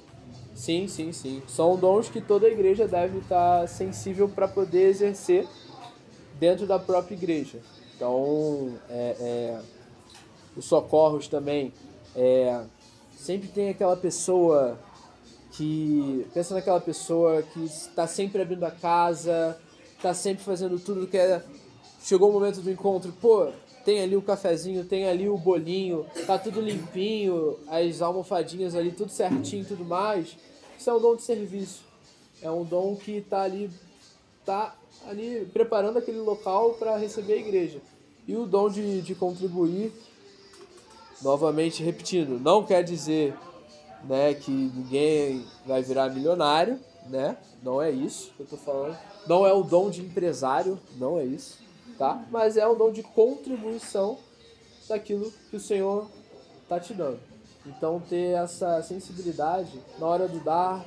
Sim, 0.54 0.86
sim, 0.86 1.10
sim. 1.10 1.42
São 1.48 1.74
dons 1.74 2.10
que 2.10 2.20
toda 2.20 2.46
igreja 2.46 2.86
deve 2.86 3.16
estar 3.18 3.66
sensível 3.66 4.28
para 4.28 4.46
poder 4.46 4.90
exercer 4.90 5.48
dentro 6.38 6.66
da 6.66 6.78
própria 6.78 7.14
igreja. 7.14 7.60
Então, 7.96 8.78
é, 8.90 9.16
é, 9.18 9.60
os 10.54 10.66
socorros 10.66 11.28
também. 11.28 11.72
É, 12.14 12.62
sempre 13.16 13.48
tem 13.48 13.70
aquela 13.70 13.96
pessoa 13.96 14.78
que. 15.52 16.26
Pensa 16.34 16.54
naquela 16.54 16.82
pessoa 16.82 17.42
que 17.42 17.64
está 17.64 18.06
sempre 18.06 18.42
abrindo 18.42 18.64
a 18.64 18.70
casa, 18.70 19.58
está 19.96 20.12
sempre 20.12 20.44
fazendo 20.44 20.78
tudo 20.78 21.06
que 21.06 21.16
é. 21.16 21.42
Chegou 22.02 22.28
o 22.28 22.32
momento 22.34 22.60
do 22.60 22.70
encontro, 22.70 23.12
pô, 23.18 23.50
tem 23.88 24.02
ali 24.02 24.14
o 24.14 24.20
cafezinho, 24.20 24.84
tem 24.84 25.08
ali 25.08 25.30
o 25.30 25.38
bolinho, 25.38 26.04
tá 26.26 26.38
tudo 26.38 26.60
limpinho, 26.60 27.56
as 27.66 28.02
almofadinhas 28.02 28.74
ali, 28.74 28.92
tudo 28.92 29.10
certinho 29.10 29.62
e 29.62 29.64
tudo 29.64 29.82
mais. 29.82 30.36
Isso 30.78 30.90
é 30.90 30.92
um 30.92 31.00
dom 31.00 31.16
de 31.16 31.22
serviço. 31.22 31.84
É 32.42 32.50
um 32.50 32.64
dom 32.64 32.94
que 32.96 33.22
tá 33.22 33.40
ali, 33.40 33.70
tá 34.44 34.76
ali 35.08 35.48
preparando 35.54 35.96
aquele 35.96 36.18
local 36.18 36.74
para 36.74 36.98
receber 36.98 37.32
a 37.32 37.36
igreja. 37.38 37.80
E 38.26 38.36
o 38.36 38.44
dom 38.44 38.68
de, 38.68 39.00
de 39.00 39.14
contribuir, 39.14 39.90
novamente 41.22 41.82
repetindo, 41.82 42.38
não 42.38 42.66
quer 42.66 42.84
dizer 42.84 43.34
né, 44.04 44.34
que 44.34 44.50
ninguém 44.50 45.46
vai 45.64 45.82
virar 45.82 46.10
milionário, 46.10 46.78
né? 47.06 47.38
Não 47.62 47.80
é 47.80 47.90
isso 47.90 48.32
que 48.36 48.42
eu 48.42 48.46
tô 48.46 48.58
falando. 48.58 48.98
Não 49.26 49.46
é 49.46 49.52
o 49.54 49.62
dom 49.62 49.88
de 49.88 50.02
empresário, 50.02 50.78
não 50.98 51.18
é 51.18 51.24
isso 51.24 51.66
tá? 51.98 52.24
Mas 52.30 52.56
é 52.56 52.66
um 52.66 52.76
dom 52.76 52.92
de 52.92 53.02
contribuição 53.02 54.18
daquilo 54.88 55.30
que 55.50 55.56
o 55.56 55.60
Senhor 55.60 56.06
está 56.62 56.78
te 56.78 56.94
dando. 56.94 57.18
Então 57.66 58.00
ter 58.00 58.36
essa 58.36 58.82
sensibilidade 58.82 59.78
na 59.98 60.06
hora 60.06 60.28
do 60.28 60.40
dar, 60.40 60.86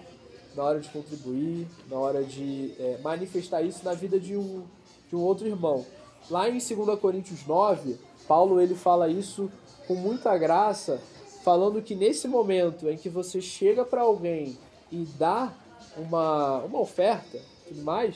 na 0.55 0.63
hora 0.63 0.79
de 0.79 0.89
contribuir, 0.89 1.67
na 1.89 1.97
hora 1.97 2.23
de 2.23 2.73
é, 2.79 2.97
manifestar 3.03 3.61
isso 3.61 3.83
na 3.83 3.93
vida 3.93 4.19
de 4.19 4.35
um, 4.35 4.63
de 5.09 5.15
um 5.15 5.19
outro 5.19 5.47
irmão. 5.47 5.85
Lá 6.29 6.49
em 6.49 6.53
2 6.53 6.99
Coríntios 6.99 7.45
9, 7.45 7.97
Paulo 8.27 8.61
ele 8.61 8.75
fala 8.75 9.07
isso 9.09 9.51
com 9.87 9.95
muita 9.95 10.37
graça, 10.37 11.01
falando 11.43 11.81
que 11.81 11.95
nesse 11.95 12.27
momento 12.27 12.89
em 12.89 12.97
que 12.97 13.09
você 13.09 13.41
chega 13.41 13.83
para 13.83 14.01
alguém 14.01 14.57
e 14.91 15.05
dá 15.17 15.53
uma, 15.97 16.59
uma 16.59 16.79
oferta, 16.79 17.39
tudo 17.67 17.81
mais, 17.81 18.15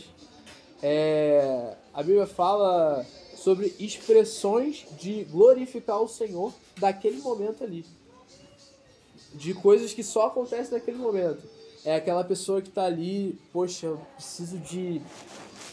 é, 0.81 1.75
a 1.95 2.03
Bíblia 2.03 2.27
fala 2.27 3.05
sobre 3.37 3.73
expressões 3.79 4.85
de 4.99 5.23
glorificar 5.23 6.01
o 6.01 6.09
Senhor 6.09 6.53
daquele 6.77 7.21
momento 7.21 7.63
ali. 7.63 7.85
De 9.33 9.53
coisas 9.53 9.93
que 9.93 10.03
só 10.03 10.27
acontecem 10.27 10.73
naquele 10.73 10.97
momento. 10.97 11.41
É 11.85 11.95
aquela 11.95 12.23
pessoa 12.23 12.61
que 12.61 12.67
está 12.67 12.83
ali, 12.83 13.39
poxa, 13.53 13.87
eu 13.87 14.01
preciso 14.15 14.57
de 14.57 15.01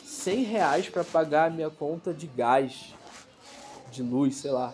100 0.05 0.45
reais 0.45 0.89
para 0.89 1.03
pagar 1.03 1.51
a 1.51 1.51
minha 1.51 1.71
conta 1.71 2.15
de 2.15 2.29
gás, 2.29 2.95
de 3.91 4.03
luz, 4.03 4.37
sei 4.37 4.53
lá. 4.53 4.73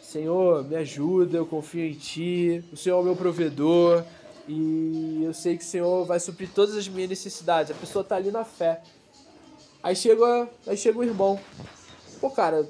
Senhor, 0.00 0.62
me 0.62 0.76
ajuda, 0.76 1.36
eu 1.36 1.46
confio 1.46 1.84
em 1.84 1.94
Ti, 1.94 2.64
o 2.72 2.76
Senhor 2.76 2.98
é 2.98 3.00
o 3.00 3.04
meu 3.04 3.16
provedor 3.16 4.04
e 4.46 5.20
eu 5.24 5.34
sei 5.34 5.56
que 5.56 5.64
o 5.64 5.66
Senhor 5.66 6.04
vai 6.04 6.20
suprir 6.20 6.48
todas 6.54 6.76
as 6.76 6.86
minhas 6.86 7.10
necessidades. 7.10 7.72
A 7.72 7.74
pessoa 7.74 8.02
está 8.02 8.14
ali 8.14 8.30
na 8.30 8.44
fé. 8.44 8.82
Aí 9.82 9.94
chega, 9.94 10.48
aí 10.66 10.76
chega 10.76 10.98
o 10.98 11.04
irmão. 11.04 11.38
Pô, 12.20 12.30
cara, 12.30 12.68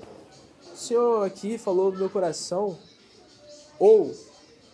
o 0.73 0.77
senhor 0.77 1.27
aqui 1.27 1.57
falou 1.57 1.91
do 1.91 1.99
meu 1.99 2.11
coração. 2.11 2.79
Ou 3.79 4.15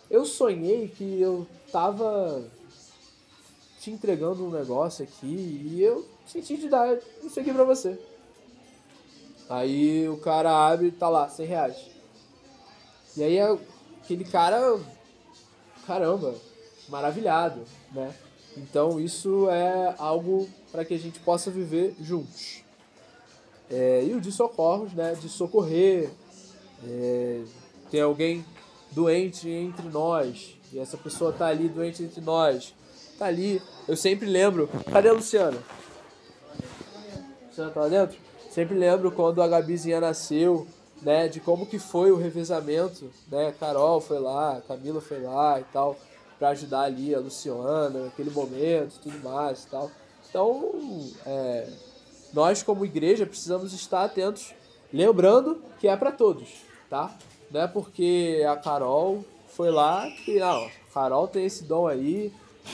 eu 0.09 0.25
sonhei 0.25 0.87
que 0.89 1.21
eu 1.21 1.47
tava 1.71 2.43
te 3.79 3.91
entregando 3.91 4.45
um 4.45 4.49
negócio 4.49 5.03
aqui 5.03 5.63
e 5.71 5.81
eu 5.81 6.05
senti 6.25 6.57
de 6.57 6.67
dar 6.67 6.97
isso 7.23 7.39
aqui 7.39 7.53
pra 7.53 7.63
você. 7.63 7.99
Aí 9.49 10.09
o 10.09 10.17
cara 10.17 10.51
abre 10.51 10.87
e 10.87 10.91
tá 10.91 11.07
lá, 11.07 11.29
100 11.29 11.45
reais. 11.45 11.77
E 13.15 13.23
aí 13.23 13.39
aquele 14.01 14.25
cara, 14.25 14.79
caramba, 15.85 16.35
maravilhado, 16.89 17.61
né? 17.91 18.13
Então 18.57 18.99
isso 18.99 19.49
é 19.49 19.95
algo 19.97 20.47
para 20.71 20.85
que 20.85 20.93
a 20.93 20.99
gente 20.99 21.19
possa 21.19 21.51
viver 21.51 21.95
juntos. 22.01 22.63
É, 23.69 24.03
e 24.05 24.13
o 24.13 24.21
de 24.21 24.31
socorros, 24.31 24.93
né? 24.93 25.15
De 25.19 25.27
socorrer. 25.27 26.09
É, 26.87 27.41
tem 27.89 28.01
alguém 28.01 28.45
doente 28.91 29.49
entre 29.49 29.87
nós. 29.89 30.55
E 30.71 30.79
essa 30.79 30.97
pessoa 30.97 31.31
tá 31.31 31.47
ali 31.47 31.67
doente 31.67 32.03
entre 32.03 32.21
nós. 32.21 32.73
Tá 33.17 33.25
ali. 33.25 33.61
Eu 33.87 33.95
sempre 33.95 34.25
lembro. 34.27 34.69
Cadê 34.91 35.09
a 35.09 35.13
Luciana? 35.13 35.57
Luciana 37.47 37.71
tá 37.71 37.81
lá 37.81 37.87
dentro? 37.87 38.17
Sempre 38.51 38.77
lembro 38.77 39.11
quando 39.11 39.41
a 39.41 39.47
Gabizinha 39.47 39.99
nasceu, 39.99 40.67
né? 41.01 41.27
De 41.27 41.39
como 41.39 41.65
que 41.65 41.79
foi 41.79 42.11
o 42.11 42.17
revezamento, 42.17 43.11
né? 43.29 43.53
Carol 43.59 43.99
foi 43.99 44.19
lá, 44.19 44.61
Camila 44.67 45.01
foi 45.01 45.21
lá 45.21 45.59
e 45.59 45.63
tal, 45.65 45.97
para 46.37 46.49
ajudar 46.49 46.81
ali 46.81 47.13
a 47.13 47.19
Luciana 47.19 47.89
naquele 47.89 48.29
momento, 48.29 48.99
tudo 49.01 49.17
mais 49.23 49.63
e 49.63 49.67
tal. 49.67 49.91
Então, 50.29 50.73
é, 51.25 51.69
nós 52.33 52.61
como 52.61 52.85
igreja 52.85 53.25
precisamos 53.25 53.73
estar 53.73 54.03
atentos, 54.03 54.53
lembrando 54.91 55.61
que 55.79 55.87
é 55.87 55.95
para 55.95 56.11
todos, 56.11 56.49
tá? 56.89 57.15
Não 57.51 57.61
é 57.61 57.67
porque 57.67 58.43
a 58.47 58.57
Carol 58.57 59.23
foi 59.47 59.71
lá 59.71 60.09
que, 60.23 60.39
não, 60.39 60.65
a 60.65 60.93
Carol 60.93 61.27
tem 61.27 61.45
esse 61.45 61.63
dom 61.63 61.87
aí, 61.87 62.33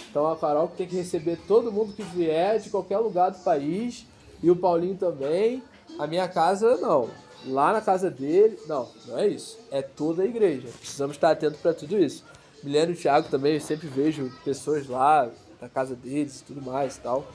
então 0.09 0.27
a 0.27 0.35
Carol 0.35 0.67
tem 0.69 0.87
que 0.87 0.95
receber 0.95 1.37
todo 1.47 1.71
mundo 1.71 1.93
que 1.93 2.01
vier 2.01 2.59
de 2.59 2.69
qualquer 2.69 2.97
lugar 2.97 3.31
do 3.31 3.39
país 3.43 4.05
e 4.41 4.49
o 4.49 4.55
Paulinho 4.55 4.95
também. 4.95 5.63
A 5.99 6.07
minha 6.07 6.27
casa, 6.27 6.77
não. 6.77 7.09
Lá 7.45 7.73
na 7.73 7.81
casa 7.81 8.09
dele, 8.09 8.57
não, 8.67 8.87
não 9.07 9.19
é 9.19 9.27
isso. 9.27 9.59
É 9.69 9.81
toda 9.81 10.23
a 10.23 10.25
igreja. 10.25 10.69
Precisamos 10.79 11.15
estar 11.15 11.31
atentos 11.31 11.59
para 11.59 11.73
tudo 11.73 11.97
isso. 11.97 12.23
Milena 12.63 12.91
e 12.91 12.95
Thiago 12.95 13.29
também, 13.29 13.55
eu 13.55 13.61
sempre 13.61 13.87
vejo 13.87 14.31
pessoas 14.43 14.87
lá 14.87 15.29
na 15.59 15.67
casa 15.67 15.95
deles 15.95 16.39
e 16.39 16.43
tudo 16.43 16.61
mais 16.61 16.97
e 16.97 17.01
tal. 17.01 17.25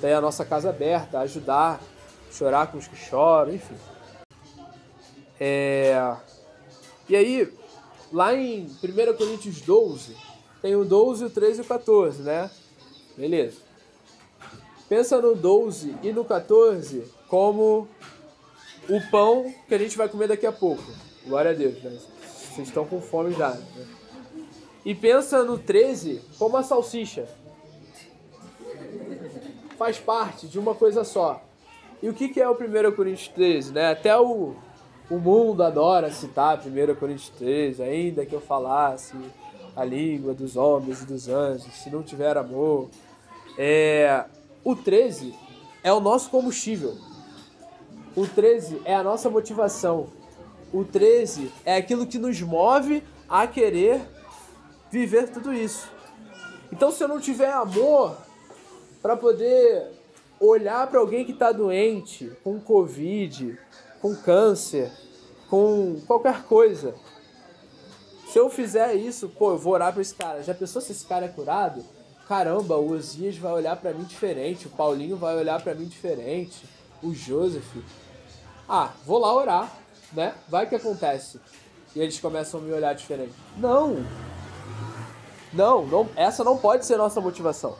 Tem 0.00 0.12
a 0.12 0.20
nossa 0.20 0.44
casa 0.44 0.70
aberta, 0.70 1.20
ajudar, 1.20 1.80
chorar 2.30 2.70
com 2.70 2.78
os 2.78 2.86
que 2.86 2.96
choram, 2.96 3.54
enfim. 3.54 3.76
É... 5.38 6.16
E 7.08 7.16
aí, 7.16 7.52
lá 8.12 8.34
em 8.34 8.66
1 8.66 9.16
Coríntios 9.16 9.60
12, 9.60 10.16
tem 10.60 10.74
o 10.74 10.84
12, 10.84 11.24
o 11.26 11.30
13 11.30 11.58
e 11.58 11.62
o 11.62 11.64
14, 11.64 12.22
né? 12.22 12.50
Beleza. 13.16 13.58
Pensa 14.88 15.20
no 15.20 15.34
12 15.34 15.96
e 16.02 16.12
no 16.12 16.24
14 16.24 17.04
como 17.28 17.88
o 18.88 19.10
pão 19.10 19.52
que 19.68 19.74
a 19.74 19.78
gente 19.78 19.96
vai 19.96 20.08
comer 20.08 20.28
daqui 20.28 20.46
a 20.46 20.52
pouco. 20.52 20.82
Glória 21.26 21.50
a 21.50 21.54
Deus, 21.54 21.82
né? 21.82 21.98
Vocês 22.20 22.68
estão 22.68 22.86
com 22.86 23.00
fome 23.00 23.32
já. 23.34 23.50
Né? 23.50 23.95
E 24.86 24.94
pensa 24.94 25.42
no 25.42 25.58
13 25.58 26.22
como 26.38 26.56
a 26.56 26.62
salsicha. 26.62 27.26
Faz 29.76 29.98
parte 29.98 30.46
de 30.46 30.60
uma 30.60 30.76
coisa 30.76 31.02
só. 31.02 31.42
E 32.00 32.08
o 32.08 32.14
que, 32.14 32.28
que 32.28 32.40
é 32.40 32.48
o 32.48 32.52
1 32.52 32.92
Coríntios 32.92 33.26
13? 33.26 33.72
Né? 33.72 33.90
Até 33.90 34.16
o, 34.16 34.54
o 35.10 35.18
mundo 35.18 35.64
adora 35.64 36.12
citar 36.12 36.62
1 36.64 36.94
Coríntios 36.94 37.30
13, 37.30 37.82
ainda 37.82 38.24
que 38.24 38.32
eu 38.32 38.40
falasse 38.40 39.16
a 39.74 39.84
língua 39.84 40.32
dos 40.32 40.56
homens 40.56 41.02
e 41.02 41.06
dos 41.06 41.28
anjos, 41.28 41.74
se 41.74 41.90
não 41.90 42.04
tiver 42.04 42.36
amor. 42.36 42.88
É, 43.58 44.24
o 44.62 44.76
13 44.76 45.34
é 45.82 45.92
o 45.92 45.98
nosso 45.98 46.30
combustível. 46.30 46.96
O 48.14 48.24
13 48.24 48.82
é 48.84 48.94
a 48.94 49.02
nossa 49.02 49.28
motivação. 49.28 50.06
O 50.72 50.84
13 50.84 51.50
é 51.64 51.74
aquilo 51.74 52.06
que 52.06 52.18
nos 52.18 52.40
move 52.40 53.02
a 53.28 53.48
querer 53.48 54.14
viver 54.96 55.28
tudo 55.28 55.52
isso. 55.52 55.90
Então, 56.72 56.90
se 56.90 57.04
eu 57.04 57.08
não 57.08 57.20
tiver 57.20 57.52
amor 57.52 58.16
para 59.02 59.14
poder 59.14 59.90
olhar 60.40 60.86
para 60.86 61.00
alguém 61.00 61.24
que 61.24 61.32
está 61.32 61.52
doente, 61.52 62.32
com 62.42 62.58
Covid, 62.58 63.58
com 64.00 64.16
câncer, 64.16 64.90
com 65.50 66.00
qualquer 66.06 66.44
coisa, 66.44 66.94
se 68.26 68.38
eu 68.38 68.48
fizer 68.48 68.94
isso, 68.94 69.28
pô, 69.28 69.50
eu 69.50 69.58
vou 69.58 69.74
orar 69.74 69.92
para 69.92 70.00
esse 70.00 70.14
cara. 70.14 70.42
Já 70.42 70.54
pensou 70.54 70.80
se 70.80 70.92
esse 70.92 71.04
cara 71.04 71.26
é 71.26 71.28
curado? 71.28 71.84
Caramba, 72.26 72.76
o 72.76 72.92
Osias 72.92 73.36
vai 73.36 73.52
olhar 73.52 73.76
para 73.76 73.92
mim 73.92 74.02
diferente, 74.04 74.66
o 74.66 74.70
Paulinho 74.70 75.16
vai 75.16 75.36
olhar 75.36 75.62
para 75.62 75.74
mim 75.74 75.84
diferente, 75.84 76.64
o 77.02 77.14
Joseph. 77.14 77.76
Ah, 78.68 78.92
vou 79.04 79.18
lá 79.18 79.32
orar, 79.32 79.76
né? 80.12 80.34
Vai 80.48 80.66
que 80.66 80.74
acontece. 80.74 81.38
E 81.94 82.00
eles 82.00 82.18
começam 82.18 82.58
a 82.58 82.62
me 82.62 82.72
olhar 82.72 82.94
diferente. 82.94 83.34
Não! 83.56 84.04
Não, 85.52 85.86
não, 85.86 86.08
essa 86.16 86.42
não 86.44 86.56
pode 86.56 86.84
ser 86.84 86.96
nossa 86.96 87.20
motivação. 87.20 87.76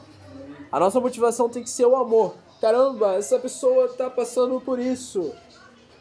A 0.71 0.79
nossa 0.79 0.99
motivação 0.99 1.49
tem 1.49 1.63
que 1.63 1.69
ser 1.69 1.85
o 1.85 1.95
amor. 1.95 2.35
Caramba, 2.59 3.13
essa 3.13 3.37
pessoa 3.39 3.89
tá 3.89 4.09
passando 4.09 4.59
por 4.59 4.79
isso. 4.79 5.33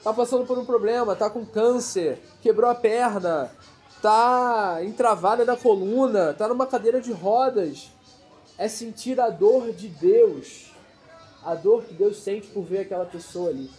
Tá 0.03 0.12
passando 0.12 0.47
por 0.47 0.59
um 0.59 0.64
problema, 0.64 1.17
tá 1.17 1.29
com 1.29 1.45
câncer, 1.45 2.21
quebrou 2.41 2.71
a 2.71 2.75
perna, 2.75 3.51
tá 4.01 4.79
entravada 4.83 5.45
na 5.45 5.57
coluna, 5.57 6.33
tá 6.33 6.47
numa 6.49 6.67
cadeira 6.67 7.01
de 7.01 7.12
rodas. 7.12 7.91
É 8.57 8.69
sentir 8.69 9.21
a 9.21 9.29
dor 9.29 9.73
de 9.73 9.89
Deus. 9.89 10.73
A 11.45 11.55
dor 11.55 11.83
que 11.85 11.93
Deus 11.93 12.19
sente 12.19 12.47
por 12.49 12.62
ver 12.62 12.81
aquela 12.81 13.05
pessoa 13.05 13.51
ali. 13.51 13.71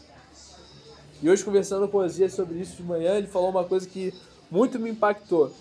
E 1.22 1.30
hoje, 1.30 1.44
conversando 1.44 1.88
com 1.88 1.98
o 1.98 2.02
Osias 2.02 2.34
sobre 2.34 2.60
isso 2.60 2.76
de 2.76 2.84
manhã, 2.84 3.16
ele 3.16 3.28
falou 3.28 3.50
uma 3.50 3.64
coisa 3.64 3.88
que 3.88 4.14
muito 4.52 4.78
me 4.78 4.92
impactou. 4.92 5.52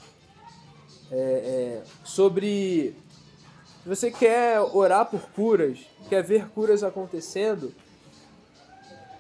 É, 1.11 1.15
é, 1.15 1.83
sobre 2.05 2.97
se 3.87 3.89
você 3.89 4.11
quer 4.11 4.61
orar 4.61 5.07
por 5.07 5.21
curas, 5.31 5.79
quer 6.09 6.21
ver 6.21 6.49
curas 6.49 6.83
acontecendo, 6.83 7.73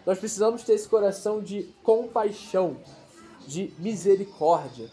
nós 0.05 0.18
precisamos 0.18 0.64
ter 0.64 0.72
esse 0.72 0.89
coração 0.89 1.41
de 1.41 1.72
compaixão, 1.84 2.76
de 3.47 3.72
misericórdia. 3.78 4.91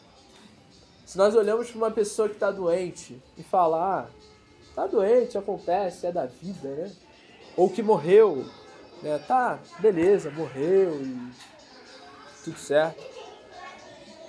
Se 1.08 1.18
nós 1.18 1.34
olhamos 1.34 1.72
para 1.72 1.78
uma 1.80 1.90
pessoa 1.90 2.30
que 2.30 2.36
está 2.36 2.52
doente 2.52 3.20
e 3.36 3.42
falar, 3.42 4.02
ah, 4.02 4.10
tá 4.76 4.86
doente, 4.86 5.40
acontece, 5.40 6.06
é 6.06 6.12
da 6.12 6.28
vida, 6.28 6.70
né? 6.70 6.92
Ou 7.58 7.68
que 7.68 7.82
morreu, 7.82 8.46
né? 9.02 9.18
Tá, 9.28 9.60
beleza, 9.80 10.30
morreu 10.30 11.02
e 11.02 11.32
tudo 12.44 12.60
certo. 12.60 13.13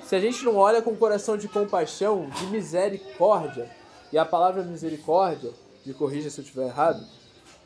Se 0.05 0.15
a 0.15 0.21
gente 0.21 0.45
não 0.45 0.57
olha 0.57 0.83
com 0.83 0.95
coração 0.95 1.37
de 1.37 1.49
compaixão, 1.49 2.29
de 2.29 2.47
misericórdia, 2.49 3.71
e 4.13 4.19
a 4.19 4.25
palavra 4.25 4.63
misericórdia, 4.63 5.51
me 5.85 5.95
corrija 5.95 6.29
se 6.29 6.39
eu 6.41 6.43
estiver 6.45 6.67
errado, 6.67 7.05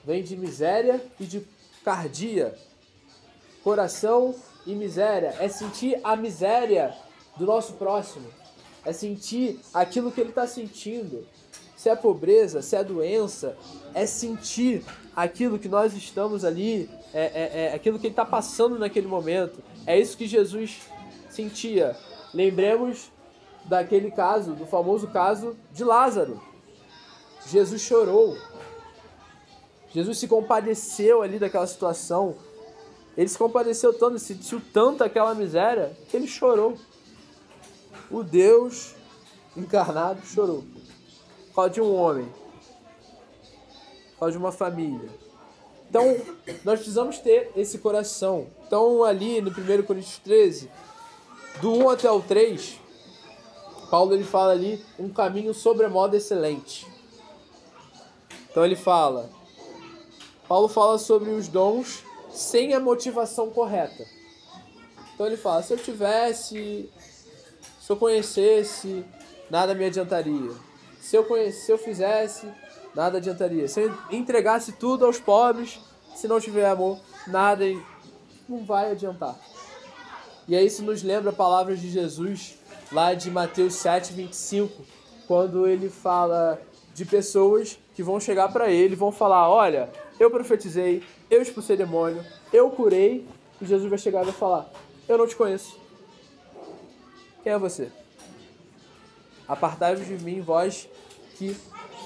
vem 0.04 0.22
de 0.22 0.36
miséria 0.36 1.02
e 1.18 1.24
de 1.24 1.44
cardia. 1.84 2.56
Coração 3.64 4.34
e 4.64 4.74
miséria 4.74 5.34
é 5.40 5.48
sentir 5.48 6.00
a 6.04 6.14
miséria 6.14 6.94
do 7.36 7.44
nosso 7.44 7.72
próximo, 7.72 8.28
é 8.84 8.92
sentir 8.92 9.60
aquilo 9.74 10.12
que 10.12 10.20
ele 10.20 10.30
está 10.30 10.46
sentindo. 10.46 11.26
Se 11.76 11.88
é 11.88 11.96
pobreza, 11.96 12.62
se 12.62 12.76
é 12.76 12.84
doença, 12.84 13.56
é 13.94 14.06
sentir 14.06 14.84
aquilo 15.14 15.58
que 15.58 15.68
nós 15.68 15.92
estamos 15.92 16.44
ali, 16.44 16.88
é, 17.12 17.24
é, 17.24 17.64
é 17.66 17.74
aquilo 17.74 17.98
que 17.98 18.06
ele 18.06 18.12
está 18.12 18.24
passando 18.24 18.78
naquele 18.78 19.08
momento. 19.08 19.62
É 19.84 19.98
isso 19.98 20.16
que 20.16 20.26
Jesus 20.26 20.82
sentia. 21.28 21.96
Lembremos 22.32 23.10
daquele 23.64 24.10
caso, 24.10 24.54
do 24.54 24.66
famoso 24.66 25.08
caso 25.08 25.56
de 25.72 25.84
Lázaro. 25.84 26.40
Jesus 27.46 27.82
chorou. 27.82 28.36
Jesus 29.90 30.18
se 30.18 30.28
compadeceu 30.28 31.22
ali 31.22 31.38
daquela 31.38 31.66
situação. 31.66 32.36
Ele 33.16 33.28
se 33.28 33.38
compadeceu 33.38 33.92
tanto, 33.92 34.18
sentiu 34.18 34.60
tanto 34.72 35.02
aquela 35.02 35.34
miséria, 35.34 35.96
que 36.08 36.16
ele 36.16 36.26
chorou. 36.26 36.76
O 38.10 38.22
Deus 38.22 38.94
encarnado 39.56 40.24
chorou. 40.24 40.64
Fala 41.54 41.68
de 41.68 41.80
um 41.80 41.94
homem. 41.94 42.28
Fala 44.18 44.30
de 44.30 44.38
uma 44.38 44.52
família. 44.52 45.08
Então, 45.88 46.16
nós 46.64 46.78
precisamos 46.78 47.18
ter 47.18 47.50
esse 47.56 47.78
coração. 47.78 48.46
Então, 48.66 49.02
ali 49.02 49.40
no 49.40 49.50
1 49.50 49.82
Coríntios 49.84 50.18
13, 50.18 50.70
do 51.60 51.72
1 51.72 51.90
até 51.90 52.10
o 52.10 52.20
3, 52.20 52.78
Paulo 53.90 54.14
ele 54.14 54.24
fala 54.24 54.52
ali 54.52 54.84
um 54.98 55.08
caminho 55.08 55.52
sobremodo 55.52 56.16
excelente. 56.16 56.86
Então 58.50 58.64
ele 58.64 58.76
fala, 58.76 59.30
Paulo 60.46 60.68
fala 60.68 60.98
sobre 60.98 61.30
os 61.30 61.48
dons 61.48 62.04
sem 62.30 62.74
a 62.74 62.80
motivação 62.80 63.50
correta. 63.50 64.04
Então 65.14 65.26
ele 65.26 65.36
fala, 65.36 65.62
se 65.62 65.72
eu 65.72 65.78
tivesse, 65.78 66.88
se 67.80 67.90
eu 67.90 67.96
conhecesse, 67.96 69.04
nada 69.50 69.74
me 69.74 69.84
adiantaria. 69.84 70.52
Se 71.00 71.16
eu 71.16 71.24
conhece, 71.24 71.66
se 71.66 71.72
eu 71.72 71.78
fizesse, 71.78 72.46
Nada 72.98 73.18
adiantaria. 73.18 73.68
Se 73.68 73.82
eu 73.82 73.94
entregasse 74.10 74.72
tudo 74.72 75.04
aos 75.04 75.20
pobres, 75.20 75.78
se 76.16 76.26
não 76.26 76.40
tiver 76.40 76.66
amor, 76.66 76.98
nada 77.28 77.64
não 78.48 78.64
vai 78.64 78.90
adiantar. 78.90 79.38
E 80.48 80.56
aí 80.56 80.66
isso 80.66 80.82
nos 80.82 81.02
lembra 81.02 81.30
palavras 81.30 81.78
de 81.78 81.90
Jesus 81.90 82.56
lá 82.90 83.12
de 83.12 83.30
Mateus 83.30 83.74
7, 83.74 84.14
25, 84.14 84.82
quando 85.26 85.66
ele 85.66 85.90
fala 85.90 86.58
de 86.94 87.04
pessoas 87.04 87.78
que 87.94 88.02
vão 88.02 88.18
chegar 88.18 88.50
para 88.50 88.70
ele 88.70 88.96
vão 88.96 89.12
falar: 89.12 89.46
Olha, 89.50 89.90
eu 90.18 90.30
profetizei, 90.30 91.02
eu 91.30 91.42
expulsei 91.42 91.76
demônio, 91.76 92.24
eu 92.50 92.70
curei. 92.70 93.26
E 93.60 93.66
Jesus 93.66 93.90
vai 93.90 93.98
chegar 93.98 94.22
e 94.22 94.24
vai 94.24 94.34
falar: 94.34 94.70
Eu 95.06 95.18
não 95.18 95.26
te 95.26 95.36
conheço. 95.36 95.78
Quem 97.42 97.52
é 97.52 97.58
você? 97.58 97.92
Apartai-vos 99.46 100.06
de 100.06 100.14
mim, 100.24 100.40
vós 100.40 100.88
que 101.36 101.54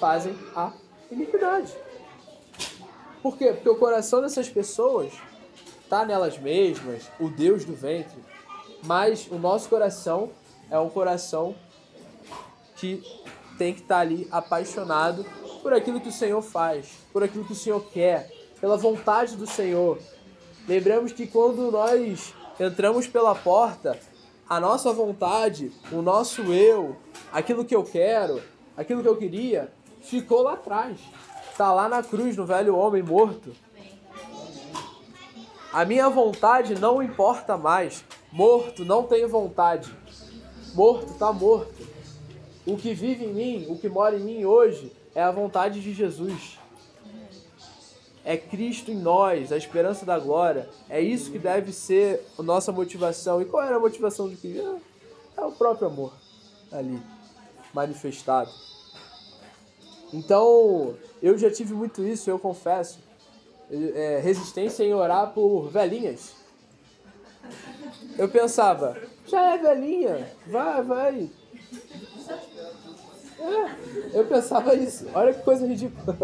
fazem 0.00 0.36
a 0.56 0.72
iniquidade. 1.12 1.72
Por 3.22 3.38
quê? 3.38 3.52
Porque 3.52 3.68
o 3.68 3.76
coração 3.76 4.20
dessas 4.20 4.48
pessoas 4.48 5.12
está 5.84 6.04
nelas 6.04 6.38
mesmas, 6.38 7.08
o 7.20 7.28
Deus 7.28 7.64
do 7.64 7.74
ventre, 7.74 8.18
mas 8.82 9.28
o 9.30 9.36
nosso 9.36 9.68
coração 9.68 10.30
é 10.70 10.78
um 10.78 10.88
coração 10.88 11.54
que 12.76 13.02
tem 13.58 13.72
que 13.72 13.80
estar 13.80 13.96
tá 13.96 14.00
ali 14.00 14.28
apaixonado 14.30 15.24
por 15.62 15.72
aquilo 15.72 16.00
que 16.00 16.08
o 16.08 16.12
Senhor 16.12 16.42
faz, 16.42 16.98
por 17.12 17.22
aquilo 17.22 17.44
que 17.44 17.52
o 17.52 17.56
Senhor 17.56 17.80
quer, 17.92 18.30
pela 18.60 18.76
vontade 18.76 19.36
do 19.36 19.46
Senhor. 19.46 19.98
Lembramos 20.66 21.12
que 21.12 21.26
quando 21.26 21.70
nós 21.70 22.34
entramos 22.58 23.06
pela 23.06 23.34
porta, 23.34 23.98
a 24.48 24.60
nossa 24.60 24.92
vontade, 24.92 25.72
o 25.90 26.02
nosso 26.02 26.52
eu, 26.52 26.96
aquilo 27.32 27.64
que 27.64 27.74
eu 27.74 27.84
quero, 27.84 28.42
aquilo 28.76 29.02
que 29.02 29.08
eu 29.08 29.16
queria, 29.16 29.72
ficou 30.02 30.42
lá 30.42 30.54
atrás. 30.54 30.98
Está 31.50 31.72
lá 31.72 31.88
na 31.88 32.02
cruz, 32.02 32.36
no 32.36 32.44
velho 32.44 32.76
homem 32.76 33.02
morto. 33.02 33.52
A 35.72 35.84
minha 35.84 36.08
vontade 36.08 36.74
não 36.78 37.02
importa 37.02 37.56
mais. 37.56 38.04
Morto 38.32 38.84
não 38.84 39.02
tem 39.02 39.26
vontade. 39.26 39.94
Morto 40.74 41.12
está 41.12 41.30
morto. 41.32 41.86
O 42.66 42.76
que 42.76 42.94
vive 42.94 43.26
em 43.26 43.34
mim, 43.34 43.66
o 43.68 43.78
que 43.78 43.88
mora 43.88 44.16
em 44.16 44.20
mim 44.20 44.44
hoje, 44.46 44.90
é 45.14 45.22
a 45.22 45.30
vontade 45.30 45.80
de 45.80 45.92
Jesus. 45.92 46.58
É 48.24 48.36
Cristo 48.36 48.90
em 48.90 48.96
nós, 48.96 49.52
a 49.52 49.56
esperança 49.56 50.06
da 50.06 50.18
glória. 50.18 50.68
É 50.88 51.00
isso 51.00 51.30
que 51.30 51.38
deve 51.38 51.72
ser 51.72 52.24
a 52.38 52.42
nossa 52.42 52.72
motivação. 52.72 53.42
E 53.42 53.44
qual 53.44 53.62
era 53.64 53.76
a 53.76 53.80
motivação 53.80 54.28
de 54.28 54.36
Cristo? 54.36 54.80
É 55.36 55.40
o 55.42 55.52
próprio 55.52 55.88
amor 55.88 56.12
ali, 56.70 57.02
manifestado. 57.74 58.50
Então, 60.12 60.94
eu 61.22 61.36
já 61.36 61.50
tive 61.50 61.74
muito 61.74 62.02
isso, 62.02 62.30
eu 62.30 62.38
confesso. 62.38 62.98
É, 63.70 64.20
resistência 64.22 64.84
em 64.84 64.94
orar 64.94 65.32
por 65.32 65.68
velhinhas. 65.68 66.41
Eu 68.18 68.28
pensava, 68.28 68.96
já 69.26 69.54
é 69.54 69.58
velhinha, 69.58 70.28
vai, 70.46 70.82
vai. 70.82 71.30
É, 73.38 74.18
eu 74.18 74.24
pensava 74.26 74.74
isso. 74.74 75.06
Olha 75.14 75.32
que 75.32 75.42
coisa 75.42 75.66
ridícula. 75.66 76.16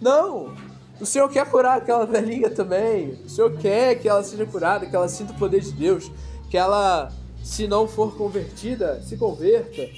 Não! 0.00 0.54
O 1.00 1.06
Senhor 1.06 1.28
quer 1.28 1.48
curar 1.50 1.78
aquela 1.78 2.06
velhinha 2.06 2.50
também. 2.50 3.10
O 3.24 3.28
Senhor 3.28 3.56
quer 3.58 3.96
que 3.96 4.08
ela 4.08 4.22
seja 4.22 4.46
curada, 4.46 4.86
que 4.86 4.96
ela 4.96 5.08
sinta 5.08 5.32
o 5.32 5.38
poder 5.38 5.60
de 5.60 5.72
Deus, 5.72 6.10
que 6.50 6.56
ela, 6.56 7.12
se 7.42 7.66
não 7.66 7.86
for 7.86 8.16
convertida, 8.16 9.00
se 9.02 9.16
converta. 9.16 9.88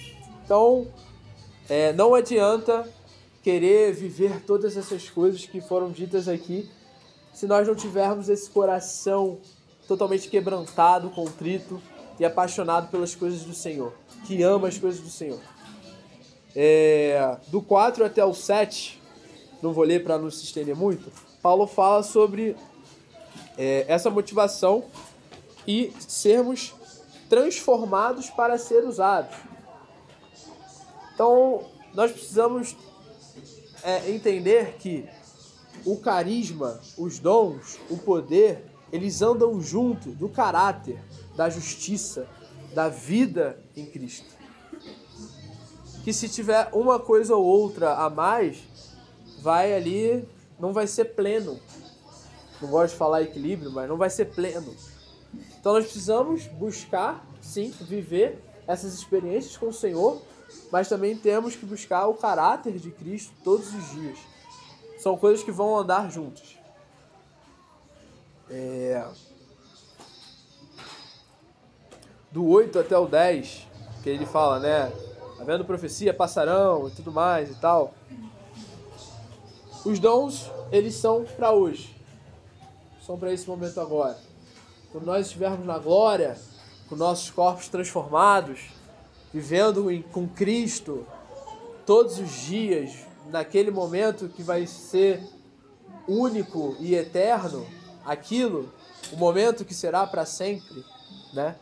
Então, 0.44 0.88
é, 1.68 1.92
não 1.92 2.14
adianta 2.14 2.88
querer 3.42 3.92
viver 3.92 4.42
todas 4.44 4.76
essas 4.76 5.08
coisas 5.08 5.46
que 5.46 5.60
foram 5.60 5.90
ditas 5.90 6.28
aqui 6.28 6.68
se 7.32 7.46
nós 7.46 7.66
não 7.68 7.74
tivermos 7.74 8.28
esse 8.28 8.50
coração 8.50 9.38
totalmente 9.88 10.28
quebrantado, 10.28 11.08
contrito 11.08 11.82
e 12.20 12.24
apaixonado 12.24 12.90
pelas 12.90 13.14
coisas 13.14 13.42
do 13.42 13.54
Senhor, 13.54 13.94
que 14.26 14.42
ama 14.42 14.68
as 14.68 14.76
coisas 14.76 15.00
do 15.00 15.08
Senhor. 15.08 15.40
É, 16.54 17.38
do 17.48 17.62
4 17.62 18.04
até 18.04 18.24
o 18.24 18.34
7, 18.34 19.00
não 19.62 19.72
vou 19.72 19.84
ler 19.84 20.04
para 20.04 20.18
não 20.18 20.30
se 20.30 20.44
estender 20.44 20.76
muito, 20.76 21.10
Paulo 21.40 21.66
fala 21.66 22.02
sobre 22.02 22.54
é, 23.56 23.86
essa 23.88 24.10
motivação 24.10 24.84
e 25.66 25.92
sermos 25.98 26.74
transformados 27.28 28.28
para 28.28 28.58
ser 28.58 28.84
usados. 28.84 29.36
Então, 31.14 31.64
nós 31.94 32.12
precisamos 32.12 32.76
é, 33.82 34.10
entender 34.10 34.76
que 34.78 35.08
o 35.84 35.96
carisma, 35.96 36.80
os 36.96 37.18
dons, 37.18 37.78
o 37.88 37.96
poder, 37.96 38.64
eles 38.92 39.22
andam 39.22 39.60
junto 39.60 40.10
do 40.10 40.28
caráter, 40.28 40.98
da 41.36 41.48
justiça, 41.48 42.28
da 42.74 42.88
vida 42.88 43.62
em 43.76 43.86
Cristo. 43.86 44.36
Que 46.04 46.12
se 46.12 46.28
tiver 46.28 46.68
uma 46.72 46.98
coisa 46.98 47.34
ou 47.34 47.44
outra 47.44 47.94
a 47.94 48.08
mais, 48.08 48.58
vai 49.40 49.74
ali, 49.74 50.26
não 50.58 50.72
vai 50.72 50.86
ser 50.86 51.06
pleno. 51.06 51.58
Não 52.60 52.70
gosto 52.70 52.92
de 52.92 52.98
falar 52.98 53.22
equilíbrio, 53.22 53.70
mas 53.70 53.88
não 53.88 53.96
vai 53.96 54.10
ser 54.10 54.26
pleno. 54.26 54.74
Então 55.60 55.72
nós 55.72 55.84
precisamos 55.84 56.46
buscar, 56.46 57.24
sim, 57.40 57.70
viver 57.80 58.42
essas 58.66 58.94
experiências 58.94 59.56
com 59.56 59.68
o 59.68 59.72
Senhor, 59.72 60.20
mas 60.72 60.88
também 60.88 61.16
temos 61.16 61.54
que 61.56 61.66
buscar 61.66 62.06
o 62.06 62.14
caráter 62.14 62.78
de 62.78 62.90
Cristo 62.90 63.32
todos 63.44 63.74
os 63.74 63.90
dias. 63.92 64.18
São 64.98 65.16
coisas 65.16 65.44
que 65.44 65.52
vão 65.52 65.76
andar 65.76 66.10
juntas. 66.10 66.57
É... 68.50 69.04
Do 72.30 72.46
8 72.46 72.78
até 72.78 72.96
o 72.96 73.06
10, 73.06 73.66
que 74.02 74.10
ele 74.10 74.26
fala, 74.26 74.58
né? 74.58 74.92
Havendo 75.40 75.64
profecia, 75.64 76.12
passarão 76.12 76.88
e 76.88 76.90
tudo 76.90 77.10
mais 77.12 77.50
e 77.50 77.54
tal. 77.54 77.94
Os 79.84 79.98
dons, 79.98 80.50
eles 80.70 80.94
são 80.94 81.24
para 81.24 81.52
hoje. 81.52 81.96
São 83.00 83.18
para 83.18 83.32
esse 83.32 83.48
momento 83.48 83.80
agora. 83.80 84.18
Quando 84.92 85.04
nós 85.04 85.26
estivermos 85.26 85.64
na 85.64 85.78
glória, 85.78 86.36
com 86.88 86.96
nossos 86.96 87.30
corpos 87.30 87.68
transformados, 87.68 88.70
vivendo 89.32 89.90
em, 89.90 90.02
com 90.02 90.26
Cristo 90.26 91.06
todos 91.86 92.18
os 92.18 92.30
dias, 92.30 93.06
naquele 93.30 93.70
momento 93.70 94.28
que 94.28 94.42
vai 94.42 94.66
ser 94.66 95.22
único 96.06 96.76
e 96.80 96.94
eterno, 96.94 97.66
aquilo, 98.08 98.72
o 99.12 99.16
momento 99.16 99.64
que 99.64 99.74
será 99.74 100.06
para 100.06 100.24
sempre, 100.24 100.82
né? 101.34 101.56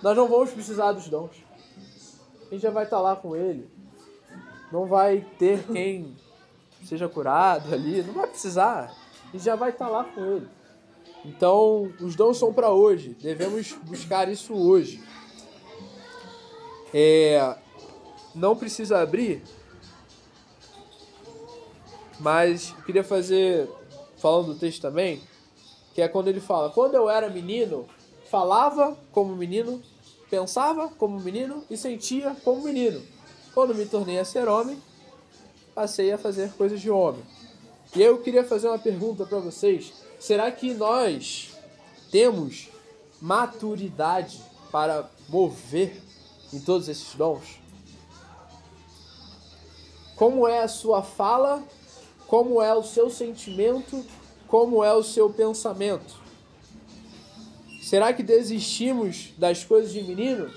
Nós 0.00 0.16
não 0.16 0.28
vamos 0.28 0.52
precisar 0.52 0.92
dos 0.92 1.08
dons. 1.08 1.44
A 2.46 2.54
gente 2.54 2.62
já 2.62 2.70
vai 2.70 2.84
estar 2.84 2.98
tá 2.98 3.02
lá 3.02 3.16
com 3.16 3.34
ele. 3.34 3.68
Não 4.70 4.86
vai 4.86 5.26
ter 5.36 5.64
quem 5.66 6.16
seja 6.84 7.08
curado 7.08 7.74
ali, 7.74 8.02
não 8.02 8.14
vai 8.14 8.28
precisar. 8.28 8.94
A 9.28 9.32
gente 9.32 9.44
já 9.44 9.56
vai 9.56 9.70
estar 9.70 9.86
tá 9.86 9.90
lá 9.90 10.04
com 10.04 10.24
ele. 10.24 10.48
Então, 11.24 11.92
os 12.00 12.14
dons 12.14 12.38
são 12.38 12.52
para 12.52 12.70
hoje. 12.70 13.16
Devemos 13.20 13.72
buscar 13.82 14.28
isso 14.28 14.54
hoje. 14.54 15.02
É, 16.94 17.56
não 18.32 18.54
precisa 18.54 19.00
abrir, 19.00 19.42
mas 22.20 22.74
queria 22.84 23.02
fazer, 23.02 23.68
falando 24.16 24.54
do 24.54 24.58
texto 24.58 24.82
também, 24.82 25.20
que 25.94 26.02
é 26.02 26.08
quando 26.08 26.28
ele 26.28 26.40
fala: 26.40 26.70
Quando 26.70 26.94
eu 26.94 27.08
era 27.08 27.28
menino, 27.28 27.86
falava 28.30 28.96
como 29.12 29.34
menino, 29.34 29.82
pensava 30.30 30.88
como 30.88 31.20
menino 31.20 31.64
e 31.70 31.76
sentia 31.76 32.36
como 32.44 32.62
menino. 32.62 33.02
Quando 33.54 33.74
me 33.74 33.86
tornei 33.86 34.18
a 34.18 34.24
ser 34.24 34.48
homem, 34.48 34.78
passei 35.74 36.12
a 36.12 36.18
fazer 36.18 36.52
coisas 36.52 36.80
de 36.80 36.90
homem. 36.90 37.22
E 37.94 38.02
eu 38.02 38.18
queria 38.18 38.44
fazer 38.44 38.68
uma 38.68 38.78
pergunta 38.78 39.24
para 39.24 39.38
vocês: 39.38 39.92
será 40.18 40.50
que 40.50 40.74
nós 40.74 41.52
temos 42.10 42.68
maturidade 43.20 44.40
para 44.70 45.08
mover 45.28 46.02
em 46.52 46.60
todos 46.60 46.88
esses 46.88 47.14
dons? 47.14 47.60
Como 50.16 50.48
é 50.48 50.62
a 50.62 50.68
sua 50.68 51.02
fala? 51.02 51.62
Como 52.26 52.60
é 52.60 52.74
o 52.74 52.82
seu 52.82 53.08
sentimento? 53.08 54.04
Como 54.48 54.82
é 54.82 54.92
o 54.92 55.02
seu 55.02 55.30
pensamento? 55.30 56.14
Será 57.82 58.12
que 58.12 58.22
desistimos 58.22 59.32
das 59.38 59.64
coisas 59.64 59.92
de 59.92 60.02
menino? 60.02 60.50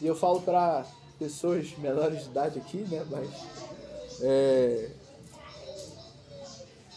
E 0.00 0.06
eu 0.06 0.16
falo 0.16 0.40
para 0.40 0.86
pessoas 1.18 1.76
menores 1.76 2.24
de 2.24 2.30
idade 2.30 2.58
aqui, 2.58 2.78
né? 2.78 3.04
Mas 3.10 3.28
é, 4.22 4.90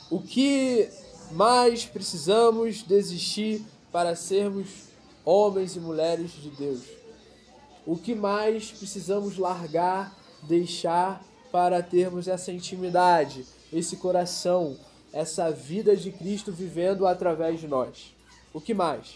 o 0.10 0.22
que 0.22 0.90
mais 1.32 1.86
precisamos 1.86 2.84
desistir 2.84 3.66
para 3.92 4.16
sermos 4.16 4.68
homens 5.26 5.76
e 5.76 5.80
mulheres 5.80 6.32
de 6.32 6.50
Deus? 6.52 6.84
O 7.86 7.98
que 7.98 8.16
mais 8.16 8.72
precisamos 8.72 9.38
largar, 9.38 10.18
deixar 10.44 11.22
para 11.52 11.84
termos 11.84 12.28
essa 12.30 12.52
intimidade, 12.52 13.46
esse 13.74 13.98
coração, 13.98 14.78
essa 15.12 15.52
vida 15.52 15.96
de 15.98 16.12
Cristo 16.12 16.52
vivendo 16.52 17.08
através 17.08 17.60
de 17.60 17.68
nós. 17.68 18.14
O 18.54 18.62
que 18.62 18.74
mais? 18.74 19.16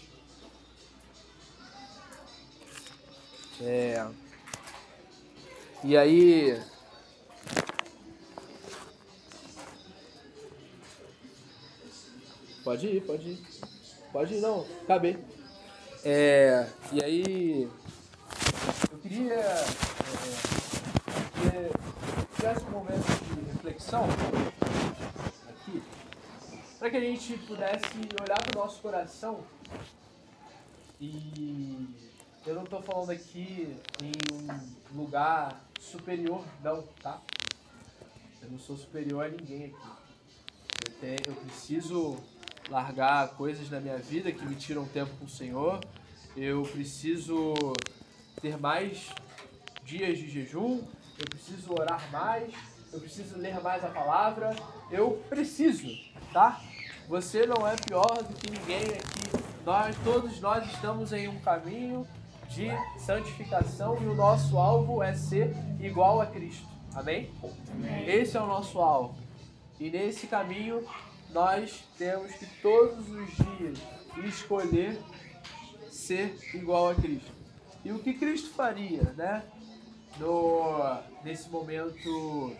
É. 3.60 4.06
E 5.84 5.96
aí. 5.96 6.60
Pode 12.64 12.86
ir, 12.86 13.00
pode 13.02 13.28
ir. 13.30 13.40
Pode 14.12 14.34
ir, 14.34 14.40
não. 14.40 14.66
Acabei. 14.82 15.18
É. 16.04 16.68
E 16.92 17.02
aí. 17.02 17.68
Eu 18.90 18.98
queria. 18.98 19.34
É, 21.44 21.70
que 21.70 22.36
tivesse 22.36 22.64
um 22.66 22.70
momento 22.70 23.17
reflexão 23.58 24.04
aqui, 25.48 25.82
para 26.78 26.90
que 26.90 26.96
a 26.96 27.00
gente 27.00 27.36
pudesse 27.38 27.86
olhar 28.22 28.40
para 28.40 28.56
o 28.56 28.64
nosso 28.64 28.80
coração 28.80 29.40
e 31.00 31.88
eu 32.46 32.54
não 32.54 32.62
estou 32.62 32.80
falando 32.80 33.10
aqui 33.10 33.76
em 34.00 34.12
um 34.94 34.96
lugar 34.96 35.60
superior, 35.80 36.44
não, 36.62 36.82
tá? 37.02 37.20
Eu 38.40 38.50
não 38.50 38.58
sou 38.60 38.76
superior 38.76 39.26
a 39.26 39.28
ninguém 39.28 39.66
aqui. 39.66 39.88
Eu, 40.86 40.94
tenho, 41.00 41.18
eu 41.26 41.34
preciso 41.34 42.16
largar 42.70 43.30
coisas 43.30 43.68
na 43.70 43.80
minha 43.80 43.98
vida 43.98 44.30
que 44.30 44.44
me 44.44 44.54
tiram 44.54 44.86
tempo 44.86 45.14
com 45.18 45.24
o 45.24 45.28
Senhor. 45.28 45.80
Eu 46.36 46.62
preciso 46.62 47.54
ter 48.40 48.56
mais 48.56 49.10
dias 49.84 50.16
de 50.18 50.30
jejum. 50.30 50.84
Eu 51.18 51.26
preciso 51.28 51.72
orar 51.72 52.10
mais. 52.12 52.77
Eu 52.92 53.00
preciso 53.00 53.38
ler 53.38 53.60
mais 53.60 53.84
a 53.84 53.88
palavra. 53.88 54.54
Eu 54.90 55.22
preciso, 55.28 55.88
tá? 56.32 56.60
Você 57.08 57.46
não 57.46 57.66
é 57.66 57.76
pior 57.76 58.22
do 58.22 58.34
que 58.34 58.50
ninguém 58.50 58.82
aqui. 58.82 59.44
Nós, 59.64 59.96
todos 60.02 60.40
nós 60.40 60.66
estamos 60.72 61.12
em 61.12 61.28
um 61.28 61.38
caminho 61.40 62.06
de 62.48 62.68
santificação 62.98 64.02
e 64.02 64.06
o 64.06 64.14
nosso 64.14 64.56
alvo 64.56 65.02
é 65.02 65.14
ser 65.14 65.54
igual 65.78 66.20
a 66.20 66.26
Cristo. 66.26 66.66
Amém? 66.94 67.30
Amém? 67.72 68.08
Esse 68.08 68.36
é 68.36 68.40
o 68.40 68.46
nosso 68.46 68.78
alvo. 68.78 69.16
E 69.78 69.90
nesse 69.90 70.26
caminho 70.26 70.86
nós 71.30 71.84
temos 71.98 72.32
que 72.32 72.46
todos 72.62 73.10
os 73.10 73.28
dias 73.36 73.78
escolher 74.24 74.98
ser 75.90 76.38
igual 76.54 76.90
a 76.90 76.94
Cristo. 76.94 77.30
E 77.84 77.92
o 77.92 77.98
que 77.98 78.14
Cristo 78.14 78.50
faria, 78.50 79.02
né? 79.16 79.42
No, 80.18 80.98
nesse 81.22 81.48
momento. 81.50 82.56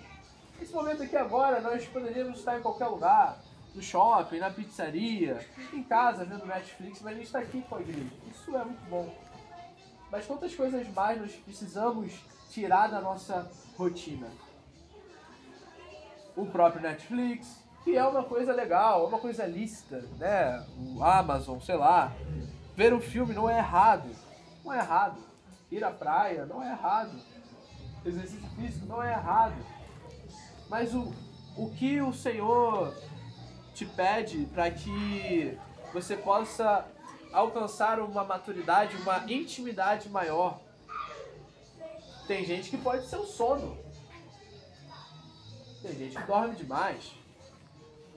Nesse 0.59 0.73
momento 0.73 1.03
aqui 1.03 1.17
agora, 1.17 1.61
nós 1.61 1.87
poderíamos 1.87 2.41
estar 2.41 2.59
em 2.59 2.63
qualquer 2.63 2.87
lugar, 2.87 3.39
no 3.75 3.83
shopping, 3.83 4.39
na 4.39 4.51
pizzaria, 4.51 5.47
em 5.73 5.83
casa 5.85 6.25
vendo 6.25 6.45
Netflix, 6.45 7.01
mas 7.01 7.13
a 7.13 7.17
gente 7.17 7.27
está 7.27 7.39
aqui 7.39 7.63
com 7.63 7.77
a. 7.77 7.81
Isso 7.81 8.57
é 8.57 8.65
muito 8.65 8.91
bom. 8.91 9.15
Mas 10.11 10.27
quantas 10.27 10.55
coisas 10.55 10.89
mais 10.89 11.21
nós 11.21 11.33
precisamos 11.37 12.13
tirar 12.51 12.89
da 12.89 13.01
nossa 13.01 13.51
rotina? 13.77 14.27
O 16.35 16.47
próprio 16.47 16.83
Netflix, 16.83 17.63
que 17.85 17.97
é 17.97 18.05
uma 18.05 18.25
coisa 18.25 18.53
legal, 18.53 19.05
é 19.05 19.09
uma 19.09 19.19
coisa 19.19 19.47
lícita, 19.47 20.05
né? 20.19 20.65
O 20.77 21.03
Amazon, 21.05 21.61
sei 21.61 21.77
lá. 21.77 22.13
Ver 22.75 22.93
um 22.93 23.01
filme 23.01 23.35
não 23.35 23.49
é 23.49 23.59
errado. 23.59 24.09
Não 24.65 24.73
é 24.73 24.79
errado. 24.79 25.21
Ir 25.71 25.85
à 25.85 25.91
praia 25.91 26.47
não 26.47 26.63
é 26.63 26.71
errado. 26.71 27.13
Exercício 28.05 28.49
físico 28.57 28.87
não 28.87 29.03
é 29.03 29.13
errado. 29.13 29.78
Mas 30.69 30.95
o, 30.95 31.13
o 31.57 31.71
que 31.71 32.01
o 32.01 32.13
Senhor 32.13 32.95
te 33.75 33.87
pede 33.87 34.47
para 34.53 34.71
que 34.71 35.57
você 35.93 36.17
possa 36.17 36.87
alcançar 37.33 38.01
uma 38.01 38.25
maturidade, 38.25 38.97
uma 38.97 39.25
intimidade 39.31 40.09
maior. 40.09 40.61
Tem 42.27 42.45
gente 42.45 42.71
que 42.71 42.77
pode 42.77 43.07
ser 43.07 43.17
o 43.17 43.27
sono. 43.27 43.79
Tem 45.81 45.95
gente 45.95 46.17
que 46.17 46.23
dorme 46.25 46.55
demais. 46.55 47.13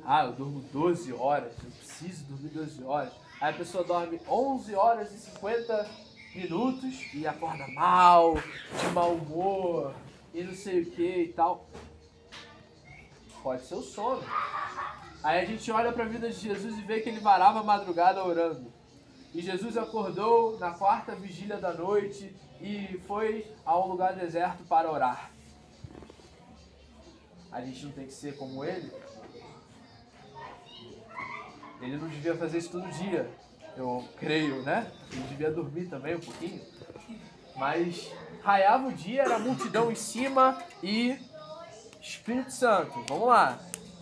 Ah, 0.04 0.26
eu 0.26 0.34
durmo 0.34 0.62
12 0.74 1.14
horas, 1.14 1.54
eu 1.64 1.70
preciso 1.72 2.26
dormir 2.26 2.50
12 2.50 2.84
horas. 2.84 3.14
Aí 3.40 3.54
a 3.54 3.58
pessoa 3.58 3.84
dorme 3.84 4.20
11 4.28 4.76
horas 4.76 5.14
e 5.14 5.18
50 5.18 5.88
minutos 6.36 7.14
e 7.14 7.28
acorda 7.28 7.68
mal, 7.68 8.36
de 8.36 8.88
mau 8.94 9.14
humor 9.14 9.94
e 10.34 10.44
não 10.44 10.54
sei 10.54 10.82
o 10.82 10.92
que 10.92 11.24
e 11.24 11.34
tal. 11.34 11.68
Pode 13.44 13.66
ser 13.66 13.76
o 13.76 13.82
sono. 13.82 14.24
Aí 15.24 15.40
a 15.40 15.46
gente 15.46 15.72
olha 15.72 15.92
para 15.92 16.04
a 16.04 16.08
vida 16.08 16.30
de 16.30 16.36
Jesus 16.36 16.78
e 16.78 16.82
vê 16.82 17.00
que 17.00 17.10
ele 17.10 17.20
varava 17.20 17.60
a 17.60 17.64
madrugada 17.64 18.24
orando. 18.24 18.72
E 19.34 19.42
Jesus 19.42 19.78
acordou 19.78 20.60
na 20.60 20.72
quarta 20.72 21.16
vigília 21.16 21.58
da 21.58 21.74
noite 21.74 22.36
e 22.60 23.00
foi 23.08 23.48
a 23.66 23.78
um 23.80 23.88
lugar 23.88 24.14
deserto 24.14 24.64
para 24.64 24.92
orar. 24.92 25.32
A 27.52 27.62
gente 27.62 27.86
não 27.86 27.92
tem 27.92 28.06
que 28.06 28.14
ser 28.14 28.38
como 28.38 28.64
ele? 28.64 28.92
Ele 31.82 31.98
não 31.98 32.08
devia 32.08 32.36
fazer 32.36 32.60
isso 32.60 32.72
todo 32.72 32.88
dia, 32.90 33.30
eu 33.76 34.08
creio, 34.18 34.62
né? 34.62 34.92
Ele 35.12 35.24
devia 35.24 35.52
dormir 35.52 35.88
também 35.88 36.16
um 36.16 36.20
pouquinho. 36.20 36.62
Mas 37.56 38.12
raiava 38.44 38.88
o 38.88 38.94
dia, 38.94 39.24
era 39.24 39.40
multidão 39.40 39.92
em 39.92 39.96
cima 39.96 40.58
e 40.84 41.18
Espírito 42.02 42.52
Santo, 42.52 42.94
vamos 43.08 43.28
lá. 43.28 43.60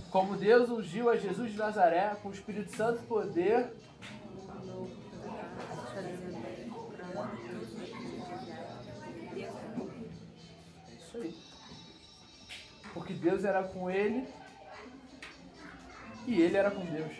Como 0.10 0.36
Deus 0.36 0.70
ungiu 0.70 1.10
a 1.10 1.18
Jesus 1.18 1.52
de 1.52 1.58
Nazaré 1.58 2.16
com 2.24 2.30
o 2.30 2.34
Espírito 2.34 2.76
Santo 2.76 3.04
poder 3.04 3.72
Porque 12.94 13.14
Deus 13.14 13.44
era 13.46 13.64
com 13.64 13.90
ele 13.90 14.28
e 16.28 16.42
ele 16.42 16.58
era 16.58 16.70
com 16.70 16.86
Deus. 16.86 17.14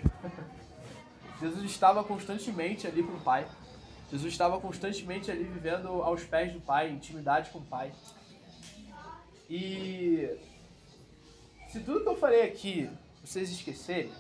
Jesus 1.40 1.64
estava 1.64 2.04
constantemente 2.04 2.86
ali 2.86 3.02
com 3.02 3.14
o 3.14 3.22
Pai. 3.22 3.48
Jesus 4.12 4.32
estava 4.32 4.60
constantemente 4.60 5.32
ali 5.32 5.44
vivendo 5.44 5.88
aos 6.04 6.24
pés 6.24 6.52
do 6.52 6.60
Pai, 6.60 6.90
intimidade 6.90 7.50
com 7.52 7.60
o 7.60 7.66
Pai. 7.66 7.92
E 9.50 10.30
se 11.70 11.80
tudo 11.82 12.02
que 12.02 12.10
eu 12.10 12.18
falei 12.18 12.44
aqui 12.44 12.90
vocês 13.24 13.52
esquecerem 13.52 14.12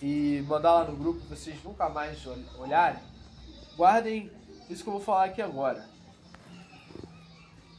e 0.00 0.42
mandar 0.48 0.72
lá 0.72 0.84
no 0.84 0.96
grupo 0.96 1.20
vocês 1.26 1.62
nunca 1.62 1.88
mais 1.88 2.26
olharem, 2.58 3.02
guardem 3.76 4.30
isso 4.68 4.82
que 4.82 4.88
eu 4.88 4.94
vou 4.94 5.02
falar 5.02 5.26
aqui 5.26 5.42
agora. 5.42 5.86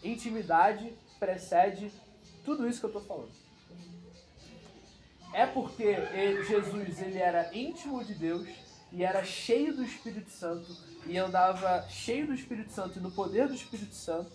Intimidade 0.04 0.94
precede 1.20 1.92
tudo 2.46 2.68
isso 2.68 2.80
que 2.80 2.86
eu 2.86 2.90
estou 2.90 3.04
falando. 3.04 3.32
É 5.34 5.46
porque 5.48 5.84
ele, 5.84 6.44
Jesus 6.44 7.02
ele 7.02 7.18
era 7.18 7.56
íntimo 7.56 8.04
de 8.04 8.14
Deus 8.14 8.48
e 8.92 9.04
era 9.04 9.24
cheio 9.24 9.76
do 9.76 9.84
Espírito 9.84 10.30
Santo 10.30 10.76
e 11.08 11.18
andava 11.18 11.88
cheio 11.90 12.28
do 12.28 12.34
Espírito 12.34 12.72
Santo 12.72 13.00
e 13.00 13.02
no 13.02 13.12
poder 13.12 13.48
do 13.48 13.56
Espírito 13.56 13.96
Santo, 13.96 14.32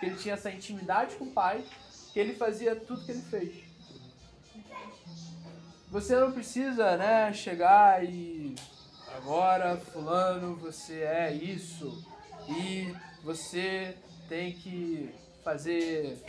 que 0.00 0.06
ele 0.06 0.16
tinha 0.16 0.34
essa 0.34 0.50
intimidade 0.50 1.16
com 1.16 1.24
o 1.24 1.32
Pai, 1.32 1.62
que 2.12 2.20
ele 2.20 2.34
fazia 2.34 2.74
tudo 2.76 3.04
que 3.04 3.10
ele 3.10 3.22
fez. 3.22 3.65
Você 5.90 6.16
não 6.16 6.32
precisa, 6.32 6.96
né, 6.96 7.32
chegar 7.32 8.04
e 8.04 8.54
agora 9.16 9.76
fulano, 9.76 10.56
você 10.56 11.00
é 11.00 11.32
isso 11.32 12.04
e 12.48 12.94
você 13.22 13.96
tem 14.28 14.52
que 14.52 15.14
fazer 15.44 16.22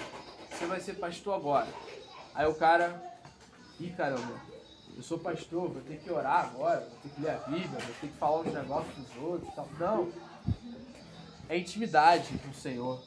você 0.57 0.65
vai 0.65 0.79
ser 0.79 0.93
pastor 0.95 1.35
agora. 1.35 1.67
Aí 2.34 2.47
o 2.47 2.55
cara, 2.55 2.99
ih 3.79 3.91
caramba, 3.91 4.41
eu 4.95 5.03
sou 5.03 5.19
pastor, 5.19 5.69
vou 5.69 5.81
ter 5.84 5.97
que 5.97 6.11
orar 6.11 6.45
agora, 6.45 6.79
vou 6.79 6.99
ter 7.03 7.09
que 7.09 7.21
ler 7.21 7.29
a 7.29 7.38
Bíblia, 7.38 7.79
vou 7.79 7.95
ter 8.01 8.07
que 8.07 8.17
falar 8.17 8.39
uns 8.39 8.53
negócios 8.53 8.95
dos 8.95 9.23
outros 9.23 9.53
tal. 9.53 9.69
Não. 9.79 10.11
É 11.47 11.57
intimidade 11.57 12.35
com 12.39 12.49
o 12.49 12.53
Senhor. 12.53 12.99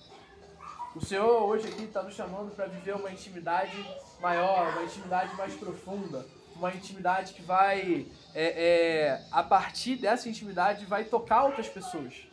O 0.95 1.05
Senhor 1.05 1.43
hoje 1.43 1.67
aqui 1.67 1.85
está 1.85 2.03
nos 2.03 2.15
chamando 2.15 2.55
para 2.55 2.67
viver 2.67 2.95
uma 2.95 3.11
intimidade 3.11 3.77
maior, 4.21 4.73
uma 4.73 4.85
intimidade 4.85 5.35
mais 5.35 5.55
profunda, 5.55 6.25
uma 6.61 6.75
intimidade 6.75 7.33
que 7.33 7.41
vai, 7.41 8.07
é, 8.35 8.45
é, 8.45 9.27
a 9.33 9.43
partir 9.43 9.97
dessa 9.97 10.29
intimidade, 10.29 10.85
vai 10.85 11.05
tocar 11.05 11.45
outras 11.45 11.69
pessoas, 11.69 12.29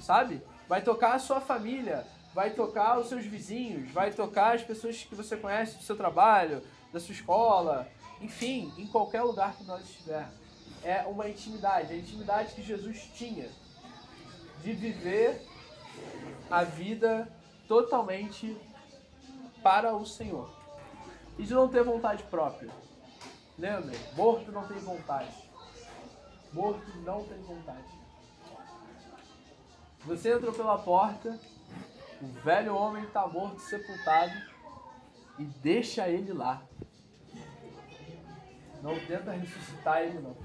sabe? 0.00 0.42
Vai 0.66 0.80
tocar 0.80 1.14
a 1.14 1.18
sua 1.18 1.38
família, 1.38 2.06
vai 2.34 2.50
tocar 2.50 2.98
os 2.98 3.10
seus 3.10 3.26
vizinhos, 3.26 3.92
vai 3.92 4.10
tocar 4.10 4.54
as 4.54 4.62
pessoas 4.62 5.04
que 5.04 5.14
você 5.14 5.36
conhece 5.36 5.76
do 5.76 5.82
seu 5.82 5.96
trabalho, 5.96 6.62
da 6.90 6.98
sua 6.98 7.12
escola, 7.12 7.86
enfim, 8.22 8.72
em 8.78 8.86
qualquer 8.86 9.20
lugar 9.20 9.54
que 9.54 9.64
nós 9.64 9.82
estivermos. 9.82 10.34
É 10.82 11.02
uma 11.02 11.28
intimidade, 11.28 11.92
a 11.92 11.96
intimidade 11.96 12.54
que 12.54 12.62
Jesus 12.62 13.10
tinha 13.14 13.48
de 14.62 14.72
viver 14.72 15.46
a 16.50 16.64
vida 16.64 17.28
totalmente 17.68 18.56
para 19.62 19.94
o 19.94 20.06
Senhor. 20.06 20.48
E 21.38 21.42
de 21.42 21.52
não 21.52 21.68
ter 21.68 21.82
vontade 21.82 22.22
própria. 22.22 22.85
Lembra? 23.58 23.92
Morto 24.14 24.52
não 24.52 24.66
tem 24.66 24.78
vontade. 24.78 25.34
Morto 26.52 26.96
não 26.98 27.24
tem 27.24 27.40
vontade. 27.42 27.96
Você 30.04 30.32
entrou 30.32 30.52
pela 30.52 30.78
porta, 30.78 31.38
o 32.22 32.26
velho 32.44 32.74
homem 32.74 33.04
está 33.04 33.26
morto, 33.26 33.60
sepultado, 33.60 34.32
e 35.38 35.44
deixa 35.44 36.08
ele 36.08 36.32
lá. 36.32 36.62
Não 38.82 38.98
tenta 39.06 39.32
ressuscitar 39.32 40.02
ele 40.02 40.20
não. 40.20 40.36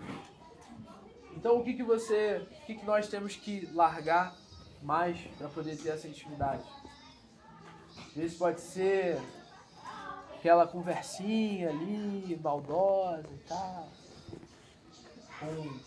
Então 1.35 1.59
o 1.59 1.63
que, 1.63 1.73
que 1.73 1.83
você. 1.83 2.47
O 2.61 2.65
que, 2.65 2.75
que 2.75 2.85
nós 2.85 3.07
temos 3.07 3.35
que 3.35 3.65
largar 3.73 4.35
mais 4.81 5.19
para 5.37 5.47
poder 5.49 5.77
ter 5.77 5.89
essa 5.89 6.07
intimidade? 6.07 6.63
Vezes 8.15 8.37
pode 8.37 8.61
ser 8.61 9.21
aquela 10.41 10.65
conversinha 10.65 11.69
ali, 11.69 12.39
maldosa 12.43 13.29
e 13.31 13.47
tal. 13.47 13.87
Com 15.39 15.79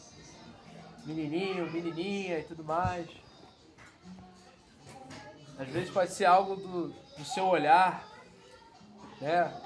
menininho, 1.07 1.71
menininha 1.73 2.39
e 2.39 2.45
tudo 2.45 2.63
mais. 2.63 3.09
Às 5.59 5.69
vezes 5.69 5.91
pode 5.91 6.13
ser 6.13 6.27
algo 6.27 6.55
do, 6.55 6.89
do 6.89 7.25
seu 7.25 7.47
olhar, 7.47 8.09
né? 9.21 9.61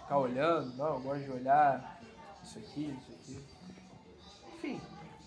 Ficar 0.00 0.18
olhando, 0.18 0.74
não, 0.76 0.94
eu 0.94 1.00
gosto 1.00 1.24
de 1.24 1.30
olhar 1.30 2.00
isso 2.42 2.58
aqui, 2.58 2.98
isso 3.00 3.12
aqui. 3.12 3.44
Enfim, 4.54 4.80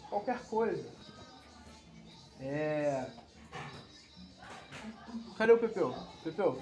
qualquer 0.10 0.44
coisa. 0.46 0.92
É. 2.40 3.06
Cadê 5.38 5.52
o 5.52 5.60
Pepeu? 5.60 5.96
Pepeu, 6.24 6.60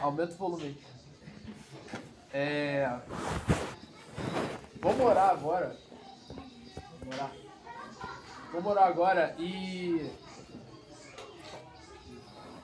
aumenta 0.00 0.32
o 0.32 0.36
volume. 0.36 0.78
É. 2.32 2.98
Vamos 4.80 5.00
orar 5.00 5.30
agora. 5.30 5.76
Vamos 7.00 7.14
orar. 7.14 7.32
Vamos 8.52 8.70
orar 8.70 8.84
agora 8.84 9.36
e. 9.38 10.10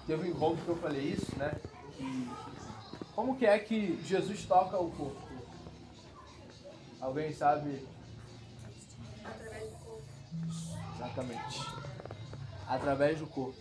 Teve 0.07 0.23
um 0.23 0.33
encontro 0.33 0.65
que 0.65 0.71
eu 0.71 0.77
falei 0.77 1.03
isso, 1.03 1.39
né? 1.39 1.55
Que... 1.97 2.31
Como 3.15 3.37
que 3.37 3.45
é 3.45 3.59
que 3.59 4.01
Jesus 4.05 4.45
toca 4.47 4.79
o 4.79 4.91
corpo? 4.91 5.29
Alguém 7.01 7.33
sabe? 7.33 7.87
Exatamente. 10.97 11.61
Através 12.67 13.19
do 13.19 13.27
corpo. 13.27 13.61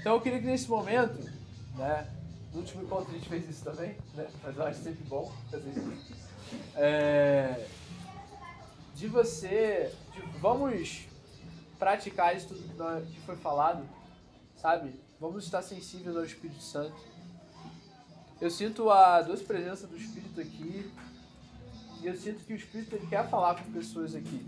Então 0.00 0.14
eu 0.14 0.20
queria 0.20 0.40
que 0.40 0.46
nesse 0.46 0.68
momento, 0.68 1.30
né? 1.76 2.21
No 2.52 2.60
último 2.60 2.82
encontro 2.82 3.10
a 3.10 3.14
gente 3.14 3.28
fez 3.28 3.48
isso 3.48 3.64
também, 3.64 3.96
né? 4.14 4.28
Mas 4.42 4.56
eu 4.56 4.64
acho 4.64 4.82
sempre 4.82 5.04
bom 5.04 5.32
fazer 5.50 5.70
isso. 5.70 6.14
É, 6.76 7.66
de 8.94 9.08
você. 9.08 9.92
De, 10.12 10.20
vamos 10.38 11.06
praticar 11.78 12.36
isso 12.36 12.48
tudo 12.48 12.62
que 13.06 13.20
foi 13.20 13.36
falado, 13.36 13.84
sabe? 14.56 14.94
Vamos 15.18 15.44
estar 15.44 15.62
sensíveis 15.62 16.16
ao 16.16 16.24
Espírito 16.24 16.62
Santo. 16.62 16.96
Eu 18.40 18.50
sinto 18.50 18.90
a 18.90 19.22
duas 19.22 19.40
presenças 19.40 19.88
do 19.88 19.96
Espírito 19.96 20.40
aqui. 20.40 20.92
E 22.02 22.06
eu 22.06 22.16
sinto 22.16 22.44
que 22.44 22.52
o 22.52 22.56
Espírito 22.56 22.98
quer 23.06 23.28
falar 23.30 23.54
com 23.54 23.72
pessoas 23.72 24.14
aqui. 24.14 24.44